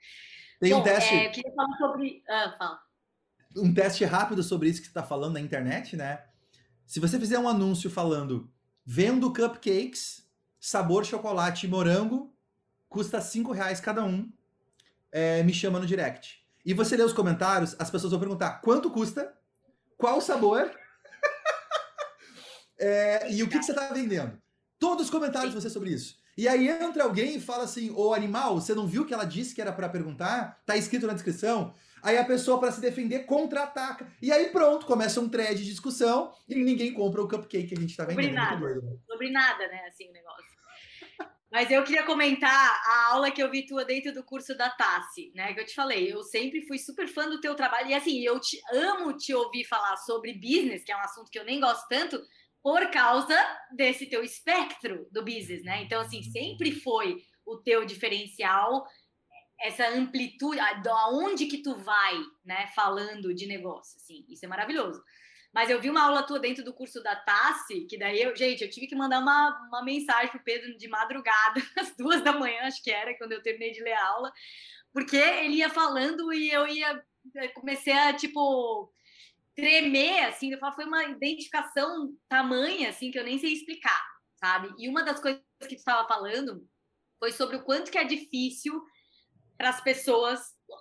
Tem 0.59 0.71
Bom, 0.71 0.79
um 0.79 0.83
teste... 0.83 1.13
É, 1.13 1.27
eu 1.27 1.31
queria 1.31 1.53
falar 1.53 1.77
sobre... 1.77 2.23
Ah, 2.27 2.55
fala 2.57 2.84
um 3.55 3.73
teste 3.73 4.03
rápido 4.05 4.43
sobre 4.43 4.69
isso 4.69 4.79
que 4.79 4.87
você 4.87 4.91
está 4.91 5.03
falando 5.03 5.33
na 5.33 5.39
internet, 5.39 5.95
né? 5.95 6.23
Se 6.85 6.99
você 6.99 7.19
fizer 7.19 7.39
um 7.39 7.47
anúncio 7.47 7.89
falando 7.89 8.51
vendo 8.85 9.33
cupcakes, 9.33 10.23
sabor 10.59 11.03
chocolate 11.05 11.65
e 11.65 11.69
morango, 11.69 12.35
custa 12.87 13.19
cinco 13.19 13.51
reais 13.51 13.79
cada 13.79 14.03
um, 14.03 14.31
é, 15.11 15.41
me 15.43 15.53
chama 15.53 15.79
no 15.79 15.87
direct. 15.87 16.45
E 16.63 16.73
você 16.73 16.95
lê 16.95 17.03
os 17.03 17.13
comentários, 17.13 17.75
as 17.79 17.89
pessoas 17.89 18.11
vão 18.11 18.19
perguntar 18.19 18.61
quanto 18.61 18.91
custa, 18.91 19.35
qual 19.97 20.17
o 20.17 20.21
sabor 20.21 20.71
é, 22.77 23.31
e 23.31 23.41
o 23.41 23.49
que, 23.49 23.57
que 23.57 23.65
você 23.65 23.71
está 23.71 23.91
vendendo. 23.91 24.39
Todos 24.77 25.05
os 25.05 25.11
comentários 25.11 25.53
de 25.53 25.59
você 25.59 25.69
sobre 25.69 25.91
isso. 25.91 26.17
E 26.37 26.47
aí 26.47 26.67
entra 26.67 27.03
alguém 27.03 27.37
e 27.37 27.41
fala 27.41 27.63
assim: 27.63 27.89
Ô 27.91 28.13
animal, 28.13 28.59
você 28.59 28.75
não 28.75 28.85
viu 28.85 29.05
que 29.05 29.13
ela 29.13 29.23
disse 29.23 29.55
que 29.55 29.61
era 29.61 29.71
para 29.71 29.87
perguntar? 29.87 30.61
Tá 30.65 30.75
escrito 30.75 31.07
na 31.07 31.13
descrição. 31.13 31.73
Aí 32.05 32.19
a 32.19 32.23
pessoa, 32.23 32.59
para 32.59 32.71
se 32.71 32.79
defender, 32.79 33.25
contra-ataca. 33.25 34.07
E 34.21 34.31
aí 34.31 34.49
pronto, 34.49 34.85
começa 34.85 35.19
um 35.19 35.27
thread 35.27 35.55
de 35.55 35.65
discussão 35.65 36.31
e 36.47 36.53
ninguém 36.53 36.93
compra 36.93 37.23
o 37.23 37.27
cupcake 37.27 37.65
que 37.65 37.73
a 37.73 37.81
gente 37.81 37.97
tá 37.97 38.05
vendendo. 38.05 38.25
Sobre 38.25 38.35
nada, 38.35 38.59
doido, 38.59 38.81
né? 38.83 38.97
sobre 39.07 39.29
nada, 39.31 39.67
né? 39.67 39.87
Assim, 39.87 40.07
o 40.07 40.13
negócio. 40.13 40.45
Mas 41.51 41.71
eu 41.71 41.83
queria 41.83 42.03
comentar 42.03 42.51
a 42.51 43.13
aula 43.13 43.31
que 43.31 43.41
eu 43.41 43.49
vi 43.49 43.65
tua 43.65 43.83
dentro 43.83 44.13
do 44.13 44.23
curso 44.23 44.55
da 44.55 44.69
Tassi, 44.69 45.31
né? 45.33 45.51
Que 45.55 45.61
eu 45.61 45.65
te 45.65 45.73
falei, 45.73 46.13
eu 46.13 46.21
sempre 46.21 46.67
fui 46.67 46.77
super 46.77 47.07
fã 47.07 47.27
do 47.27 47.41
teu 47.41 47.55
trabalho. 47.55 47.89
E 47.89 47.95
assim, 47.95 48.21
eu 48.21 48.39
te 48.39 48.61
amo 48.71 49.17
te 49.17 49.33
ouvir 49.33 49.63
falar 49.63 49.97
sobre 49.97 50.33
business, 50.33 50.83
que 50.83 50.91
é 50.91 50.97
um 50.97 51.01
assunto 51.01 51.31
que 51.31 51.39
eu 51.39 51.45
nem 51.45 51.59
gosto 51.59 51.87
tanto, 51.87 52.21
por 52.61 52.87
causa 52.91 53.35
desse 53.75 54.05
teu 54.05 54.23
espectro 54.23 55.07
do 55.11 55.23
business, 55.23 55.63
né? 55.63 55.81
Então, 55.81 56.01
assim, 56.01 56.21
sempre 56.21 56.71
foi 56.71 57.17
o 57.43 57.57
teu 57.57 57.83
diferencial 57.83 58.85
essa 59.59 59.87
amplitude, 59.89 60.59
aonde 60.59 61.45
que 61.45 61.59
tu 61.59 61.75
vai, 61.75 62.13
né, 62.43 62.67
falando 62.75 63.33
de 63.33 63.45
negócio, 63.45 63.97
assim, 63.97 64.25
isso 64.29 64.45
é 64.45 64.47
maravilhoso. 64.47 65.01
Mas 65.53 65.69
eu 65.69 65.79
vi 65.79 65.89
uma 65.89 66.03
aula 66.03 66.23
tua 66.23 66.37
dentro 66.37 66.65
do 66.65 66.73
curso 66.73 67.01
da 67.01 67.15
Tassi, 67.15 67.85
que 67.89 67.97
daí 67.97 68.21
eu, 68.21 68.35
gente, 68.35 68.61
eu 68.61 68.69
tive 68.69 68.87
que 68.87 68.95
mandar 68.95 69.19
uma, 69.19 69.67
uma 69.69 69.83
mensagem 69.83 70.29
pro 70.29 70.43
Pedro 70.43 70.77
de 70.77 70.87
madrugada, 70.89 71.61
às 71.79 71.95
duas 71.95 72.21
da 72.21 72.33
manhã, 72.33 72.63
acho 72.63 72.83
que 72.83 72.91
era, 72.91 73.17
quando 73.17 73.31
eu 73.31 73.41
terminei 73.41 73.71
de 73.71 73.81
ler 73.81 73.93
a 73.93 74.07
aula, 74.07 74.33
porque 74.91 75.15
ele 75.15 75.55
ia 75.55 75.69
falando 75.69 76.33
e 76.33 76.51
eu 76.51 76.67
ia, 76.67 77.01
comecei 77.53 77.93
a, 77.93 78.13
tipo, 78.13 78.91
tremer, 79.55 80.25
assim, 80.25 80.51
eu 80.51 80.59
falo, 80.59 80.75
foi 80.75 80.85
uma 80.85 81.05
identificação 81.05 82.13
tamanha, 82.27 82.89
assim, 82.89 83.09
que 83.09 83.17
eu 83.17 83.23
nem 83.23 83.39
sei 83.39 83.53
explicar, 83.53 84.05
sabe? 84.35 84.73
E 84.77 84.89
uma 84.89 85.03
das 85.03 85.21
coisas 85.21 85.41
que 85.61 85.69
tu 85.69 85.75
estava 85.75 86.05
falando 86.05 86.67
foi 87.17 87.31
sobre 87.31 87.55
o 87.55 87.63
quanto 87.63 87.89
que 87.89 87.97
é 87.97 88.03
difícil 88.03 88.83
para 89.57 89.69
as 89.69 89.81
pessoas, 89.81 90.39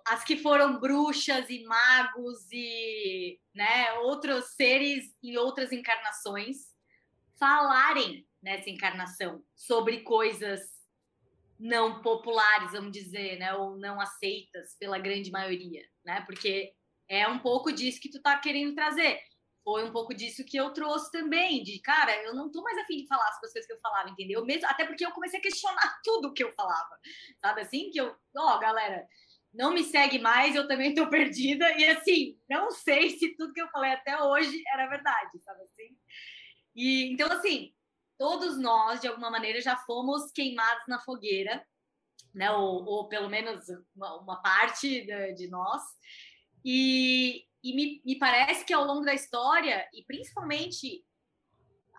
as 0.08 0.24
que 0.24 0.36
foram 0.36 0.78
bruxas 0.80 1.48
e 1.48 1.64
magos 1.64 2.46
e 2.50 3.38
né, 3.54 3.92
outros 4.00 4.54
seres 4.54 5.04
em 5.22 5.36
outras 5.36 5.72
encarnações, 5.72 6.74
falarem 7.38 8.26
nessa 8.42 8.70
encarnação 8.70 9.42
sobre 9.54 10.00
coisas 10.00 10.60
não 11.58 12.02
populares, 12.02 12.72
vamos 12.72 12.92
dizer, 12.92 13.38
né, 13.38 13.54
ou 13.54 13.76
não 13.76 14.00
aceitas 14.00 14.76
pela 14.78 14.98
grande 14.98 15.30
maioria, 15.30 15.82
né? 16.04 16.20
Porque 16.26 16.74
é 17.08 17.28
um 17.28 17.38
pouco 17.38 17.72
disso 17.72 18.00
que 18.00 18.10
tu 18.10 18.20
tá 18.20 18.36
querendo 18.38 18.74
trazer 18.74 19.20
foi 19.64 19.82
um 19.82 19.90
pouco 19.90 20.14
disso 20.14 20.44
que 20.44 20.58
eu 20.58 20.70
trouxe 20.72 21.10
também, 21.10 21.62
de 21.62 21.80
cara, 21.80 22.14
eu 22.22 22.34
não 22.34 22.52
tô 22.52 22.62
mais 22.62 22.76
afim 22.78 22.98
de 22.98 23.06
falar 23.06 23.26
as 23.28 23.40
coisas 23.40 23.66
que 23.66 23.72
eu 23.72 23.80
falava, 23.80 24.10
entendeu? 24.10 24.44
Mesmo, 24.44 24.66
até 24.68 24.84
porque 24.84 25.04
eu 25.04 25.10
comecei 25.10 25.38
a 25.38 25.42
questionar 25.42 26.00
tudo 26.04 26.34
que 26.34 26.44
eu 26.44 26.52
falava, 26.52 26.98
sabe 27.40 27.62
assim? 27.62 27.90
Que 27.90 27.98
eu, 27.98 28.14
ó, 28.36 28.58
galera, 28.58 29.08
não 29.52 29.72
me 29.72 29.82
segue 29.82 30.18
mais, 30.18 30.54
eu 30.54 30.68
também 30.68 30.94
tô 30.94 31.08
perdida, 31.10 31.72
e 31.78 31.86
assim, 31.86 32.38
não 32.48 32.70
sei 32.70 33.10
se 33.10 33.34
tudo 33.36 33.54
que 33.54 33.62
eu 33.62 33.68
falei 33.68 33.92
até 33.92 34.22
hoje 34.22 34.62
era 34.68 34.86
verdade, 34.86 35.38
sabe 35.42 35.62
assim? 35.62 35.96
E 36.76 37.10
então, 37.12 37.32
assim, 37.32 37.72
todos 38.18 38.58
nós, 38.58 39.00
de 39.00 39.08
alguma 39.08 39.30
maneira, 39.30 39.60
já 39.62 39.76
fomos 39.76 40.30
queimados 40.30 40.84
na 40.86 41.00
fogueira, 41.00 41.64
né? 42.34 42.50
Ou, 42.50 42.84
ou 42.84 43.08
pelo 43.08 43.30
menos 43.30 43.64
uma, 43.94 44.20
uma 44.20 44.42
parte 44.42 45.06
de, 45.06 45.32
de 45.34 45.48
nós. 45.48 45.82
E, 46.64 47.46
e 47.64 47.74
me, 47.74 48.02
me 48.04 48.18
parece 48.18 48.64
que 48.64 48.74
ao 48.74 48.84
longo 48.84 49.06
da 49.06 49.14
história, 49.14 49.88
e 49.94 50.04
principalmente 50.04 51.02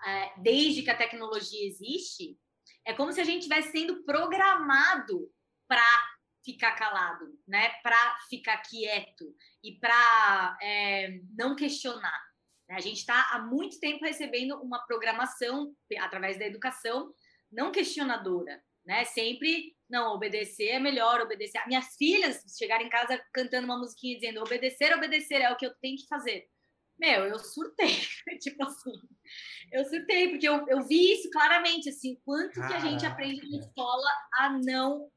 é, 0.05 0.33
desde 0.37 0.83
que 0.83 0.91
a 0.91 0.97
tecnologia 0.97 1.67
existe, 1.67 2.37
é 2.85 2.93
como 2.93 3.11
se 3.11 3.19
a 3.19 3.23
gente 3.23 3.39
estivesse 3.39 3.71
sendo 3.71 4.03
programado 4.03 5.27
para 5.67 5.83
ficar 6.43 6.73
calado, 6.73 7.25
né? 7.47 7.69
Para 7.81 8.19
ficar 8.29 8.57
quieto 8.59 9.35
e 9.63 9.79
para 9.79 10.57
é, 10.61 11.19
não 11.35 11.55
questionar. 11.55 12.21
A 12.69 12.79
gente 12.79 12.99
está 12.99 13.31
há 13.31 13.39
muito 13.39 13.79
tempo 13.79 14.05
recebendo 14.05 14.61
uma 14.61 14.85
programação 14.85 15.75
através 15.99 16.37
da 16.37 16.45
educação 16.45 17.11
não 17.51 17.71
questionadora, 17.71 18.63
né? 18.85 19.03
Sempre, 19.05 19.74
não, 19.89 20.13
obedecer 20.13 20.69
é 20.69 20.79
melhor, 20.79 21.21
obedecer. 21.21 21.61
Minhas 21.67 21.95
filhas 21.95 22.43
chegaram 22.57 22.85
em 22.85 22.89
casa 22.89 23.23
cantando 23.31 23.65
uma 23.65 23.77
musiquinha 23.77 24.15
dizendo 24.15 24.41
obedecer, 24.41 24.95
obedecer 24.95 25.41
é 25.41 25.51
o 25.51 25.55
que 25.55 25.65
eu 25.65 25.73
tenho 25.75 25.97
que 25.97 26.07
fazer. 26.07 26.47
Meu, 26.97 27.25
eu 27.25 27.37
surtei, 27.37 27.87
tipo 28.39 28.63
assim, 28.63 28.93
eu 29.71 29.83
surtei, 29.85 30.29
porque 30.29 30.47
eu, 30.47 30.65
eu 30.67 30.81
vi 30.87 31.13
isso 31.13 31.29
claramente, 31.29 31.89
assim, 31.89 32.19
quanto 32.23 32.53
Caraca. 32.53 32.73
que 32.73 32.87
a 32.87 32.89
gente 32.89 33.05
aprende 33.05 33.49
na 33.49 33.59
escola 33.59 34.09
a 34.39 34.49
não 34.63 35.11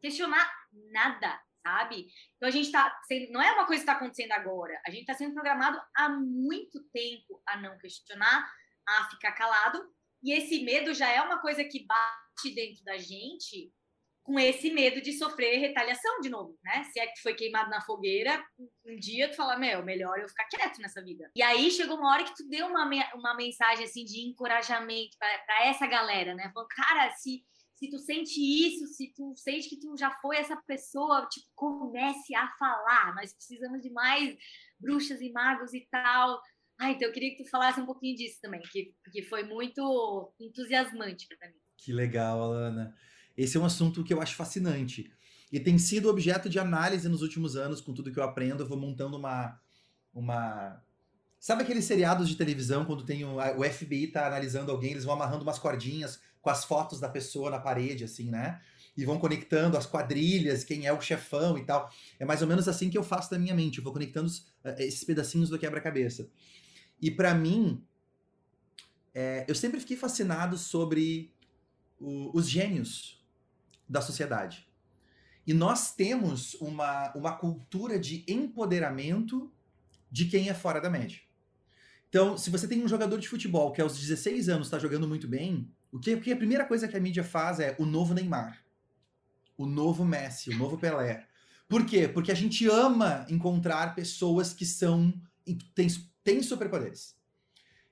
questionar 0.00 0.50
nada, 0.90 1.40
sabe? 1.62 2.08
Então 2.36 2.48
a 2.48 2.52
gente 2.52 2.72
tá 2.72 2.98
sendo, 3.06 3.30
não 3.30 3.42
é 3.42 3.52
uma 3.52 3.66
coisa 3.66 3.84
que 3.84 3.90
está 3.90 3.92
acontecendo 3.92 4.32
agora, 4.32 4.80
a 4.86 4.90
gente 4.90 5.02
está 5.02 5.14
sendo 5.14 5.34
programado 5.34 5.80
há 5.94 6.08
muito 6.08 6.82
tempo 6.92 7.42
a 7.46 7.58
não 7.58 7.78
questionar, 7.78 8.50
a 8.88 9.10
ficar 9.10 9.32
calado, 9.32 9.86
e 10.22 10.32
esse 10.32 10.62
medo 10.64 10.94
já 10.94 11.08
é 11.08 11.20
uma 11.20 11.40
coisa 11.40 11.62
que 11.62 11.86
bate 11.86 12.54
dentro 12.54 12.82
da 12.84 12.96
gente 12.96 13.70
com 14.22 14.38
esse 14.38 14.70
medo 14.70 15.02
de 15.02 15.12
sofrer 15.12 15.58
retaliação 15.58 16.20
de 16.20 16.28
novo, 16.28 16.56
né? 16.62 16.84
Se 16.84 17.00
é 17.00 17.06
que 17.06 17.20
foi 17.20 17.34
queimado 17.34 17.70
na 17.70 17.80
fogueira, 17.80 18.42
um 18.86 18.96
dia 18.96 19.28
tu 19.28 19.36
fala, 19.36 19.58
meu, 19.58 19.84
melhor 19.84 20.18
eu 20.18 20.28
ficar 20.28 20.44
quieto 20.44 20.80
nessa 20.80 21.02
vida. 21.02 21.30
E 21.34 21.42
aí 21.42 21.70
chegou 21.70 21.96
uma 21.96 22.12
hora 22.12 22.24
que 22.24 22.34
tu 22.34 22.48
deu 22.48 22.66
uma, 22.68 22.88
uma 23.14 23.34
mensagem 23.34 23.84
assim 23.84 24.04
de 24.04 24.20
encorajamento 24.20 25.16
para 25.18 25.66
essa 25.66 25.86
galera, 25.86 26.34
né? 26.34 26.50
Falou, 26.54 26.68
cara, 26.68 27.10
se, 27.10 27.44
se 27.74 27.90
tu 27.90 27.98
sente 27.98 28.40
isso, 28.40 28.86
se 28.86 29.12
tu 29.12 29.34
sente 29.36 29.68
que 29.68 29.80
tu 29.80 29.96
já 29.96 30.10
foi 30.20 30.36
essa 30.36 30.56
pessoa, 30.68 31.26
tipo, 31.28 31.48
comece 31.56 32.32
a 32.34 32.48
falar. 32.58 33.14
Nós 33.16 33.34
precisamos 33.34 33.82
de 33.82 33.90
mais 33.90 34.36
bruxas 34.78 35.20
e 35.20 35.32
magos 35.32 35.74
e 35.74 35.86
tal. 35.90 36.40
Ah, 36.78 36.90
então 36.90 37.08
eu 37.08 37.12
queria 37.12 37.30
que 37.36 37.42
tu 37.42 37.50
falasse 37.50 37.80
um 37.80 37.86
pouquinho 37.86 38.16
disso 38.16 38.38
também, 38.40 38.60
que, 38.70 38.94
que 39.10 39.22
foi 39.24 39.42
muito 39.42 40.32
entusiasmante 40.40 41.26
para 41.26 41.48
mim. 41.48 41.58
Que 41.76 41.92
legal, 41.92 42.40
Alana. 42.40 42.94
Esse 43.36 43.56
é 43.56 43.60
um 43.60 43.64
assunto 43.64 44.04
que 44.04 44.12
eu 44.12 44.20
acho 44.20 44.34
fascinante. 44.34 45.10
E 45.52 45.60
tem 45.60 45.76
sido 45.76 46.08
objeto 46.08 46.48
de 46.48 46.58
análise 46.58 47.08
nos 47.08 47.20
últimos 47.20 47.56
anos, 47.56 47.80
com 47.80 47.92
tudo 47.92 48.10
que 48.10 48.18
eu 48.18 48.24
aprendo, 48.24 48.62
eu 48.62 48.68
vou 48.68 48.78
montando 48.78 49.16
uma. 49.16 49.60
uma... 50.14 50.82
Sabe 51.38 51.62
aqueles 51.62 51.84
seriados 51.84 52.28
de 52.28 52.36
televisão, 52.36 52.84
quando 52.84 53.04
tem 53.04 53.24
o, 53.24 53.38
FBI 53.70 54.06
tá 54.06 54.26
analisando 54.26 54.70
alguém, 54.70 54.92
eles 54.92 55.04
vão 55.04 55.14
amarrando 55.14 55.42
umas 55.42 55.58
cordinhas 55.58 56.20
com 56.40 56.48
as 56.48 56.64
fotos 56.64 57.00
da 57.00 57.08
pessoa 57.08 57.50
na 57.50 57.58
parede, 57.58 58.04
assim, 58.04 58.30
né? 58.30 58.60
E 58.96 59.04
vão 59.04 59.18
conectando 59.18 59.76
as 59.76 59.84
quadrilhas, 59.84 60.64
quem 60.64 60.86
é 60.86 60.92
o 60.92 61.00
chefão 61.00 61.58
e 61.58 61.64
tal. 61.64 61.90
É 62.18 62.24
mais 62.24 62.42
ou 62.42 62.48
menos 62.48 62.68
assim 62.68 62.88
que 62.88 62.96
eu 62.96 63.02
faço 63.02 63.30
da 63.30 63.38
minha 63.38 63.54
mente. 63.54 63.78
Eu 63.78 63.84
vou 63.84 63.92
conectando 63.92 64.30
eh, 64.64 64.84
esses 64.86 65.02
pedacinhos 65.02 65.50
do 65.50 65.58
quebra-cabeça. 65.58 66.28
E 67.00 67.10
para 67.10 67.34
mim, 67.34 67.82
é, 69.14 69.44
eu 69.48 69.54
sempre 69.54 69.80
fiquei 69.80 69.96
fascinado 69.96 70.56
sobre 70.56 71.32
o, 71.98 72.30
os 72.36 72.48
gênios 72.48 73.21
da 73.92 74.00
sociedade. 74.00 74.66
E 75.46 75.52
nós 75.52 75.94
temos 75.94 76.54
uma, 76.54 77.12
uma 77.14 77.32
cultura 77.32 77.98
de 77.98 78.24
empoderamento 78.26 79.52
de 80.10 80.24
quem 80.24 80.48
é 80.48 80.54
fora 80.54 80.80
da 80.80 80.88
média. 80.88 81.20
Então, 82.08 82.38
se 82.38 82.48
você 82.48 82.66
tem 82.66 82.82
um 82.82 82.88
jogador 82.88 83.18
de 83.18 83.28
futebol 83.28 83.70
que 83.72 83.80
aos 83.80 83.98
16 83.98 84.48
anos 84.48 84.66
está 84.66 84.78
jogando 84.78 85.06
muito 85.06 85.28
bem, 85.28 85.70
o 85.90 85.98
que, 85.98 86.16
que 86.16 86.32
a 86.32 86.36
primeira 86.36 86.64
coisa 86.64 86.88
que 86.88 86.96
a 86.96 87.00
mídia 87.00 87.22
faz 87.22 87.60
é 87.60 87.76
o 87.78 87.84
novo 87.84 88.14
Neymar, 88.14 88.64
o 89.56 89.66
novo 89.66 90.04
Messi, 90.04 90.50
o 90.50 90.56
novo 90.56 90.78
Pelé. 90.78 91.26
Por 91.68 91.84
quê? 91.84 92.08
Porque 92.08 92.32
a 92.32 92.34
gente 92.34 92.66
ama 92.68 93.26
encontrar 93.28 93.94
pessoas 93.94 94.54
que 94.54 94.64
são 94.64 95.12
têm, 95.74 95.88
têm 96.24 96.42
superpoderes. 96.42 97.14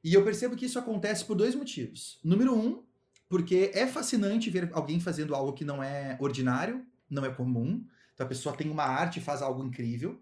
E 0.02 0.14
eu 0.14 0.24
percebo 0.24 0.56
que 0.56 0.64
isso 0.64 0.78
acontece 0.78 1.24
por 1.24 1.34
dois 1.34 1.54
motivos. 1.54 2.18
Número 2.24 2.54
um, 2.54 2.82
porque 3.30 3.70
é 3.72 3.86
fascinante 3.86 4.50
ver 4.50 4.68
alguém 4.72 4.98
fazendo 4.98 5.36
algo 5.36 5.52
que 5.52 5.64
não 5.64 5.80
é 5.80 6.18
ordinário, 6.20 6.84
não 7.08 7.24
é 7.24 7.30
comum. 7.30 7.86
Então 8.12 8.26
a 8.26 8.28
pessoa 8.28 8.56
tem 8.56 8.68
uma 8.68 8.82
arte 8.82 9.20
e 9.20 9.22
faz 9.22 9.40
algo 9.40 9.64
incrível. 9.64 10.20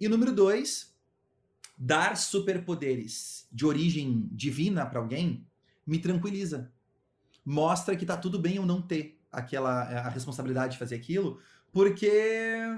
E 0.00 0.08
número 0.08 0.32
dois, 0.32 0.96
dar 1.76 2.16
superpoderes 2.16 3.46
de 3.52 3.66
origem 3.66 4.26
divina 4.32 4.86
para 4.86 4.98
alguém 4.98 5.46
me 5.86 5.98
tranquiliza. 5.98 6.72
Mostra 7.44 7.94
que 7.94 8.06
tá 8.06 8.16
tudo 8.16 8.38
bem 8.38 8.56
eu 8.56 8.64
não 8.64 8.80
ter 8.80 9.20
aquela 9.30 9.82
a 9.82 10.08
responsabilidade 10.08 10.72
de 10.72 10.78
fazer 10.78 10.94
aquilo, 10.94 11.38
porque 11.70 12.10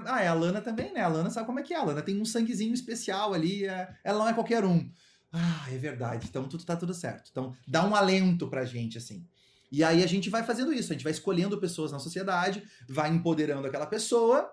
ah, 0.05 0.21
é 0.21 0.27
a 0.27 0.33
Lana 0.33 0.59
também, 0.59 0.91
né? 0.91 0.99
A 0.99 1.07
Lana 1.07 1.29
sabe 1.29 1.47
como 1.47 1.61
é 1.61 1.63
que 1.63 1.73
é. 1.73 1.77
A 1.77 1.83
Lana 1.83 2.01
tem 2.01 2.21
um 2.21 2.25
sanguezinho 2.25 2.73
especial 2.73 3.33
ali, 3.33 3.65
é, 3.65 3.95
ela 4.03 4.19
não 4.19 4.27
é 4.27 4.33
qualquer 4.33 4.65
um. 4.65 4.91
Ah, 5.31 5.67
é 5.71 5.77
verdade. 5.77 6.27
Então 6.29 6.49
tudo 6.49 6.65
tá 6.65 6.75
tudo 6.75 6.93
certo. 6.93 7.29
Então 7.31 7.55
dá 7.65 7.87
um 7.87 7.95
alento 7.95 8.49
pra 8.49 8.65
gente 8.65 8.97
assim. 8.97 9.25
E 9.71 9.83
aí 9.83 10.03
a 10.03 10.07
gente 10.07 10.29
vai 10.29 10.43
fazendo 10.43 10.73
isso, 10.73 10.91
a 10.91 10.95
gente 10.95 11.03
vai 11.03 11.11
escolhendo 11.11 11.57
pessoas 11.59 11.91
na 11.91 11.99
sociedade, 11.99 12.63
vai 12.87 13.09
empoderando 13.09 13.67
aquela 13.67 13.85
pessoa, 13.85 14.51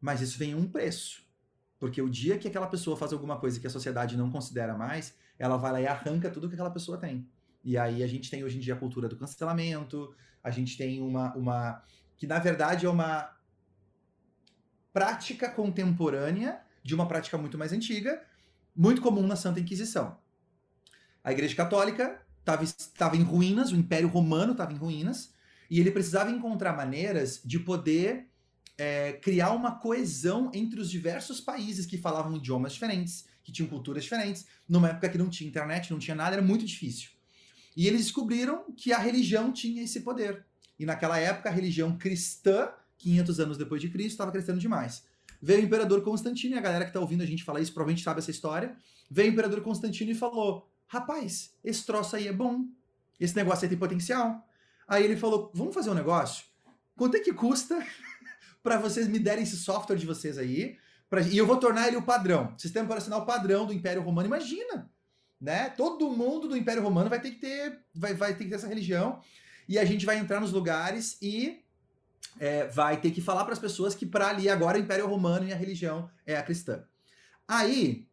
mas 0.00 0.20
isso 0.20 0.38
vem 0.38 0.52
a 0.52 0.56
um 0.56 0.68
preço. 0.68 1.26
Porque 1.78 2.02
o 2.02 2.10
dia 2.10 2.38
que 2.38 2.48
aquela 2.48 2.66
pessoa 2.66 2.96
faz 2.96 3.12
alguma 3.12 3.38
coisa 3.38 3.58
que 3.58 3.66
a 3.66 3.70
sociedade 3.70 4.16
não 4.16 4.30
considera 4.30 4.76
mais, 4.76 5.14
ela 5.38 5.56
vai 5.56 5.72
lá 5.72 5.80
e 5.80 5.86
arranca 5.86 6.30
tudo 6.30 6.48
que 6.48 6.54
aquela 6.54 6.70
pessoa 6.70 6.98
tem. 6.98 7.26
E 7.64 7.78
aí 7.78 8.02
a 8.02 8.06
gente 8.06 8.30
tem 8.30 8.44
hoje 8.44 8.58
em 8.58 8.60
dia 8.60 8.74
a 8.74 8.76
cultura 8.76 9.08
do 9.08 9.16
cancelamento, 9.16 10.14
a 10.42 10.50
gente 10.50 10.76
tem 10.76 11.00
uma, 11.00 11.34
uma 11.34 11.82
que 12.16 12.26
na 12.26 12.38
verdade 12.38 12.84
é 12.84 12.90
uma 12.90 13.34
prática 14.92 15.50
contemporânea 15.50 16.60
de 16.82 16.94
uma 16.94 17.06
prática 17.06 17.38
muito 17.38 17.56
mais 17.56 17.72
antiga, 17.72 18.22
muito 18.74 19.00
comum 19.00 19.26
na 19.26 19.36
Santa 19.36 19.60
Inquisição. 19.60 20.18
A 21.22 21.32
Igreja 21.32 21.54
Católica 21.54 22.20
estava 22.64 23.16
em 23.16 23.22
ruínas, 23.22 23.72
o 23.72 23.76
Império 23.76 24.08
Romano 24.08 24.52
estava 24.52 24.72
em 24.72 24.76
ruínas, 24.76 25.32
e 25.70 25.80
ele 25.80 25.90
precisava 25.90 26.30
encontrar 26.30 26.76
maneiras 26.76 27.40
de 27.44 27.58
poder 27.58 28.26
é, 28.78 29.14
criar 29.14 29.50
uma 29.52 29.72
coesão 29.72 30.50
entre 30.54 30.80
os 30.80 30.90
diversos 30.90 31.40
países 31.40 31.84
que 31.84 31.98
falavam 31.98 32.36
idiomas 32.36 32.72
diferentes, 32.72 33.26
que 33.42 33.50
tinham 33.50 33.68
culturas 33.68 34.04
diferentes, 34.04 34.46
numa 34.68 34.90
época 34.90 35.08
que 35.08 35.18
não 35.18 35.28
tinha 35.28 35.48
internet, 35.48 35.90
não 35.90 35.98
tinha 35.98 36.14
nada, 36.14 36.36
era 36.36 36.42
muito 36.42 36.64
difícil. 36.64 37.10
E 37.76 37.86
eles 37.86 38.02
descobriram 38.02 38.72
que 38.76 38.92
a 38.92 38.98
religião 38.98 39.52
tinha 39.52 39.82
esse 39.82 40.00
poder. 40.00 40.46
E 40.78 40.86
naquela 40.86 41.18
época, 41.18 41.48
a 41.48 41.52
religião 41.52 41.96
cristã, 41.98 42.70
500 42.98 43.40
anos 43.40 43.58
depois 43.58 43.80
de 43.80 43.88
Cristo, 43.88 44.12
estava 44.12 44.30
crescendo 44.30 44.58
demais. 44.58 45.04
Veio 45.40 45.62
o 45.62 45.64
imperador 45.64 46.02
Constantino, 46.02 46.54
e 46.54 46.58
a 46.58 46.60
galera 46.60 46.84
que 46.84 46.90
está 46.90 47.00
ouvindo 47.00 47.22
a 47.22 47.26
gente 47.26 47.44
falar 47.44 47.60
isso 47.60 47.72
provavelmente 47.72 48.02
sabe 48.02 48.20
essa 48.20 48.30
história. 48.30 48.76
Veio 49.10 49.30
o 49.30 49.32
imperador 49.32 49.60
Constantino 49.60 50.10
e 50.10 50.14
falou: 50.14 50.68
rapaz, 50.88 51.54
esse 51.62 51.86
troço 51.86 52.16
aí 52.16 52.26
é 52.26 52.32
bom, 52.32 52.64
esse 53.20 53.36
negócio 53.36 53.64
aí 53.64 53.68
tem 53.68 53.78
potencial. 53.78 54.44
Aí 54.86 55.04
ele 55.04 55.16
falou, 55.16 55.50
vamos 55.54 55.74
fazer 55.74 55.90
um 55.90 55.94
negócio? 55.94 56.46
Quanto 56.96 57.16
é 57.16 57.20
que 57.20 57.32
custa 57.32 57.78
para 58.62 58.78
vocês 58.78 59.06
me 59.06 59.18
derem 59.18 59.44
esse 59.44 59.56
software 59.56 59.96
de 59.96 60.06
vocês 60.06 60.38
aí? 60.38 60.76
Pra, 61.08 61.20
e 61.20 61.36
eu 61.36 61.46
vou 61.46 61.56
tornar 61.56 61.88
ele 61.88 61.96
o 61.96 62.02
padrão, 62.02 62.54
sistema 62.58 62.86
operacional 62.86 63.24
padrão 63.24 63.66
do 63.66 63.72
Império 63.72 64.02
Romano. 64.02 64.26
Imagina, 64.26 64.90
né? 65.40 65.70
Todo 65.70 66.10
mundo 66.10 66.48
do 66.48 66.56
Império 66.56 66.82
Romano 66.82 67.08
vai 67.08 67.20
ter 67.20 67.30
que 67.30 67.40
ter, 67.40 67.80
vai, 67.94 68.14
vai 68.14 68.34
ter 68.34 68.44
que 68.44 68.50
ter 68.50 68.56
essa 68.56 68.66
religião. 68.66 69.20
E 69.68 69.78
a 69.78 69.84
gente 69.84 70.06
vai 70.06 70.18
entrar 70.18 70.40
nos 70.40 70.52
lugares 70.52 71.18
e 71.20 71.62
é, 72.38 72.66
vai 72.66 73.00
ter 73.00 73.10
que 73.10 73.20
falar 73.20 73.44
para 73.44 73.52
as 73.52 73.58
pessoas 73.58 73.94
que 73.94 74.06
para 74.06 74.28
ali 74.28 74.48
agora 74.48 74.78
o 74.78 74.80
Império 74.80 75.06
Romano 75.06 75.46
e 75.46 75.52
a 75.52 75.56
religião 75.56 76.10
é 76.26 76.36
a 76.36 76.42
cristã. 76.42 76.84
Aí, 77.46 78.06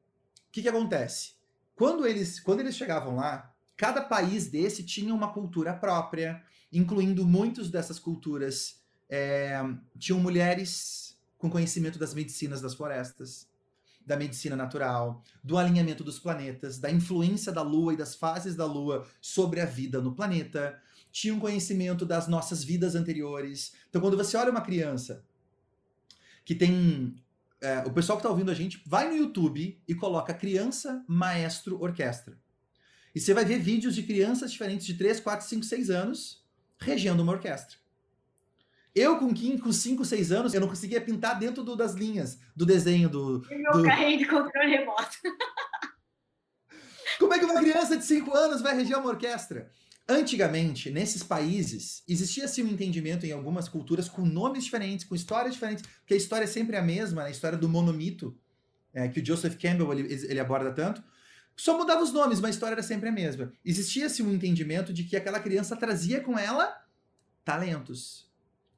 o 0.47 0.51
que, 0.51 0.61
que 0.61 0.69
acontece? 0.69 1.34
Quando 1.75 2.07
eles, 2.07 2.39
quando 2.39 2.61
eles 2.61 2.75
chegavam 2.75 3.15
lá, 3.15 3.53
cada 3.75 4.01
país 4.01 4.47
desse 4.47 4.83
tinha 4.83 5.13
uma 5.13 5.33
cultura 5.33 5.73
própria, 5.73 6.41
incluindo 6.71 7.25
muitas 7.25 7.69
dessas 7.69 7.99
culturas 7.99 8.81
é, 9.09 9.59
tinham 9.97 10.19
mulheres 10.19 11.17
com 11.37 11.49
conhecimento 11.49 11.99
das 11.99 12.13
medicinas 12.13 12.61
das 12.61 12.73
florestas, 12.73 13.47
da 14.05 14.15
medicina 14.15 14.55
natural, 14.55 15.23
do 15.43 15.57
alinhamento 15.57 16.03
dos 16.03 16.19
planetas, 16.19 16.77
da 16.77 16.91
influência 16.91 17.51
da 17.51 17.61
Lua 17.61 17.93
e 17.93 17.97
das 17.97 18.15
fases 18.15 18.55
da 18.55 18.65
Lua 18.65 19.07
sobre 19.19 19.59
a 19.59 19.65
vida 19.65 19.99
no 19.99 20.13
planeta, 20.13 20.79
tinham 21.11 21.39
conhecimento 21.39 22.05
das 22.05 22.27
nossas 22.27 22.63
vidas 22.63 22.95
anteriores. 22.95 23.73
Então, 23.89 24.01
quando 24.01 24.17
você 24.17 24.37
olha 24.37 24.51
uma 24.51 24.61
criança 24.61 25.23
que 26.43 26.53
tem 26.53 27.15
é, 27.65 27.83
o 27.85 27.91
pessoal 27.91 28.17
que 28.17 28.19
está 28.19 28.29
ouvindo 28.29 28.51
a 28.51 28.53
gente, 28.53 28.81
vai 28.85 29.09
no 29.09 29.17
YouTube 29.17 29.81
e 29.87 29.95
coloca 29.95 30.33
criança, 30.33 31.03
maestro, 31.07 31.81
orquestra. 31.81 32.37
E 33.13 33.19
você 33.19 33.33
vai 33.33 33.43
ver 33.43 33.57
vídeos 33.57 33.95
de 33.95 34.03
crianças 34.03 34.51
diferentes 34.51 34.85
de 34.85 34.93
3, 34.93 35.19
4, 35.19 35.47
5, 35.47 35.65
6 35.65 35.89
anos 35.89 36.45
regendo 36.77 37.23
uma 37.23 37.31
orquestra. 37.31 37.77
Eu, 38.93 39.17
com 39.17 39.35
5, 39.35 39.73
5, 39.73 40.05
6 40.05 40.31
anos, 40.31 40.53
eu 40.53 40.61
não 40.61 40.67
conseguia 40.67 41.01
pintar 41.01 41.39
dentro 41.39 41.63
do, 41.63 41.75
das 41.75 41.95
linhas 41.95 42.39
do 42.55 42.65
desenho 42.65 43.09
do. 43.09 43.43
Eu 43.49 43.73
do... 43.73 43.83
carrinho 43.83 44.19
de 44.19 44.25
controle 44.25 44.69
remoto. 44.69 45.17
Como 47.17 47.33
é 47.33 47.39
que 47.39 47.45
uma 47.45 47.59
criança 47.59 47.97
de 47.97 48.05
5 48.05 48.31
anos 48.35 48.61
vai 48.61 48.75
reger 48.75 48.97
uma 48.97 49.09
orquestra? 49.09 49.71
Antigamente, 50.07 50.91
nesses 50.91 51.23
países, 51.23 52.03
existia-se 52.07 52.61
um 52.61 52.67
entendimento 52.67 53.25
em 53.25 53.31
algumas 53.31 53.67
culturas 53.67 54.07
com 54.07 54.23
nomes 54.23 54.63
diferentes, 54.65 55.03
com 55.03 55.15
histórias 55.15 55.55
diferentes, 55.55 55.83
porque 55.99 56.13
a 56.13 56.17
história 56.17 56.43
é 56.43 56.47
sempre 56.47 56.77
a 56.77 56.81
mesma, 56.81 57.23
né? 57.23 57.29
a 57.29 57.31
história 57.31 57.57
do 57.57 57.67
monomito, 57.67 58.37
é, 58.93 59.07
que 59.07 59.19
o 59.19 59.25
Joseph 59.25 59.55
Campbell 59.55 59.91
ele, 59.93 60.13
ele 60.13 60.39
aborda 60.39 60.71
tanto. 60.71 61.03
Só 61.55 61.75
mudava 61.77 62.03
os 62.03 62.13
nomes, 62.13 62.39
mas 62.39 62.49
a 62.49 62.53
história 62.53 62.75
era 62.75 62.83
sempre 62.83 63.09
a 63.09 63.11
mesma. 63.11 63.51
Existia-se 63.63 64.21
um 64.21 64.31
entendimento 64.31 64.93
de 64.93 65.03
que 65.05 65.15
aquela 65.15 65.39
criança 65.39 65.75
trazia 65.75 66.21
com 66.21 66.37
ela 66.37 66.85
talentos 67.43 68.29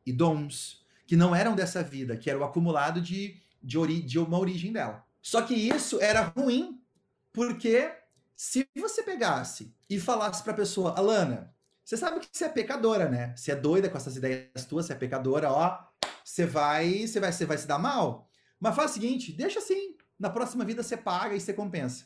e 0.05 0.13
dons 0.13 0.85
que 1.05 1.15
não 1.15 1.35
eram 1.35 1.55
dessa 1.55 1.83
vida, 1.83 2.15
que 2.15 2.29
era 2.29 2.39
o 2.39 2.43
acumulado 2.43 3.01
de, 3.01 3.37
de, 3.61 3.77
ori 3.77 4.01
de 4.01 4.19
uma 4.19 4.37
origem 4.39 4.71
dela. 4.71 5.03
Só 5.21 5.41
que 5.41 5.53
isso 5.53 5.99
era 5.99 6.21
ruim 6.21 6.79
porque 7.33 7.91
se 8.37 8.69
você 8.77 9.01
pegasse 9.01 9.73
e 9.89 9.99
falasse 9.99 10.43
pra 10.43 10.53
pessoa, 10.53 10.93
Alana, 10.95 11.51
você 11.83 11.97
sabe 11.97 12.19
que 12.19 12.27
você 12.31 12.45
é 12.45 12.49
pecadora, 12.49 13.09
né? 13.09 13.33
Você 13.35 13.51
é 13.51 13.55
doida 13.55 13.89
com 13.89 13.97
essas 13.97 14.15
ideias 14.15 14.63
tuas, 14.69 14.85
você 14.85 14.93
é 14.93 14.95
pecadora, 14.95 15.51
ó, 15.51 15.79
você 16.23 16.45
vai, 16.45 17.07
você 17.07 17.19
vai, 17.19 17.31
você 17.31 17.45
vai 17.47 17.57
se 17.57 17.65
dar 17.65 17.79
mal. 17.79 18.29
Mas 18.59 18.75
faz 18.75 18.91
o 18.91 18.93
seguinte, 18.93 19.31
deixa 19.31 19.57
assim, 19.57 19.95
na 20.19 20.29
próxima 20.29 20.63
vida 20.63 20.83
você 20.83 20.95
paga 20.95 21.35
e 21.35 21.41
você 21.41 21.51
compensa. 21.51 22.05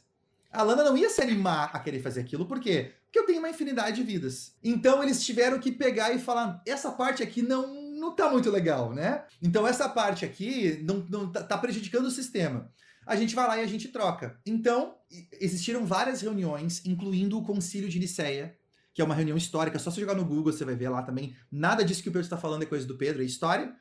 A 0.50 0.64
Lana 0.64 0.86
não 0.86 0.96
ia 0.96 1.10
se 1.10 1.22
animar 1.22 1.70
a 1.74 1.80
querer 1.80 2.02
fazer 2.02 2.22
aquilo, 2.22 2.46
por 2.46 2.62
quê? 2.62 2.94
Porque 3.04 3.20
eu 3.20 3.26
tenho 3.26 3.40
uma 3.40 3.50
infinidade 3.50 3.98
de 3.98 4.04
vidas. 4.04 4.56
Então 4.64 5.04
eles 5.04 5.26
tiveram 5.26 5.60
que 5.60 5.70
pegar 5.70 6.14
e 6.14 6.20
falar: 6.20 6.62
essa 6.66 6.94
parte 6.94 7.22
aqui 7.22 7.42
não, 7.42 7.74
não 7.92 8.16
tá 8.16 8.30
muito 8.30 8.50
legal, 8.50 8.94
né? 8.94 9.26
Então 9.42 9.68
essa 9.68 9.90
parte 9.90 10.24
aqui 10.24 10.82
não, 10.82 11.06
não 11.10 11.30
tá, 11.30 11.44
tá 11.44 11.58
prejudicando 11.58 12.06
o 12.06 12.12
sistema 12.12 12.72
a 13.06 13.16
gente 13.16 13.36
vai 13.36 13.48
lá 13.48 13.58
e 13.58 13.62
a 13.62 13.68
gente 13.68 13.88
troca. 13.90 14.40
Então, 14.46 14.96
existiram 15.40 15.86
várias 15.86 16.22
reuniões, 16.22 16.86
incluindo 16.86 17.38
o 17.38 17.44
Concílio 17.44 17.90
de 17.90 18.00
Nicéia, 18.00 18.56
que 18.94 19.02
é 19.02 19.06
uma 19.06 19.16
reunião 19.16 19.38
histórica, 19.38 19.80
só 19.80 19.90
se 19.90 20.00
jogar 20.00 20.16
no 20.16 20.26
Google 20.26 20.52
você 20.52 20.66
vai 20.66 20.76
ver 20.76 20.90
lá 20.90 21.02
também. 21.02 21.36
Nada 21.52 21.84
disso 21.84 22.04
que 22.04 22.10
o 22.10 22.12
Pedro 22.12 22.26
está 22.26 22.38
falando 22.38 22.64
é 22.64 22.66
coisa 22.66 22.86
do 22.86 22.98
Pedro, 22.98 23.22
é 23.22 23.26
história. 23.26 23.74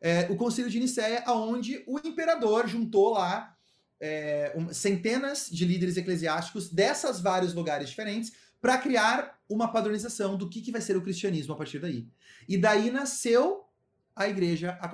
É, 0.00 0.26
o 0.30 0.36
Concílio 0.36 0.70
de 0.70 0.80
Nicéia, 0.80 1.24
onde 1.28 1.82
o 1.86 1.98
imperador 1.98 2.66
juntou 2.66 3.12
lá 3.12 3.56
é, 4.00 4.52
um, 4.56 4.72
centenas 4.72 5.48
de 5.50 5.64
líderes 5.64 5.96
eclesiásticos 5.96 6.68
dessas 6.68 7.20
vários 7.20 7.54
lugares 7.54 7.88
diferentes 7.88 8.32
para 8.60 8.78
criar 8.78 9.38
uma 9.48 9.70
padronização 9.70 10.36
do 10.36 10.48
que, 10.48 10.60
que 10.60 10.72
vai 10.72 10.80
ser 10.80 10.96
o 10.96 11.02
cristianismo 11.02 11.54
a 11.54 11.56
partir 11.56 11.78
daí. 11.78 12.08
E 12.48 12.56
daí 12.56 12.90
nasceu 12.90 13.64
a 14.14 14.28
igreja 14.28 14.78
a, 14.80 14.86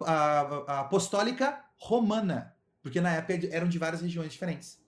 a, 0.00 0.64
a 0.66 0.80
apostólica 0.80 1.62
romana, 1.76 2.53
porque 2.84 3.00
na 3.00 3.14
época 3.14 3.48
eram 3.50 3.66
de 3.66 3.78
várias 3.78 4.02
regiões 4.02 4.30
diferentes. 4.30 4.78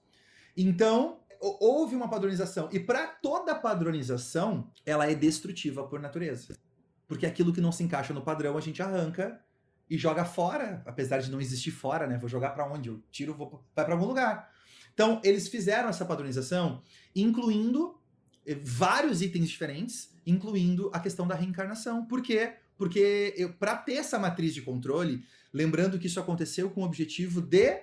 Então, 0.55 1.19
houve 1.41 1.97
uma 1.97 2.11
padronização. 2.11 2.69
E 2.71 2.79
para 2.79 3.07
toda 3.07 3.55
padronização, 3.55 4.71
ela 4.85 5.11
é 5.11 5.15
destrutiva 5.15 5.83
por 5.89 5.99
natureza. 5.99 6.59
Porque 7.09 7.25
aquilo 7.25 7.55
que 7.55 7.61
não 7.61 7.73
se 7.73 7.83
encaixa 7.83 8.13
no 8.13 8.21
padrão, 8.21 8.55
a 8.59 8.61
gente 8.61 8.83
arranca 8.83 9.41
e 9.89 9.97
joga 9.97 10.27
fora, 10.27 10.83
apesar 10.85 11.21
de 11.21 11.31
não 11.31 11.41
existir 11.41 11.71
fora, 11.71 12.07
né? 12.07 12.19
Vou 12.19 12.29
jogar 12.29 12.51
para 12.51 12.71
onde? 12.71 12.91
Eu 12.91 13.03
tiro, 13.11 13.33
vou, 13.33 13.65
vai 13.75 13.87
para 13.87 13.95
algum 13.95 14.07
lugar. 14.07 14.53
Então, 14.93 15.19
eles 15.25 15.49
fizeram 15.49 15.89
essa 15.89 16.05
padronização, 16.05 16.83
incluindo 17.15 17.99
eh, 18.45 18.59
vários 18.63 19.23
itens 19.23 19.49
diferentes, 19.49 20.15
incluindo 20.27 20.91
a 20.93 21.01
questão 21.01 21.27
da 21.27 21.35
reencarnação. 21.35 22.05
Por 22.05 22.21
quê? 22.21 22.57
Porque 22.77 23.55
para 23.59 23.75
ter 23.75 23.95
essa 23.95 24.19
matriz 24.19 24.53
de 24.53 24.61
controle, 24.61 25.25
lembrando 25.57 25.99
que 25.99 26.07
isso 26.07 26.21
aconteceu 26.21 26.69
com 26.69 26.83
o 26.83 26.85
objetivo 26.85 27.41
de 27.41 27.83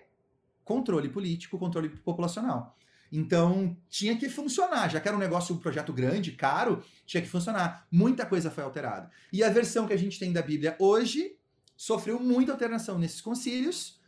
controle 0.64 1.10
político, 1.10 1.58
controle 1.58 1.90
populacional. 1.90 2.78
Então, 3.12 3.76
tinha 3.90 4.16
que 4.16 4.30
funcionar, 4.30 4.90
já 4.90 5.00
que 5.00 5.08
era 5.08 5.18
um 5.18 5.20
negócio, 5.20 5.56
um 5.56 5.58
projeto 5.58 5.92
grande, 5.92 6.32
caro, 6.32 6.84
tinha 7.06 7.22
que 7.22 7.30
funcionar. 7.30 7.88
Muita 7.92 8.26
coisa 8.26 8.50
foi 8.52 8.64
alterada. 8.64 9.10
E 9.32 9.44
a 9.44 9.50
versão 9.50 9.88
que 9.88 9.94
a 9.94 9.98
gente 9.98 10.20
tem 10.20 10.32
da 10.32 10.42
Bíblia 10.42 10.76
hoje 10.80 11.36
sofreu 11.76 12.20
muita 12.20 12.52
alteração 12.52 12.98
nesses 12.98 13.22
concílios 13.22 14.00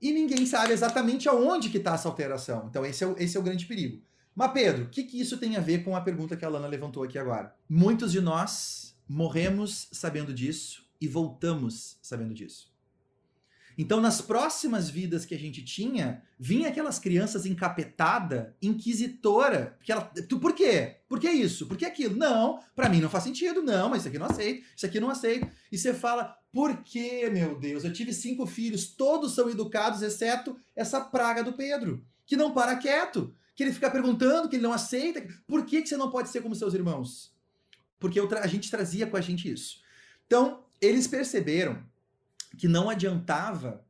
e 0.00 0.12
ninguém 0.12 0.46
sabe 0.46 0.72
exatamente 0.72 1.28
aonde 1.28 1.68
que 1.68 1.78
está 1.78 1.94
essa 1.94 2.08
alteração. 2.08 2.66
Então, 2.68 2.84
esse 2.84 3.04
é 3.04 3.06
o, 3.06 3.14
esse 3.18 3.36
é 3.36 3.40
o 3.40 3.42
grande 3.42 3.66
perigo. 3.66 4.02
Mas, 4.34 4.52
Pedro, 4.52 4.84
o 4.84 4.88
que, 4.88 5.04
que 5.04 5.20
isso 5.20 5.36
tem 5.36 5.56
a 5.56 5.60
ver 5.60 5.84
com 5.84 5.94
a 5.94 6.00
pergunta 6.00 6.36
que 6.36 6.44
a 6.44 6.48
Lana 6.48 6.66
levantou 6.66 7.02
aqui 7.02 7.18
agora? 7.18 7.54
Muitos 7.68 8.12
de 8.12 8.20
nós 8.20 8.96
morremos 9.06 9.88
sabendo 9.92 10.32
disso 10.32 10.86
e 11.00 11.08
voltamos 11.08 11.98
sabendo 12.00 12.32
disso. 12.32 12.69
Então, 13.80 13.98
nas 13.98 14.20
próximas 14.20 14.90
vidas 14.90 15.24
que 15.24 15.34
a 15.34 15.38
gente 15.38 15.64
tinha, 15.64 16.22
vinha 16.38 16.68
aquelas 16.68 16.98
crianças 16.98 17.46
encapetada, 17.46 18.54
inquisitora. 18.60 19.78
Que 19.82 19.90
ela, 19.90 20.02
tu, 20.28 20.38
por 20.38 20.52
quê? 20.52 20.96
Por 21.08 21.18
que 21.18 21.30
isso? 21.30 21.66
Por 21.66 21.78
que 21.78 21.86
aquilo? 21.86 22.14
Não, 22.14 22.62
para 22.76 22.90
mim 22.90 23.00
não 23.00 23.08
faz 23.08 23.24
sentido. 23.24 23.62
Não, 23.62 23.88
mas 23.88 24.00
isso 24.00 24.08
aqui 24.08 24.18
não 24.18 24.26
aceito, 24.26 24.66
isso 24.76 24.84
aqui 24.84 25.00
não 25.00 25.08
aceito. 25.08 25.48
E 25.72 25.78
você 25.78 25.94
fala, 25.94 26.36
por 26.52 26.82
que, 26.82 27.30
meu 27.30 27.58
Deus? 27.58 27.82
Eu 27.82 27.90
tive 27.90 28.12
cinco 28.12 28.44
filhos, 28.44 28.86
todos 28.86 29.34
são 29.34 29.48
educados, 29.48 30.02
exceto 30.02 30.58
essa 30.76 31.00
praga 31.00 31.42
do 31.42 31.54
Pedro, 31.54 32.04
que 32.26 32.36
não 32.36 32.52
para 32.52 32.76
quieto, 32.76 33.34
que 33.56 33.62
ele 33.62 33.72
fica 33.72 33.90
perguntando, 33.90 34.46
que 34.50 34.56
ele 34.56 34.62
não 34.62 34.74
aceita. 34.74 35.26
Por 35.46 35.64
que, 35.64 35.80
que 35.80 35.88
você 35.88 35.96
não 35.96 36.10
pode 36.10 36.28
ser 36.28 36.42
como 36.42 36.54
seus 36.54 36.74
irmãos? 36.74 37.32
Porque 37.98 38.20
a 38.20 38.46
gente 38.46 38.70
trazia 38.70 39.06
com 39.06 39.16
a 39.16 39.22
gente 39.22 39.50
isso. 39.50 39.80
Então, 40.26 40.64
eles 40.82 41.06
perceberam 41.06 41.82
que 42.56 42.68
não 42.68 42.90
adiantava 42.90 43.84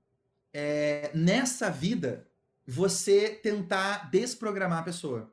é, 0.53 1.11
nessa 1.15 1.71
vida 1.71 2.27
você 2.67 3.31
tentar 3.31 4.11
desprogramar 4.11 4.79
a 4.79 4.85
pessoa. 4.85 5.33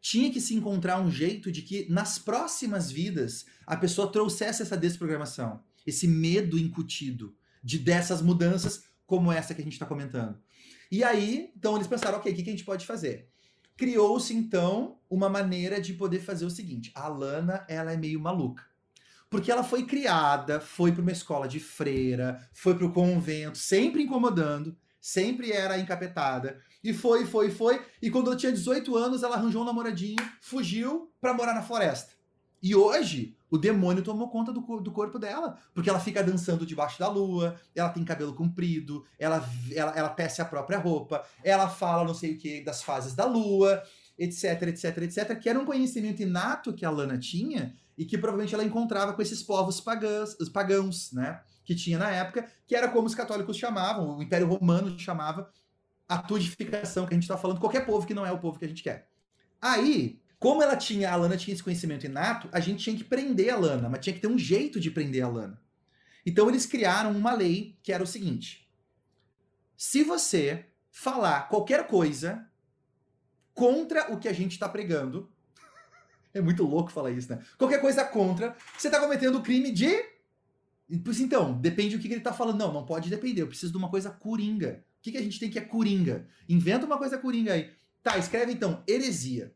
Tinha 0.00 0.30
que 0.32 0.40
se 0.40 0.54
encontrar 0.54 1.00
um 1.00 1.10
jeito 1.10 1.50
de 1.50 1.62
que 1.62 1.90
nas 1.90 2.18
próximas 2.18 2.90
vidas 2.90 3.46
a 3.66 3.76
pessoa 3.76 4.12
trouxesse 4.12 4.62
essa 4.62 4.76
desprogramação, 4.76 5.64
esse 5.86 6.06
medo 6.06 6.58
incutido 6.58 7.34
de 7.62 7.78
dessas 7.78 8.22
mudanças 8.22 8.84
como 9.04 9.32
essa 9.32 9.54
que 9.54 9.60
a 9.60 9.64
gente 9.64 9.72
está 9.72 9.86
comentando. 9.86 10.38
E 10.90 11.02
aí, 11.02 11.52
então 11.56 11.74
eles 11.74 11.88
pensaram, 11.88 12.18
ok, 12.18 12.30
o 12.30 12.34
que, 12.34 12.42
que 12.42 12.50
a 12.50 12.52
gente 12.52 12.64
pode 12.64 12.86
fazer? 12.86 13.28
Criou-se 13.76 14.32
então 14.32 14.98
uma 15.10 15.28
maneira 15.28 15.80
de 15.80 15.92
poder 15.92 16.20
fazer 16.20 16.46
o 16.46 16.50
seguinte: 16.50 16.92
a 16.94 17.08
Lana 17.08 17.64
ela 17.68 17.92
é 17.92 17.96
meio 17.96 18.20
maluca. 18.20 18.64
Porque 19.28 19.50
ela 19.50 19.64
foi 19.64 19.84
criada, 19.84 20.60
foi 20.60 20.92
para 20.92 21.02
uma 21.02 21.12
escola 21.12 21.48
de 21.48 21.58
freira, 21.58 22.38
foi 22.52 22.74
para 22.74 22.86
o 22.86 22.92
convento, 22.92 23.58
sempre 23.58 24.02
incomodando, 24.02 24.76
sempre 25.00 25.52
era 25.52 25.78
encapetada. 25.78 26.60
E 26.82 26.92
foi, 26.92 27.26
foi, 27.26 27.50
foi. 27.50 27.84
E 28.00 28.10
quando 28.10 28.28
ela 28.28 28.36
tinha 28.36 28.52
18 28.52 28.96
anos, 28.96 29.22
ela 29.22 29.36
arranjou 29.36 29.62
um 29.62 29.64
namoradinho, 29.64 30.22
fugiu 30.40 31.10
para 31.20 31.34
morar 31.34 31.54
na 31.54 31.62
floresta. 31.62 32.14
E 32.62 32.74
hoje, 32.74 33.36
o 33.50 33.58
demônio 33.58 34.02
tomou 34.02 34.28
conta 34.28 34.52
do, 34.52 34.60
do 34.80 34.90
corpo 34.90 35.18
dela, 35.18 35.56
porque 35.72 35.88
ela 35.88 36.00
fica 36.00 36.22
dançando 36.22 36.66
debaixo 36.66 36.98
da 36.98 37.08
lua, 37.08 37.56
ela 37.74 37.90
tem 37.90 38.04
cabelo 38.04 38.34
comprido, 38.34 39.04
ela, 39.18 39.44
ela, 39.72 39.92
ela 39.96 40.08
tece 40.08 40.42
a 40.42 40.44
própria 40.44 40.78
roupa, 40.78 41.24
ela 41.44 41.68
fala 41.68 42.04
não 42.04 42.14
sei 42.14 42.32
o 42.32 42.38
que 42.38 42.60
das 42.62 42.82
fases 42.82 43.14
da 43.14 43.24
lua, 43.24 43.82
etc, 44.18 44.62
etc, 44.62 44.98
etc, 44.98 45.38
que 45.38 45.48
era 45.48 45.58
um 45.58 45.64
conhecimento 45.64 46.22
inato 46.22 46.72
que 46.72 46.84
a 46.84 46.90
Lana 46.90 47.18
tinha 47.18 47.74
e 47.96 48.04
que 48.04 48.18
provavelmente 48.18 48.54
ela 48.54 48.64
encontrava 48.64 49.12
com 49.12 49.22
esses 49.22 49.42
povos 49.42 49.80
pagãos, 49.80 50.36
os 50.40 50.48
pagãos, 50.48 51.12
né? 51.12 51.40
Que 51.64 51.74
tinha 51.74 51.98
na 51.98 52.10
época, 52.10 52.46
que 52.66 52.76
era 52.76 52.88
como 52.88 53.06
os 53.06 53.14
católicos 53.14 53.56
chamavam, 53.56 54.18
o 54.18 54.22
Império 54.22 54.46
Romano 54.46 54.98
chamava 54.98 55.50
a 56.08 56.18
tudificação, 56.18 57.06
que 57.06 57.14
a 57.14 57.16
gente 57.16 57.24
está 57.24 57.36
falando, 57.36 57.58
qualquer 57.58 57.84
povo 57.84 58.06
que 58.06 58.14
não 58.14 58.24
é 58.24 58.30
o 58.30 58.38
povo 58.38 58.58
que 58.58 58.64
a 58.64 58.68
gente 58.68 58.82
quer. 58.82 59.08
Aí, 59.60 60.20
como 60.38 60.62
ela 60.62 60.76
tinha, 60.76 61.10
a 61.10 61.16
Lana 61.16 61.36
tinha 61.36 61.54
esse 61.54 61.62
conhecimento 61.62 62.06
inato, 62.06 62.48
a 62.52 62.60
gente 62.60 62.84
tinha 62.84 62.96
que 62.96 63.02
prender 63.02 63.50
a 63.50 63.56
Lana, 63.56 63.88
mas 63.88 64.00
tinha 64.00 64.14
que 64.14 64.20
ter 64.20 64.28
um 64.28 64.38
jeito 64.38 64.78
de 64.78 64.90
prender 64.90 65.24
a 65.24 65.28
Lana. 65.28 65.60
Então 66.24 66.48
eles 66.48 66.66
criaram 66.66 67.12
uma 67.12 67.32
lei 67.32 67.78
que 67.82 67.92
era 67.92 68.02
o 68.02 68.06
seguinte: 68.06 68.68
se 69.76 70.02
você 70.02 70.66
falar 70.90 71.48
qualquer 71.48 71.86
coisa 71.86 72.46
contra 73.56 74.12
o 74.12 74.18
que 74.20 74.28
a 74.28 74.32
gente 74.32 74.52
está 74.52 74.68
pregando, 74.68 75.28
é 76.32 76.40
muito 76.40 76.62
louco 76.62 76.92
falar 76.92 77.10
isso, 77.10 77.32
né? 77.32 77.42
Qualquer 77.56 77.80
coisa 77.80 78.04
contra, 78.04 78.54
você 78.76 78.90
tá 78.90 79.00
cometendo 79.00 79.36
o 79.36 79.42
crime 79.42 79.72
de. 79.72 79.90
Pois 81.02 81.18
então, 81.18 81.58
depende 81.58 81.96
do 81.96 82.02
que 82.02 82.06
ele 82.06 82.20
tá 82.20 82.32
falando. 82.32 82.58
Não, 82.58 82.72
não 82.72 82.84
pode 82.84 83.08
depender. 83.08 83.42
Eu 83.42 83.48
preciso 83.48 83.72
de 83.72 83.78
uma 83.78 83.88
coisa 83.88 84.10
coringa. 84.10 84.84
O 84.98 85.02
que, 85.02 85.12
que 85.12 85.18
a 85.18 85.22
gente 85.22 85.40
tem 85.40 85.50
que 85.50 85.58
é 85.58 85.62
coringa? 85.62 86.28
Inventa 86.48 86.84
uma 86.84 86.98
coisa 86.98 87.16
coringa 87.16 87.54
aí. 87.54 87.72
Tá, 88.02 88.18
escreve 88.18 88.52
então, 88.52 88.84
heresia. 88.86 89.52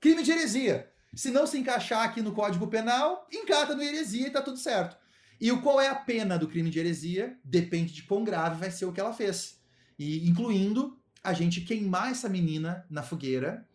Crime 0.00 0.22
de 0.22 0.32
heresia. 0.32 0.90
Se 1.14 1.30
não 1.30 1.46
se 1.46 1.58
encaixar 1.58 2.02
aqui 2.02 2.22
no 2.22 2.32
Código 2.32 2.66
Penal, 2.66 3.28
encata 3.30 3.76
no 3.76 3.82
heresia 3.82 4.28
e 4.28 4.30
tá 4.30 4.40
tudo 4.40 4.56
certo. 4.56 4.96
E 5.38 5.52
o 5.52 5.60
qual 5.60 5.80
é 5.80 5.88
a 5.88 5.94
pena 5.94 6.38
do 6.38 6.48
crime 6.48 6.70
de 6.70 6.78
heresia? 6.78 7.38
Depende 7.44 7.92
de 7.92 8.02
quão 8.04 8.24
grave 8.24 8.58
vai 8.58 8.70
ser 8.70 8.86
o 8.86 8.92
que 8.92 9.00
ela 9.00 9.12
fez. 9.12 9.60
E 9.98 10.28
incluindo 10.28 10.98
a 11.22 11.32
gente 11.32 11.60
queimar 11.60 12.10
essa 12.10 12.28
menina 12.28 12.86
na 12.90 13.02
fogueira 13.02 13.66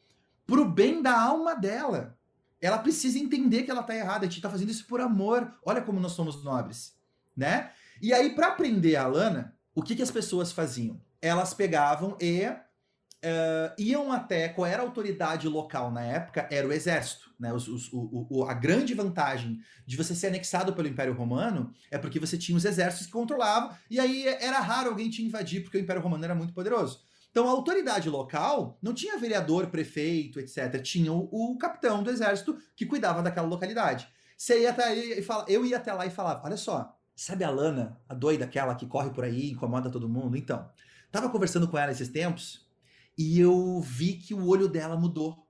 pro 0.45 0.65
bem 0.65 1.01
da 1.01 1.19
alma 1.19 1.55
dela 1.55 2.17
ela 2.61 2.79
precisa 2.79 3.19
entender 3.19 3.63
que 3.63 3.71
ela 3.71 3.83
tá 3.83 3.95
errada. 3.95 4.25
A 4.25 4.29
gente 4.29 4.41
tá 4.41 4.49
fazendo 4.49 4.71
isso 4.71 4.85
por 4.87 4.99
amor. 4.99 5.53
Olha 5.63 5.81
como 5.81 5.99
nós 5.99 6.13
somos 6.13 6.43
nobres, 6.43 6.95
né? 7.35 7.71
E 8.01 8.13
aí, 8.13 8.33
para 8.33 8.47
aprender 8.47 8.95
a 8.95 9.03
Alana, 9.03 9.55
o 9.73 9.81
que, 9.81 9.95
que 9.95 10.01
as 10.01 10.11
pessoas 10.11 10.51
faziam? 10.51 10.99
Elas 11.21 11.53
pegavam 11.53 12.15
e 12.21 12.45
uh, 12.45 13.73
iam 13.77 14.11
até 14.11 14.49
qual 14.49 14.67
era 14.67 14.81
a 14.81 14.85
autoridade 14.85 15.47
local 15.47 15.91
na 15.91 16.01
época? 16.01 16.47
Era 16.51 16.67
o 16.67 16.71
exército. 16.71 17.31
Né? 17.39 17.53
Os, 17.53 17.67
os, 17.67 17.91
o, 17.91 18.27
o, 18.29 18.43
a 18.43 18.53
grande 18.53 18.93
vantagem 18.93 19.59
de 19.85 19.97
você 19.97 20.13
ser 20.15 20.27
anexado 20.27 20.73
pelo 20.73 20.87
Império 20.87 21.13
Romano 21.13 21.71
é 21.89 21.97
porque 21.97 22.19
você 22.19 22.37
tinha 22.37 22.57
os 22.57 22.65
exércitos 22.65 23.07
que 23.07 23.13
controlavam, 23.13 23.75
e 23.89 23.99
aí 23.99 24.27
era 24.27 24.59
raro 24.59 24.89
alguém 24.89 25.09
te 25.09 25.23
invadir, 25.23 25.61
porque 25.61 25.77
o 25.77 25.81
Império 25.81 26.01
Romano 26.01 26.23
era 26.23 26.35
muito 26.35 26.53
poderoso. 26.53 27.06
Então 27.37 27.47
a 27.47 27.51
autoridade 27.51 28.09
local 28.09 28.79
não 28.81 28.95
tinha 28.95 29.19
vereador, 29.19 29.67
prefeito, 29.67 30.39
etc. 30.39 30.81
Tinha 30.81 31.13
o, 31.13 31.29
o 31.31 31.55
capitão 31.59 32.01
do 32.01 32.09
exército 32.09 32.57
que 32.75 32.83
cuidava 32.83 33.21
daquela 33.21 33.47
localidade. 33.47 34.11
Você 34.35 34.61
ia 34.61 34.71
até 34.71 34.95
e 34.95 35.21
fala, 35.21 35.45
eu 35.47 35.63
ia 35.63 35.77
até 35.77 35.93
lá 35.93 36.07
e 36.07 36.09
falava: 36.09 36.43
olha 36.43 36.57
só, 36.57 36.97
sabe 37.15 37.43
a 37.43 37.51
Lana, 37.51 38.01
a 38.09 38.15
doida 38.15 38.45
aquela 38.45 38.73
que 38.73 38.87
corre 38.87 39.11
por 39.11 39.23
aí, 39.23 39.51
incomoda 39.51 39.91
todo 39.91 40.09
mundo? 40.09 40.35
Então, 40.35 40.67
tava 41.11 41.29
conversando 41.29 41.67
com 41.67 41.77
ela 41.77 41.91
esses 41.91 42.09
tempos 42.09 42.67
e 43.15 43.39
eu 43.39 43.79
vi 43.81 44.13
que 44.15 44.33
o 44.33 44.47
olho 44.47 44.67
dela 44.67 44.97
mudou 44.97 45.47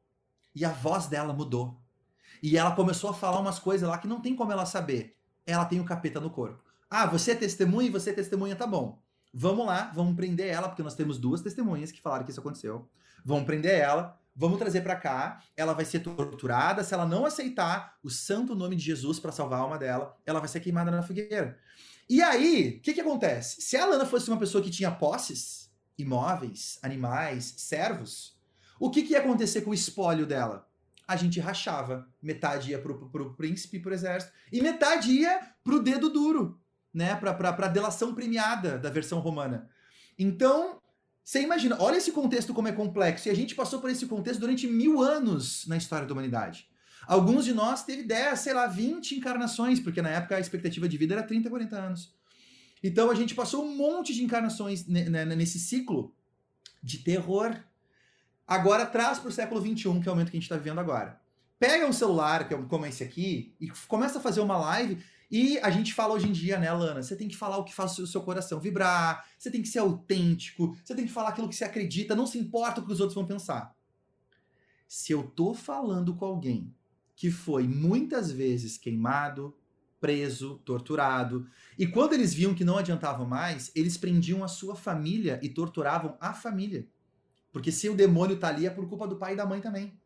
e 0.54 0.66
a 0.66 0.74
voz 0.74 1.08
dela 1.08 1.32
mudou. 1.32 1.82
E 2.44 2.58
ela 2.58 2.76
começou 2.76 3.12
a 3.12 3.14
falar 3.14 3.40
umas 3.40 3.60
coisas 3.60 3.88
lá 3.88 3.98
que 3.98 4.10
não 4.10 4.20
tem 4.20 4.36
como 4.36 4.52
ela 4.52 4.66
saber. 4.66 5.16
Ela 5.46 5.64
tem 5.64 5.80
o 5.80 5.86
capeta 5.86 6.20
no 6.20 6.32
corpo. 6.32 6.62
Ah, 6.90 7.06
você 7.06 7.32
é 7.32 7.36
testemunha 7.36 7.88
e 7.88 7.92
você 7.92 8.10
é 8.10 8.14
testemunha, 8.14 8.58
tá 8.58 8.68
bom. 8.68 9.02
Vamos 9.40 9.68
lá, 9.68 9.92
vamos 9.94 10.16
prender 10.16 10.48
ela, 10.48 10.68
porque 10.68 10.82
nós 10.82 10.96
temos 10.96 11.20
duas 11.20 11.42
testemunhas 11.42 11.92
que 11.92 12.02
falaram 12.02 12.26
que 12.26 12.32
isso 12.32 12.40
aconteceu. 12.40 12.90
Vamos 13.24 13.46
prender 13.46 13.80
ela, 13.80 14.20
vamos 14.36 14.58
trazer 14.58 14.82
para 14.82 14.96
cá. 14.96 15.44
Ela 15.56 15.74
vai 15.74 15.86
ser 15.86 16.00
torturada. 16.00 16.84
Se 16.84 16.96
ela 16.96 17.06
não 17.06 17.24
aceitar 17.24 18.00
o 18.02 18.10
santo 18.10 18.56
nome 18.56 18.76
de 18.76 18.84
Jesus 18.84 19.20
para 19.20 19.32
salvar 19.32 19.60
a 19.60 19.62
alma 19.62 19.78
dela, 19.78 20.18
ela 20.26 20.40
vai 20.40 20.50
ser 20.50 20.60
queimada 20.60 20.90
na 20.90 21.04
fogueira. 21.04 21.56
E 22.10 22.20
aí, 22.20 22.78
o 22.80 22.82
que, 22.82 22.96
que 22.96 23.02
acontece? 23.02 23.62
Se 23.62 23.78
a 23.78 23.86
Lana 23.86 24.08
fosse 24.08 24.28
uma 24.28 24.40
pessoa 24.40 24.64
que 24.64 24.72
tinha 24.72 24.90
posses, 24.90 25.72
imóveis, 26.00 26.80
animais, 26.82 27.54
servos, 27.58 28.36
o 28.80 28.90
que, 28.90 29.04
que 29.04 29.14
ia 29.14 29.20
acontecer 29.20 29.62
com 29.62 29.70
o 29.70 29.76
espólio 29.76 30.26
dela? 30.26 30.68
A 31.08 31.16
gente 31.16 31.40
rachava. 31.40 32.08
Metade 32.20 32.72
ia 32.72 32.80
pro, 32.80 32.98
pro, 32.98 33.10
pro 33.12 33.34
príncipe, 33.36 33.80
pro 33.80 33.94
exército, 33.94 34.34
e 34.52 34.64
metade 34.64 35.12
ia 35.12 35.52
pro 35.64 35.80
dedo 35.80 36.10
duro, 36.10 36.60
né, 36.98 37.16
para 37.16 37.50
a 37.50 37.68
delação 37.68 38.16
premiada 38.16 38.80
da 38.80 38.90
versão 38.90 39.20
romana. 39.20 39.70
Então, 40.18 40.82
você 41.24 41.42
imagina, 41.42 41.78
olha 41.80 41.98
esse 41.98 42.12
contexto 42.12 42.56
como 42.56 42.68
é 42.68 42.72
complexo. 42.72 43.28
E 43.28 43.32
a 43.32 43.36
gente 43.36 43.54
passou 43.54 43.80
por 43.80 43.92
esse 43.92 44.08
contexto 44.08 44.40
durante 44.40 44.66
mil 44.66 45.00
anos 45.00 45.68
na 45.68 45.78
história 45.78 46.08
da 46.08 46.14
humanidade. 46.14 46.68
Alguns 47.06 47.46
de 47.46 47.54
nós 47.54 47.86
teve 47.86 48.02
10, 48.02 48.40
sei 48.40 48.54
lá, 48.54 48.66
20 48.66 49.16
encarnações, 49.16 49.80
porque 49.80 50.02
na 50.02 50.10
época 50.10 50.38
a 50.38 50.40
expectativa 50.40 50.90
de 50.90 50.98
vida 50.98 51.14
era 51.14 51.22
30, 51.22 51.50
40 51.52 51.76
anos. 51.78 52.16
Então 52.84 53.12
a 53.12 53.16
gente 53.16 53.36
passou 53.36 53.64
um 53.64 53.76
monte 53.76 54.14
de 54.14 54.24
encarnações 54.24 54.88
nesse 54.88 55.60
ciclo 55.60 56.16
de 56.82 56.98
terror. 56.98 57.56
Agora 58.48 58.88
traz 58.88 59.20
para 59.20 59.30
o 59.30 59.32
século 59.32 59.62
XXI, 59.62 60.00
que 60.02 60.10
é 60.10 60.12
o 60.12 60.16
momento 60.16 60.32
que 60.32 60.38
a 60.38 60.40
gente 60.40 60.44
está 60.44 60.58
vivendo 60.58 60.80
agora. 60.80 61.22
Pega 61.60 61.86
um 61.86 61.94
celular, 61.94 62.48
que 62.48 62.56
é 62.56 62.58
como 62.64 62.86
esse 62.88 63.04
aqui, 63.04 63.54
e 63.60 63.70
começa 63.88 64.18
a 64.18 64.22
fazer 64.22 64.42
uma 64.42 64.58
live. 64.58 65.04
E 65.30 65.60
a 65.60 65.70
gente 65.70 65.94
fala 65.94 66.14
hoje 66.14 66.28
em 66.28 66.32
dia, 66.32 66.58
né, 66.58 66.72
Lana? 66.72 67.04
Você 67.04 67.16
tem 67.16 67.28
que 67.28 67.36
falar 67.36 67.58
o 67.58 67.64
que 67.64 67.74
faz 67.74 67.98
o 68.00 68.08
seu 68.08 68.22
coração 68.22 68.60
vibrar, 68.60 69.26
você 69.38 69.52
tem 69.52 69.62
que 69.62 69.68
ser 69.68 69.80
autêntico, 69.80 70.78
você 70.84 70.96
tem 70.96 71.06
que 71.06 71.12
falar 71.12 71.30
aquilo 71.30 71.50
que 71.50 71.56
você 71.56 71.66
acredita, 71.66 72.16
não 72.16 72.26
se 72.26 72.38
importa 72.38 72.80
o 72.80 72.86
que 72.86 72.94
os 72.94 73.00
outros 73.00 73.16
vão 73.16 73.26
pensar. 73.26 73.76
Se 74.88 75.12
eu 75.12 75.24
tô 75.24 75.54
falando 75.54 76.16
com 76.16 76.26
alguém 76.26 76.74
que 77.16 77.30
foi 77.30 77.68
muitas 77.68 78.32
vezes 78.32 78.78
queimado, 78.78 79.54
preso, 80.00 80.60
torturado. 80.60 81.48
E 81.78 81.88
quando 81.88 82.14
eles 82.14 82.34
viam 82.34 82.54
que 82.54 82.64
não 82.64 82.78
adiantava 82.78 83.26
mais, 83.26 83.72
eles 83.76 83.98
prendiam 83.98 84.44
a 84.44 84.48
sua 84.48 84.76
família 84.76 85.40
e 85.44 85.50
torturavam 85.50 86.16
a 86.22 86.34
família. 86.34 86.88
Porque 87.52 87.72
se 87.72 87.90
o 87.90 87.96
demônio 87.96 88.38
tá 88.38 88.50
ali 88.50 88.66
é 88.66 88.70
por 88.70 88.88
culpa 88.88 89.08
do 89.08 89.18
pai 89.18 89.34
e 89.34 89.36
da 89.36 89.46
mãe 89.46 89.60
também. 89.60 90.00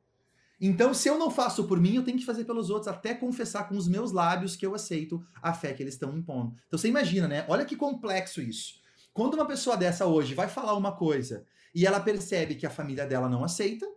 Então, 0.63 0.93
se 0.93 1.09
eu 1.09 1.17
não 1.17 1.31
faço 1.31 1.63
por 1.63 1.79
mim, 1.79 1.95
eu 1.95 2.03
tenho 2.03 2.19
que 2.19 2.25
fazer 2.25 2.45
pelos 2.45 2.69
outros, 2.69 2.87
até 2.87 3.15
confessar 3.15 3.67
com 3.67 3.75
os 3.75 3.87
meus 3.87 4.11
lábios 4.11 4.55
que 4.55 4.63
eu 4.63 4.75
aceito 4.75 5.25
a 5.41 5.55
fé 5.55 5.73
que 5.73 5.81
eles 5.81 5.95
estão 5.95 6.15
impondo. 6.15 6.55
Então, 6.67 6.77
você 6.77 6.87
imagina, 6.87 7.27
né? 7.27 7.43
Olha 7.47 7.65
que 7.65 7.75
complexo 7.75 8.39
isso. 8.39 8.75
Quando 9.11 9.33
uma 9.33 9.45
pessoa 9.47 9.75
dessa 9.75 10.05
hoje 10.05 10.35
vai 10.35 10.47
falar 10.47 10.75
uma 10.75 10.91
coisa 10.91 11.43
e 11.73 11.87
ela 11.87 11.99
percebe 11.99 12.53
que 12.53 12.67
a 12.67 12.69
família 12.69 13.07
dela 13.07 13.27
não 13.27 13.43
aceita, 13.43 13.87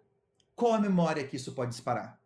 qual 0.56 0.72
a 0.72 0.80
memória 0.80 1.22
que 1.24 1.36
isso 1.36 1.52
pode 1.52 1.72
disparar? 1.72 2.18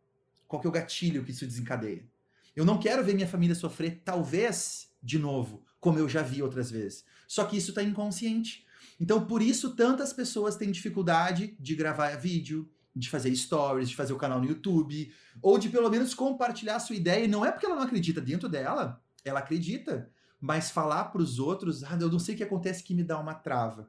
Qual 0.47 0.61
que 0.61 0.69
é 0.69 0.71
o 0.71 0.73
gatilho 0.73 1.25
que 1.25 1.33
isso 1.33 1.45
desencadeia? 1.45 2.07
Eu 2.55 2.65
não 2.65 2.79
quero 2.79 3.05
ver 3.05 3.15
minha 3.15 3.27
família 3.27 3.57
sofrer, 3.57 4.03
talvez, 4.05 4.89
de 5.03 5.19
novo, 5.19 5.65
como 5.81 5.99
eu 5.99 6.09
já 6.09 6.23
vi 6.23 6.43
outras 6.43 6.71
vezes. 6.71 7.05
Só 7.27 7.45
que 7.45 7.57
isso 7.57 7.71
está 7.71 7.83
inconsciente. 7.83 8.65
Então, 9.01 9.27
por 9.27 9.43
isso, 9.43 9.75
tantas 9.75 10.13
pessoas 10.13 10.57
têm 10.57 10.71
dificuldade 10.71 11.57
de 11.59 11.75
gravar 11.75 12.17
vídeo, 12.17 12.69
de 12.99 13.09
fazer 13.09 13.35
stories, 13.35 13.89
de 13.89 13.97
fazer 13.97 14.13
o 14.13 14.19
canal 14.19 14.41
no 14.41 14.47
YouTube, 14.47 15.13
ou 15.41 15.59
de 15.59 15.69
pelo 15.69 15.89
menos 15.89 16.15
compartilhar 16.15 16.77
a 16.77 16.81
sua 16.81 16.97
ideia. 16.97 17.25
E 17.25 17.29
não 17.29 17.45
é 17.45 17.53
porque 17.53 17.67
ela 17.67 17.77
não 17.77 17.83
acredita 17.83 18.21
dentro 18.21 18.49
dela, 18.49 19.01
ela 19.25 19.39
acredita. 19.39 20.11
Mas 20.41 20.71
falar 20.71 21.05
para 21.05 21.23
os 21.23 21.39
outros, 21.39 21.85
ah, 21.85 21.97
eu 22.01 22.11
não 22.11 22.19
sei 22.19 22.35
o 22.35 22.39
que 22.39 22.45
acontece 22.45 22.83
que 22.83 22.95
me 22.95 23.05
dá 23.05 23.19
uma 23.19 23.35
trava. 23.35 23.89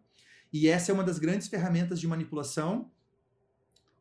E 0.51 0.67
essa 0.67 0.91
é 0.91 0.93
uma 0.93 1.03
das 1.03 1.19
grandes 1.19 1.47
ferramentas 1.47 1.99
de 1.99 2.07
manipulação 2.07 2.91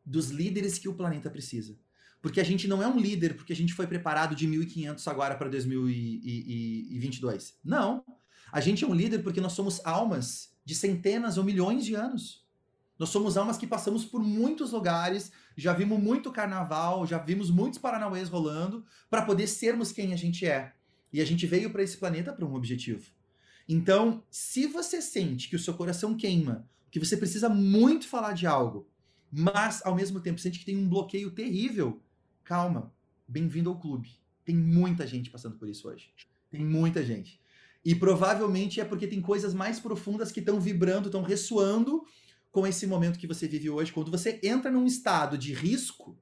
dos 0.05 0.29
líderes 0.29 0.79
que 0.79 0.89
o 0.89 0.95
planeta 0.95 1.29
precisa. 1.29 1.77
Porque 2.21 2.41
a 2.41 2.43
gente 2.43 2.67
não 2.67 2.83
é 2.83 2.87
um 2.87 2.99
líder 2.99 3.35
porque 3.35 3.53
a 3.53 3.55
gente 3.55 3.73
foi 3.73 3.87
preparado 3.87 4.35
de 4.35 4.45
1500 4.47 5.07
agora 5.07 5.35
para 5.35 5.47
2022. 5.49 7.57
Não. 7.63 8.03
A 8.51 8.59
gente 8.59 8.83
é 8.83 8.87
um 8.87 8.93
líder 8.93 9.19
porque 9.19 9.39
nós 9.39 9.53
somos 9.53 9.79
almas 9.85 10.53
de 10.65 10.75
centenas 10.75 11.37
ou 11.37 11.43
milhões 11.43 11.85
de 11.85 11.95
anos. 11.95 12.43
Nós 12.99 13.09
somos 13.09 13.37
almas 13.37 13.57
que 13.57 13.65
passamos 13.65 14.03
por 14.03 14.21
muitos 14.21 14.73
lugares, 14.73 15.31
já 15.55 15.71
vimos 15.71 15.97
muito 15.97 16.29
carnaval, 16.33 17.07
já 17.07 17.17
vimos 17.17 17.49
muitos 17.49 17.79
paranauês 17.79 18.27
rolando 18.27 18.85
para 19.09 19.21
poder 19.21 19.47
sermos 19.47 19.93
quem 19.93 20.11
a 20.11 20.17
gente 20.17 20.45
é. 20.45 20.73
E 21.11 21.21
a 21.21 21.25
gente 21.25 21.47
veio 21.47 21.71
para 21.71 21.81
esse 21.81 21.95
planeta 21.95 22.33
para 22.33 22.45
um 22.45 22.53
objetivo. 22.53 23.09
Então, 23.67 24.21
se 24.29 24.67
você 24.67 25.01
sente 25.01 25.47
que 25.47 25.55
o 25.55 25.59
seu 25.59 25.73
coração 25.73 26.17
queima, 26.17 26.67
que 26.91 26.99
você 26.99 27.15
precisa 27.15 27.47
muito 27.47 28.05
falar 28.05 28.33
de 28.33 28.45
algo, 28.45 28.85
mas 29.31 29.81
ao 29.85 29.95
mesmo 29.95 30.19
tempo 30.19 30.41
sente 30.41 30.59
que 30.59 30.65
tem 30.65 30.77
um 30.77 30.89
bloqueio 30.89 31.31
terrível, 31.31 32.01
calma, 32.43 32.93
bem-vindo 33.25 33.69
ao 33.69 33.79
clube. 33.79 34.09
Tem 34.43 34.55
muita 34.55 35.07
gente 35.07 35.29
passando 35.29 35.55
por 35.55 35.69
isso 35.69 35.87
hoje. 35.87 36.11
Tem 36.49 36.65
muita 36.65 37.05
gente. 37.05 37.39
E 37.85 37.95
provavelmente 37.95 38.81
é 38.81 38.85
porque 38.85 39.07
tem 39.07 39.21
coisas 39.21 39.53
mais 39.53 39.79
profundas 39.79 40.31
que 40.31 40.41
estão 40.41 40.59
vibrando, 40.59 41.07
estão 41.07 41.21
ressoando 41.21 42.03
com 42.51 42.65
esse 42.65 42.87
momento 42.87 43.19
que 43.19 43.27
você 43.27 43.47
vive 43.47 43.69
hoje. 43.69 43.91
Quando 43.91 44.11
você 44.11 44.39
entra 44.43 44.71
num 44.71 44.85
estado 44.85 45.37
de 45.37 45.53
risco, 45.53 46.17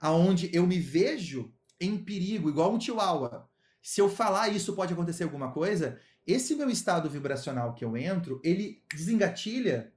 aonde 0.00 0.50
eu 0.52 0.66
me 0.66 0.78
vejo 0.78 1.52
em 1.80 1.96
perigo, 1.96 2.48
igual 2.48 2.74
um 2.74 2.80
chihuahua. 2.80 3.48
Se 3.82 4.00
eu 4.00 4.08
falar 4.10 4.48
isso 4.48 4.74
pode 4.74 4.92
acontecer 4.92 5.24
alguma 5.24 5.52
coisa, 5.52 5.98
esse 6.26 6.54
meu 6.54 6.68
estado 6.68 7.08
vibracional 7.08 7.74
que 7.74 7.84
eu 7.84 7.96
entro, 7.96 8.40
ele 8.44 8.82
desengatilha, 8.94 9.92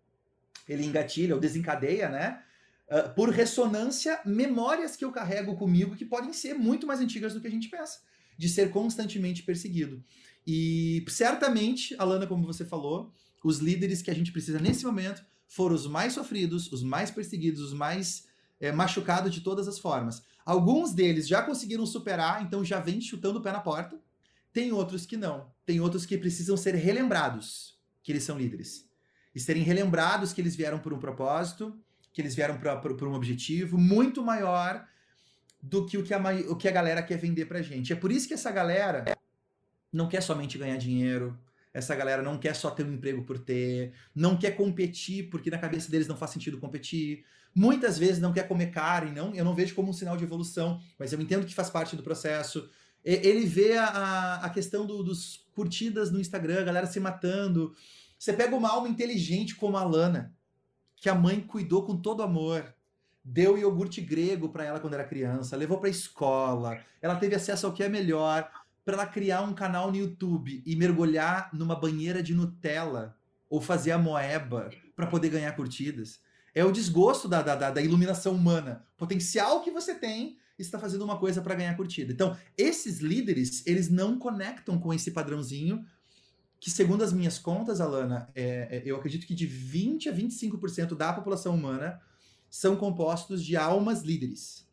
ele 0.67 0.85
engatilha 0.85 1.35
ou 1.35 1.41
desencadeia, 1.41 2.07
né? 2.07 2.41
Ah, 2.89 3.09
por 3.09 3.29
ressonância, 3.29 4.19
memórias 4.25 4.95
que 4.95 5.03
eu 5.03 5.11
carrego 5.11 5.55
comigo 5.55 5.95
que 5.95 6.05
podem 6.05 6.31
ser 6.31 6.53
muito 6.53 6.87
mais 6.87 6.99
antigas 6.99 7.33
do 7.33 7.41
que 7.41 7.47
a 7.47 7.51
gente 7.51 7.69
pensa, 7.69 7.99
de 8.37 8.47
ser 8.47 8.69
constantemente 8.71 9.43
perseguido. 9.43 10.03
E 10.45 11.03
certamente, 11.07 11.95
Alana, 11.97 12.27
como 12.27 12.45
você 12.45 12.65
falou, 12.65 13.11
os 13.43 13.59
líderes 13.59 14.01
que 14.01 14.11
a 14.11 14.13
gente 14.13 14.31
precisa 14.31 14.59
nesse 14.59 14.85
momento 14.85 15.25
foram 15.47 15.75
os 15.75 15.87
mais 15.87 16.13
sofridos, 16.13 16.71
os 16.71 16.83
mais 16.83 17.11
perseguidos, 17.11 17.61
os 17.61 17.73
mais 17.73 18.27
é, 18.59 18.71
machucados 18.71 19.33
de 19.33 19.41
todas 19.41 19.67
as 19.67 19.79
formas. 19.79 20.23
Alguns 20.45 20.93
deles 20.93 21.27
já 21.27 21.41
conseguiram 21.41 21.85
superar, 21.85 22.43
então 22.43 22.63
já 22.63 22.79
vem 22.79 22.99
chutando 22.99 23.39
o 23.39 23.41
pé 23.41 23.51
na 23.51 23.59
porta. 23.59 23.99
Tem 24.51 24.71
outros 24.71 25.05
que 25.05 25.17
não. 25.17 25.51
Tem 25.65 25.79
outros 25.79 26.05
que 26.05 26.17
precisam 26.17 26.57
ser 26.57 26.75
relembrados 26.75 27.77
que 28.01 28.11
eles 28.11 28.23
são 28.23 28.37
líderes. 28.37 28.87
E 29.33 29.39
serem 29.39 29.63
relembrados 29.63 30.33
que 30.33 30.41
eles 30.41 30.55
vieram 30.55 30.79
por 30.79 30.93
um 30.93 30.99
propósito, 30.99 31.75
que 32.11 32.21
eles 32.21 32.35
vieram 32.35 32.57
para 32.59 33.07
um 33.07 33.13
objetivo 33.13 33.77
muito 33.77 34.21
maior 34.21 34.85
do 35.61 35.85
que 35.85 35.97
o 35.97 36.03
que, 36.03 36.13
a, 36.13 36.19
o 36.49 36.55
que 36.55 36.67
a 36.67 36.71
galera 36.71 37.01
quer 37.01 37.17
vender 37.17 37.45
pra 37.45 37.61
gente. 37.61 37.93
É 37.93 37.95
por 37.95 38.11
isso 38.11 38.27
que 38.27 38.33
essa 38.33 38.51
galera 38.51 39.17
não 39.91 40.09
quer 40.09 40.21
somente 40.21 40.57
ganhar 40.57 40.77
dinheiro, 40.77 41.37
essa 41.73 41.95
galera 41.95 42.21
não 42.21 42.37
quer 42.37 42.55
só 42.55 42.69
ter 42.69 42.85
um 42.85 42.93
emprego 42.93 43.23
por 43.23 43.39
ter, 43.39 43.93
não 44.13 44.37
quer 44.37 44.51
competir, 44.51 45.29
porque 45.29 45.49
na 45.49 45.57
cabeça 45.57 45.89
deles 45.89 46.07
não 46.07 46.15
faz 46.15 46.31
sentido 46.31 46.59
competir. 46.59 47.25
Muitas 47.55 47.97
vezes 47.97 48.19
não 48.19 48.31
quer 48.31 48.47
comer 48.47 48.67
carne, 48.67 49.11
não, 49.11 49.33
eu 49.33 49.43
não 49.43 49.55
vejo 49.55 49.73
como 49.73 49.89
um 49.89 49.93
sinal 49.93 50.15
de 50.15 50.23
evolução, 50.23 50.79
mas 50.99 51.11
eu 51.11 51.19
entendo 51.19 51.45
que 51.45 51.53
faz 51.53 51.69
parte 51.69 51.95
do 51.95 52.03
processo. 52.03 52.69
Ele 53.03 53.45
vê 53.45 53.75
a, 53.75 54.35
a 54.43 54.49
questão 54.49 54.85
do, 54.85 55.03
dos 55.03 55.45
curtidas 55.53 56.11
no 56.11 56.19
Instagram, 56.19 56.61
a 56.61 56.65
galera 56.65 56.85
se 56.85 56.99
matando. 56.99 57.75
Você 58.17 58.31
pega 58.31 58.55
uma 58.55 58.69
alma 58.69 58.87
inteligente 58.87 59.55
como 59.55 59.75
a 59.75 59.83
Lana, 59.83 60.33
que 60.95 61.09
a 61.09 61.15
mãe 61.15 61.41
cuidou 61.41 61.83
com 61.83 61.97
todo 61.97 62.23
amor. 62.23 62.73
Deu 63.25 63.57
iogurte 63.57 63.99
grego 63.99 64.49
para 64.49 64.65
ela 64.65 64.79
quando 64.79 64.93
era 64.93 65.03
criança, 65.03 65.55
levou 65.55 65.79
para 65.79 65.89
escola, 65.89 66.77
ela 67.01 67.15
teve 67.15 67.35
acesso 67.35 67.65
ao 67.65 67.73
que 67.73 67.81
é 67.81 67.87
melhor 67.87 68.49
para 68.83 68.95
ela 68.95 69.05
criar 69.05 69.41
um 69.41 69.53
canal 69.53 69.91
no 69.91 69.97
YouTube 69.97 70.61
e 70.65 70.75
mergulhar 70.75 71.49
numa 71.53 71.75
banheira 71.75 72.21
de 72.21 72.33
Nutella 72.33 73.17
ou 73.49 73.61
fazer 73.61 73.91
a 73.91 73.97
moeba 73.97 74.69
para 74.95 75.07
poder 75.07 75.29
ganhar 75.29 75.51
curtidas. 75.53 76.19
É 76.55 76.63
o 76.63 76.71
desgosto 76.71 77.27
da, 77.27 77.41
da, 77.41 77.71
da 77.71 77.81
iluminação 77.81 78.33
humana. 78.33 78.85
Potencial 78.97 79.61
que 79.61 79.71
você 79.71 79.95
tem 79.95 80.37
está 80.57 80.77
fazendo 80.77 81.03
uma 81.03 81.17
coisa 81.17 81.41
para 81.41 81.55
ganhar 81.55 81.75
curtida. 81.75 82.11
Então, 82.11 82.37
esses 82.57 82.99
líderes, 82.99 83.65
eles 83.65 83.89
não 83.89 84.17
conectam 84.17 84.77
com 84.77 84.93
esse 84.93 85.11
padrãozinho 85.11 85.83
que, 86.59 86.71
segundo 86.71 87.03
as 87.03 87.11
minhas 87.11 87.37
contas, 87.37 87.81
Alana, 87.81 88.29
é, 88.33 88.77
é, 88.77 88.83
eu 88.85 88.95
acredito 88.95 89.27
que 89.27 89.35
de 89.35 89.45
20 89.45 90.09
a 90.09 90.13
25% 90.13 90.95
da 90.95 91.11
população 91.11 91.55
humana 91.55 91.99
são 92.49 92.75
compostos 92.75 93.43
de 93.43 93.57
almas 93.57 94.01
líderes. 94.01 94.65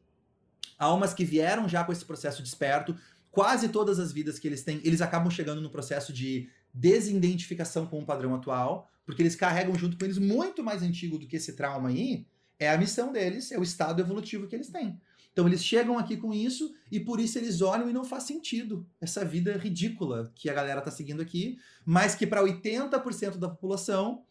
Almas 0.79 1.13
que 1.13 1.25
vieram 1.25 1.69
já 1.69 1.83
com 1.83 1.93
esse 1.93 2.05
processo 2.05 2.43
desperto. 2.43 2.95
Quase 3.31 3.69
todas 3.69 3.99
as 3.99 4.13
vidas 4.13 4.39
que 4.39 4.49
eles 4.49 4.63
têm, 4.63 4.81
eles 4.85 5.01
acabam 5.01 5.31
chegando 5.31 5.61
no 5.61 5.71
processo 5.71 6.13
de 6.13 6.49
desidentificação 6.73 7.87
com 7.87 8.01
o 8.01 8.07
padrão 8.07 8.35
atual, 8.35 8.91
porque 9.05 9.23
eles 9.23 9.37
carregam 9.37 9.75
junto 9.75 9.97
com 9.97 10.05
eles 10.05 10.19
muito 10.19 10.63
mais 10.63 10.83
antigo 10.83 11.19
do 11.19 11.27
que 11.27 11.37
esse 11.37 11.55
trauma 11.55 11.89
aí. 11.89 12.27
É 12.59 12.71
a 12.71 12.79
missão 12.79 13.13
deles, 13.13 13.51
é 13.53 13.59
o 13.59 13.63
estado 13.63 14.01
evolutivo 14.01 14.47
que 14.47 14.55
eles 14.55 14.69
têm. 14.69 15.01
Então 15.33 15.47
eles 15.47 15.65
chegam 15.65 15.99
aqui 15.99 16.17
com 16.17 16.35
isso 16.35 16.75
e 16.91 16.99
por 16.99 17.21
isso 17.21 17.39
eles 17.39 17.61
olham 17.61 17.89
e 17.89 17.93
não 17.93 18.05
faz 18.05 18.25
sentido 18.25 18.87
essa 19.01 19.25
vida 19.25 19.57
ridícula 19.57 20.31
que 20.35 20.51
a 20.51 20.55
galera 20.55 20.81
tá 20.81 20.91
seguindo 20.91 21.23
aqui, 21.23 21.59
mas 21.85 22.15
que 22.15 22.27
para 22.27 22.43
80% 22.43 23.37
da 23.37 23.49
população 23.49 24.25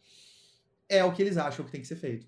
é 0.88 1.02
o 1.02 1.12
que 1.12 1.22
eles 1.22 1.36
acham 1.36 1.64
que 1.64 1.72
tem 1.72 1.80
que 1.80 1.88
ser 1.88 1.96
feito. 1.96 2.26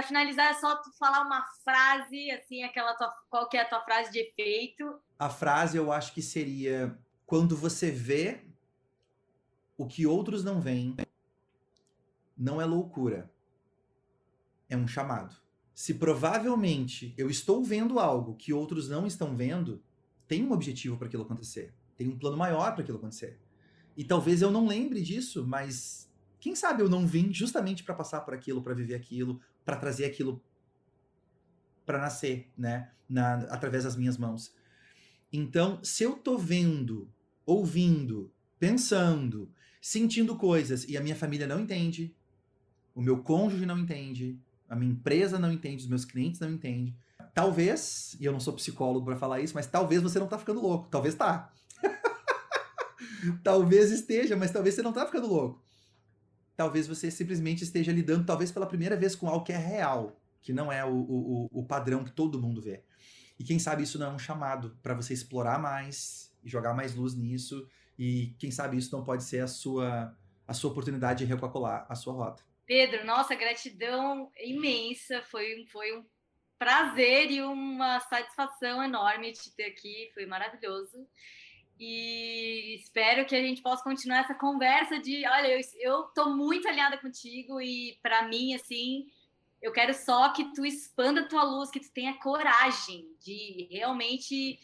Para 0.00 0.06
finalizar, 0.06 0.50
é 0.50 0.54
só 0.54 0.76
tu 0.76 0.90
falar 0.98 1.20
uma 1.20 1.44
frase, 1.62 2.30
assim, 2.30 2.62
aquela 2.62 2.94
tua, 2.94 3.12
qual 3.28 3.46
que 3.50 3.58
é 3.58 3.60
a 3.60 3.68
tua 3.68 3.82
frase 3.82 4.10
de 4.10 4.18
efeito? 4.18 4.98
A 5.18 5.28
frase 5.28 5.76
eu 5.76 5.92
acho 5.92 6.14
que 6.14 6.22
seria 6.22 6.98
quando 7.26 7.54
você 7.54 7.90
vê 7.90 8.40
o 9.76 9.86
que 9.86 10.06
outros 10.06 10.42
não 10.42 10.58
veem, 10.58 10.96
não 12.34 12.58
é 12.58 12.64
loucura. 12.64 13.30
É 14.70 14.76
um 14.76 14.88
chamado. 14.88 15.36
Se 15.74 15.92
provavelmente 15.92 17.12
eu 17.18 17.28
estou 17.28 17.62
vendo 17.62 17.98
algo 17.98 18.36
que 18.36 18.54
outros 18.54 18.88
não 18.88 19.06
estão 19.06 19.36
vendo, 19.36 19.82
tem 20.26 20.42
um 20.42 20.52
objetivo 20.52 20.96
para 20.96 21.08
aquilo 21.08 21.24
acontecer. 21.24 21.74
Tem 21.94 22.08
um 22.08 22.18
plano 22.18 22.38
maior 22.38 22.72
para 22.72 22.82
aquilo 22.82 22.96
acontecer. 22.96 23.38
E 23.94 24.02
talvez 24.02 24.40
eu 24.40 24.50
não 24.50 24.66
lembre 24.66 25.02
disso, 25.02 25.46
mas 25.46 26.10
Quem 26.40 26.56
sabe 26.56 26.82
eu 26.82 26.88
não 26.88 27.06
vim 27.06 27.30
justamente 27.34 27.84
para 27.84 27.94
passar 27.94 28.22
por 28.22 28.32
aquilo, 28.32 28.62
para 28.62 28.72
viver 28.72 28.94
aquilo, 28.94 29.42
para 29.64 29.76
trazer 29.76 30.04
aquilo 30.04 30.42
para 31.84 31.98
nascer, 31.98 32.48
né, 32.56 32.90
na, 33.08 33.34
através 33.50 33.84
das 33.84 33.96
minhas 33.96 34.16
mãos. 34.16 34.54
Então, 35.32 35.82
se 35.82 36.04
eu 36.04 36.12
tô 36.12 36.38
vendo, 36.38 37.10
ouvindo, 37.44 38.32
pensando, 38.58 39.50
sentindo 39.80 40.36
coisas 40.36 40.84
e 40.88 40.96
a 40.96 41.00
minha 41.00 41.16
família 41.16 41.46
não 41.46 41.58
entende, 41.58 42.14
o 42.94 43.02
meu 43.02 43.22
cônjuge 43.22 43.66
não 43.66 43.78
entende, 43.78 44.38
a 44.68 44.76
minha 44.76 44.92
empresa 44.92 45.38
não 45.38 45.50
entende, 45.50 45.82
os 45.82 45.88
meus 45.88 46.04
clientes 46.04 46.38
não 46.38 46.50
entendem, 46.50 46.96
talvez, 47.34 48.16
e 48.20 48.24
eu 48.24 48.32
não 48.32 48.40
sou 48.40 48.54
psicólogo 48.54 49.04
para 49.04 49.16
falar 49.16 49.40
isso, 49.40 49.54
mas 49.54 49.66
talvez 49.66 50.02
você 50.02 50.18
não 50.18 50.28
tá 50.28 50.38
ficando 50.38 50.60
louco, 50.60 50.88
talvez 50.88 51.14
tá. 51.14 51.52
talvez 53.42 53.90
esteja, 53.90 54.36
mas 54.36 54.50
talvez 54.50 54.74
você 54.74 54.82
não 54.82 54.92
tá 54.92 55.06
ficando 55.06 55.26
louco. 55.26 55.62
Talvez 56.60 56.86
você 56.86 57.10
simplesmente 57.10 57.64
esteja 57.64 57.90
lidando, 57.90 58.26
talvez 58.26 58.52
pela 58.52 58.66
primeira 58.66 58.94
vez, 58.94 59.16
com 59.16 59.26
algo 59.26 59.42
que 59.42 59.50
é 59.50 59.56
real, 59.56 60.20
que 60.42 60.52
não 60.52 60.70
é 60.70 60.84
o, 60.84 60.92
o, 60.92 61.48
o 61.50 61.64
padrão 61.64 62.04
que 62.04 62.10
todo 62.10 62.38
mundo 62.38 62.60
vê. 62.60 62.84
E 63.38 63.44
quem 63.44 63.58
sabe 63.58 63.82
isso 63.82 63.98
não 63.98 64.08
é 64.08 64.10
um 64.10 64.18
chamado 64.18 64.78
para 64.82 64.92
você 64.92 65.14
explorar 65.14 65.58
mais 65.58 66.30
e 66.44 66.50
jogar 66.50 66.74
mais 66.74 66.94
luz 66.94 67.14
nisso. 67.14 67.66
E 67.98 68.34
quem 68.38 68.50
sabe 68.50 68.76
isso 68.76 68.94
não 68.94 69.02
pode 69.02 69.24
ser 69.24 69.40
a 69.40 69.46
sua, 69.46 70.14
a 70.46 70.52
sua 70.52 70.70
oportunidade 70.70 71.24
de 71.24 71.32
recalcular 71.32 71.86
a 71.88 71.94
sua 71.94 72.12
rota. 72.12 72.44
Pedro, 72.66 73.06
nossa, 73.06 73.34
gratidão 73.34 74.30
imensa. 74.38 75.22
Foi, 75.30 75.64
foi 75.72 75.96
um 75.96 76.04
prazer 76.58 77.30
e 77.30 77.40
uma 77.40 78.00
satisfação 78.00 78.84
enorme 78.84 79.32
te 79.32 79.50
ter 79.56 79.64
aqui. 79.64 80.10
Foi 80.12 80.26
maravilhoso. 80.26 81.08
E 81.80 82.74
espero 82.74 83.24
que 83.24 83.34
a 83.34 83.40
gente 83.40 83.62
possa 83.62 83.82
continuar 83.82 84.20
essa 84.20 84.34
conversa 84.34 84.98
de, 84.98 85.26
olha, 85.26 85.58
eu, 85.78 86.02
tô 86.14 86.28
muito 86.28 86.68
alinhada 86.68 86.98
contigo 86.98 87.58
e 87.58 87.98
para 88.02 88.28
mim, 88.28 88.52
assim, 88.54 89.10
eu 89.62 89.72
quero 89.72 89.94
só 89.94 90.30
que 90.34 90.52
tu 90.52 90.66
expanda 90.66 91.22
a 91.22 91.26
tua 91.26 91.42
luz, 91.42 91.70
que 91.70 91.80
tu 91.80 91.90
tenha 91.90 92.18
coragem 92.18 93.08
de 93.18 93.66
realmente 93.70 94.60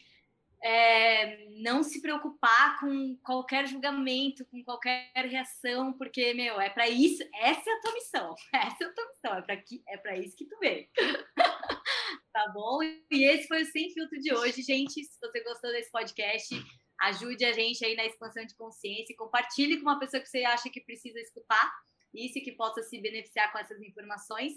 é, 0.63 1.49
não 1.53 1.83
se 1.83 2.03
preocupar 2.03 2.79
com 2.81 3.17
qualquer 3.23 3.67
julgamento, 3.67 4.45
com 4.45 4.63
qualquer 4.63 5.11
reação, 5.15 5.95
porque, 5.95 6.35
meu, 6.35 6.61
é 6.61 6.69
para 6.69 6.87
isso, 6.87 7.23
essa 7.33 7.71
é 7.71 7.73
a 7.73 7.81
tua 7.81 7.95
missão, 7.95 8.35
essa 8.53 8.85
é 8.85 8.87
a 8.89 8.93
tua 8.93 9.09
missão, 9.09 9.39
é 9.39 9.41
para 9.41 9.63
é 9.89 9.97
para 9.97 10.19
isso 10.19 10.37
que 10.37 10.45
tu 10.45 10.59
veio. 10.59 10.87
tá 12.31 12.49
bom? 12.53 12.83
E 12.83 13.25
esse 13.25 13.49
foi 13.49 13.63
o 13.63 13.67
Sem 13.67 13.91
Filtro 13.91 14.21
de 14.21 14.35
hoje, 14.35 14.61
gente. 14.61 15.03
Se 15.03 15.19
você 15.19 15.43
gostou 15.43 15.71
desse 15.73 15.91
podcast, 15.91 16.55
ajude 17.01 17.45
a 17.45 17.53
gente 17.53 17.85
aí 17.85 17.95
na 17.95 18.05
expansão 18.05 18.45
de 18.45 18.55
consciência, 18.55 19.17
compartilhe 19.17 19.77
com 19.77 19.83
uma 19.83 19.99
pessoa 19.99 20.23
que 20.23 20.29
você 20.29 20.45
acha 20.45 20.71
que 20.71 20.81
precisa 20.81 21.19
escutar 21.21 21.73
isso 22.15 22.39
e 22.39 22.41
que 22.41 22.53
possa 22.53 22.83
se 22.83 23.01
beneficiar 23.01 23.53
com 23.53 23.59
essas 23.59 23.81
informações. 23.81 24.53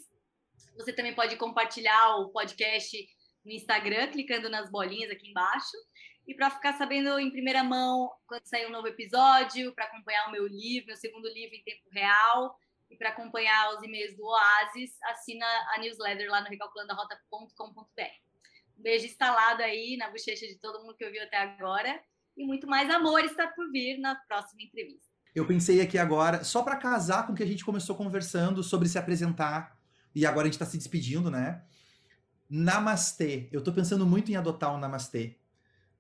Você 0.78 0.94
também 0.94 1.14
pode 1.14 1.36
compartilhar 1.38 2.18
o 2.18 2.30
podcast 2.30 2.98
no 3.44 3.52
Instagram, 3.52 4.12
clicando 4.12 4.50
nas 4.50 4.70
bolinhas 4.70 5.12
aqui 5.12 5.30
embaixo. 5.30 5.78
E 6.28 6.34
para 6.34 6.50
ficar 6.50 6.78
sabendo 6.78 7.20
em 7.20 7.32
primeira 7.32 7.64
mão 7.64 8.12
quando 8.28 8.46
sair 8.46 8.68
um 8.68 8.72
novo 8.72 8.88
episódio, 8.88 9.74
para 9.74 9.86
acompanhar 9.86 10.28
o 10.28 10.32
meu 10.32 10.46
livro, 10.48 10.88
meu 10.88 10.96
segundo 10.96 11.28
livro 11.30 11.56
em 11.56 11.64
tempo 11.64 11.90
real, 11.92 12.56
e 12.90 12.96
para 12.96 13.10
acompanhar 13.10 13.74
os 13.76 13.84
e-mails 13.84 14.16
do 14.16 14.26
Oasis, 14.26 14.98
assina 15.04 15.46
a 15.74 15.80
newsletter 15.80 16.30
lá 16.30 16.42
no 16.42 16.48
recalculandoarota.com.br. 16.48 18.02
Um 18.78 18.82
beijo 18.82 19.06
instalado 19.06 19.62
aí 19.62 19.98
na 19.98 20.10
bochecha 20.10 20.48
de 20.48 20.58
todo 20.60 20.82
mundo 20.82 20.96
que 20.96 21.06
ouviu 21.06 21.24
até 21.24 21.38
agora. 21.38 22.02
E 22.40 22.46
muito 22.46 22.66
mais 22.66 22.90
amor 22.90 23.20
está 23.26 23.48
por 23.48 23.70
vir 23.70 24.00
na 24.00 24.16
próxima 24.16 24.62
entrevista. 24.62 25.10
Eu 25.36 25.46
pensei 25.46 25.82
aqui 25.82 25.98
agora, 25.98 26.42
só 26.42 26.64
para 26.64 26.78
casar 26.78 27.28
com 27.28 27.34
o 27.34 27.36
que 27.36 27.44
a 27.44 27.46
gente 27.46 27.66
começou 27.66 27.98
conversando 27.98 28.64
sobre 28.64 28.88
se 28.88 28.98
apresentar 28.98 29.78
e 30.16 30.26
agora 30.26 30.44
a 30.44 30.46
gente 30.46 30.54
está 30.54 30.66
se 30.66 30.78
despedindo, 30.78 31.30
né? 31.30 31.62
Namastê. 32.50 33.50
Eu 33.52 33.60
estou 33.60 33.74
pensando 33.74 34.06
muito 34.06 34.32
em 34.32 34.38
adotar 34.38 34.72
o 34.74 34.78
um 34.78 34.80
Namastê. 34.80 35.36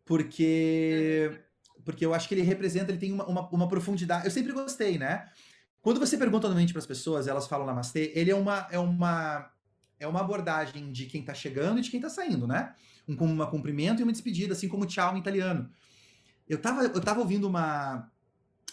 Porque. 0.06 1.42
Porque 1.84 2.06
eu 2.06 2.14
acho 2.14 2.28
que 2.28 2.36
ele 2.36 2.42
representa, 2.42 2.90
ele 2.90 3.00
tem 3.00 3.12
uma, 3.12 3.26
uma, 3.26 3.50
uma 3.50 3.68
profundidade. 3.68 4.24
Eu 4.24 4.32
sempre 4.32 4.54
gostei, 4.54 4.98
né? 4.98 5.30
Quando 5.82 6.00
você 6.00 6.18
pergunta 6.18 6.48
normalmente 6.48 6.72
para 6.72 6.80
as 6.80 6.86
pessoas, 6.86 7.28
elas 7.28 7.48
falam 7.48 7.66
Namastê, 7.66 8.14
ele 8.16 8.32
é 8.32 8.36
uma, 8.36 8.66
é 8.72 8.80
uma, 8.80 9.52
é 10.00 10.08
uma 10.08 10.22
abordagem 10.22 10.90
de 10.90 11.06
quem 11.06 11.20
está 11.20 11.34
chegando 11.34 11.80
e 11.80 11.82
de 11.82 11.92
quem 11.92 11.98
está 11.98 12.10
saindo, 12.10 12.48
né? 12.48 12.74
Um, 13.06 13.14
um 13.14 13.46
cumprimento 13.48 14.00
e 14.00 14.04
uma 14.04 14.12
despedida, 14.14 14.54
assim 14.54 14.70
como 14.70 14.86
tchau 14.86 15.18
em 15.18 15.20
italiano. 15.20 15.70
Eu 16.50 16.58
tava, 16.58 16.84
eu 16.84 17.00
tava 17.00 17.20
ouvindo 17.20 17.48
uma, 17.48 18.12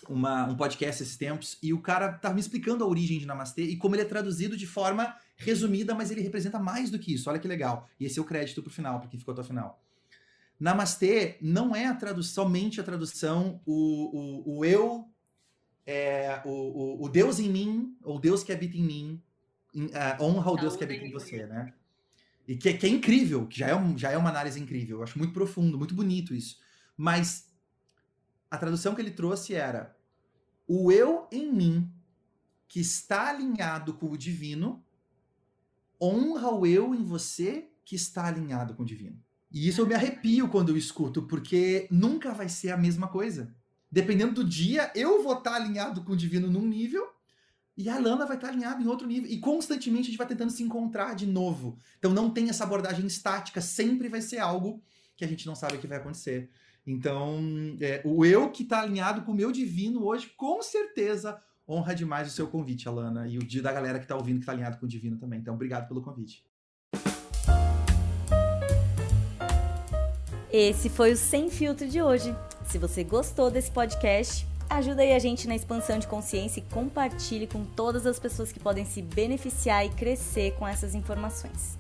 uma, 0.09 0.47
um 0.47 0.57
podcast 0.57 1.03
esses 1.03 1.17
tempos 1.17 1.59
e 1.63 1.75
o 1.75 1.81
cara 1.81 2.13
tava 2.13 2.35
me 2.35 2.41
explicando 2.41 2.83
a 2.83 2.87
origem 2.87 3.19
de 3.19 3.27
Namastê 3.27 3.65
e 3.65 3.77
como 3.77 3.95
ele 3.95 4.03
é 4.03 4.07
traduzido 4.07 4.57
de 4.57 4.67
forma 4.67 5.15
resumida, 5.37 5.95
mas 5.95 6.11
ele 6.11 6.23
representa 6.23 6.59
mais 6.59 6.91
do 6.91 6.99
que 6.99 7.13
isso. 7.13 7.29
Olha 7.29 7.39
que 7.39 7.47
legal. 7.47 7.89
E 8.01 8.07
esse 8.07 8.19
é 8.19 8.23
o 8.23 8.25
crédito 8.25 8.63
pro 8.63 8.73
final, 8.73 8.99
para 8.99 9.09
quem 9.11 9.21
ficou 9.21 9.33
até 9.33 9.43
o 9.43 9.45
final. 9.45 9.81
Namastê 10.59 11.37
não 11.41 11.77
é 11.77 11.87
a 11.87 11.95
tradução, 11.95 12.45
somente 12.45 12.81
a 12.81 12.85
tradução, 12.85 13.61
o, 13.67 14.47
o, 14.47 14.59
o 14.59 14.65
eu, 14.65 15.07
é, 15.87 16.41
o, 16.45 16.51
o, 16.51 17.05
o, 17.05 17.09
Deus 17.11 17.39
em 17.39 17.51
mim, 17.51 17.95
ou 18.03 18.19
Deus 18.19 18.43
que 18.43 18.53
habita 18.53 18.77
em 18.77 18.83
mim, 18.83 19.23
uh, 19.75 20.23
honra 20.23 20.51
o 20.51 20.57
Deus 20.57 20.75
que 20.75 20.83
habita 20.83 21.05
em 21.05 21.13
você, 21.13 21.47
né? 21.47 21.75
E 22.49 22.57
que, 22.57 22.73
que, 22.73 22.87
é 22.87 22.89
incrível, 22.89 23.47
que 23.47 23.59
já 23.59 23.69
é, 23.69 23.77
um, 23.77 23.99
já 23.99 24.11
é 24.11 24.17
uma 24.17 24.31
análise 24.31 24.59
incrível. 24.59 24.99
Eu 24.99 25.03
acho 25.03 25.19
muito 25.19 25.35
profundo, 25.35 25.77
muito 25.77 25.95
bonito 25.95 26.35
isso. 26.35 26.59
Mas 26.97 27.46
a 28.51 28.59
tradução 28.59 28.95
que 28.95 29.01
ele 29.01 29.11
trouxe 29.11 29.55
era 29.55 29.97
o 30.67 30.91
eu 30.91 31.29
em 31.31 31.53
mim, 31.53 31.93
que 32.69 32.81
está 32.81 33.29
alinhado 33.29 33.95
com 33.95 34.11
o 34.11 34.19
divino, 34.19 34.85
honra 36.01 36.51
o 36.51 36.67
eu 36.67 36.95
em 36.95 37.05
você 37.05 37.69
que 37.85 37.95
está 37.95 38.27
alinhado 38.27 38.75
com 38.75 38.83
o 38.83 38.87
divino. 38.87 39.23
E 39.51 39.69
isso 39.69 39.81
eu 39.81 39.87
me 39.87 39.95
arrepio 39.95 40.49
quando 40.49 40.71
eu 40.71 40.77
escuto, 40.77 41.23
porque 41.23 41.87
nunca 41.91 42.33
vai 42.33 42.49
ser 42.49 42.71
a 42.71 42.77
mesma 42.77 43.09
coisa. 43.09 43.55
Dependendo 43.91 44.35
do 44.35 44.45
dia, 44.45 44.91
eu 44.95 45.23
vou 45.23 45.39
estar 45.39 45.55
alinhado 45.55 46.03
com 46.03 46.13
o 46.13 46.17
divino 46.17 46.51
num 46.51 46.67
nível 46.67 47.09
e 47.77 47.89
a 47.89 47.99
Lana 47.99 48.27
vai 48.27 48.37
estar 48.37 48.49
alinhada 48.49 48.83
em 48.83 48.87
outro 48.87 49.07
nível. 49.07 49.31
E 49.31 49.39
constantemente 49.39 50.03
a 50.03 50.11
gente 50.11 50.19
vai 50.19 50.27
tentando 50.27 50.51
se 50.51 50.63
encontrar 50.63 51.15
de 51.15 51.27
novo. 51.27 51.79
Então 51.99 52.13
não 52.13 52.31
tem 52.31 52.49
essa 52.49 52.65
abordagem 52.65 53.07
estática, 53.07 53.61
sempre 53.61 54.09
vai 54.09 54.21
ser 54.21 54.39
algo 54.39 54.83
que 55.17 55.25
a 55.25 55.29
gente 55.29 55.47
não 55.47 55.55
sabe 55.55 55.77
o 55.77 55.79
que 55.79 55.87
vai 55.87 55.99
acontecer. 55.99 56.51
Então, 56.87 57.41
é, 57.81 58.01
o 58.05 58.25
eu 58.25 58.51
que 58.51 58.63
está 58.63 58.81
alinhado 58.81 59.23
com 59.23 59.33
o 59.33 59.35
meu 59.35 59.51
divino 59.51 60.05
hoje, 60.05 60.33
com 60.37 60.63
certeza 60.63 61.43
honra 61.69 61.95
demais 61.95 62.29
o 62.29 62.31
seu 62.31 62.47
convite, 62.47 62.89
Alana, 62.89 63.27
e 63.27 63.39
o 63.39 63.43
dia 63.43 63.61
da 63.61 63.73
galera 63.73 63.99
que 63.99 64.05
está 64.05 64.15
ouvindo 64.15 64.37
que 64.37 64.43
está 64.43 64.53
alinhado 64.53 64.79
com 64.79 64.87
o 64.87 64.89
Divino 64.89 65.19
também. 65.19 65.41
Então, 65.41 65.55
obrigado 65.55 65.89
pelo 65.89 66.01
convite. 66.01 66.45
Esse 70.53 70.89
foi 70.89 71.13
o 71.13 71.17
Sem 71.17 71.51
Filtro 71.51 71.89
de 71.89 72.01
hoje. 72.01 72.35
Se 72.65 72.79
você 72.79 73.03
gostou 73.03 73.51
desse 73.51 73.71
podcast, 73.71 74.47
ajuda 74.71 75.03
aí 75.03 75.13
a 75.13 75.19
gente 75.19 75.49
na 75.49 75.57
expansão 75.57 75.99
de 75.99 76.07
consciência 76.07 76.61
e 76.61 76.73
compartilhe 76.73 77.49
com 77.49 77.65
todas 77.65 78.07
as 78.07 78.19
pessoas 78.19 78.53
que 78.53 78.61
podem 78.61 78.85
se 78.85 79.03
beneficiar 79.03 79.85
e 79.85 79.91
crescer 79.91 80.55
com 80.55 80.67
essas 80.67 80.95
informações. 80.95 81.77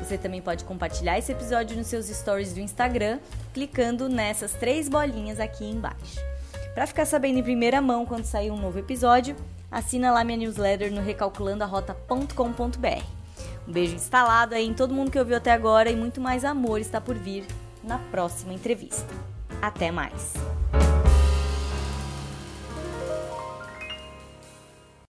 Você 0.00 0.18
também 0.18 0.40
pode 0.40 0.64
compartilhar 0.64 1.18
esse 1.18 1.30
episódio 1.30 1.76
nos 1.76 1.86
seus 1.86 2.06
stories 2.06 2.52
do 2.52 2.60
Instagram, 2.60 3.18
clicando 3.52 4.08
nessas 4.08 4.52
três 4.54 4.88
bolinhas 4.88 5.38
aqui 5.38 5.64
embaixo. 5.64 6.18
Para 6.74 6.86
ficar 6.86 7.04
sabendo 7.04 7.38
em 7.38 7.42
primeira 7.42 7.80
mão 7.80 8.06
quando 8.06 8.24
sair 8.24 8.50
um 8.50 8.56
novo 8.56 8.78
episódio, 8.78 9.36
assina 9.70 10.10
lá 10.10 10.24
minha 10.24 10.38
newsletter 10.38 10.92
no 10.92 11.02
recalculandoarota.com.br. 11.02 13.04
Um 13.68 13.72
beijo 13.72 13.94
instalado 13.94 14.54
aí 14.54 14.66
em 14.66 14.74
todo 14.74 14.94
mundo 14.94 15.10
que 15.10 15.18
ouviu 15.18 15.36
até 15.36 15.52
agora 15.52 15.90
e 15.90 15.96
muito 15.96 16.20
mais 16.20 16.44
amor 16.44 16.80
está 16.80 17.00
por 17.00 17.16
vir 17.16 17.44
na 17.82 17.98
próxima 17.98 18.52
entrevista. 18.52 19.12
Até 19.60 19.90
mais! 19.90 20.34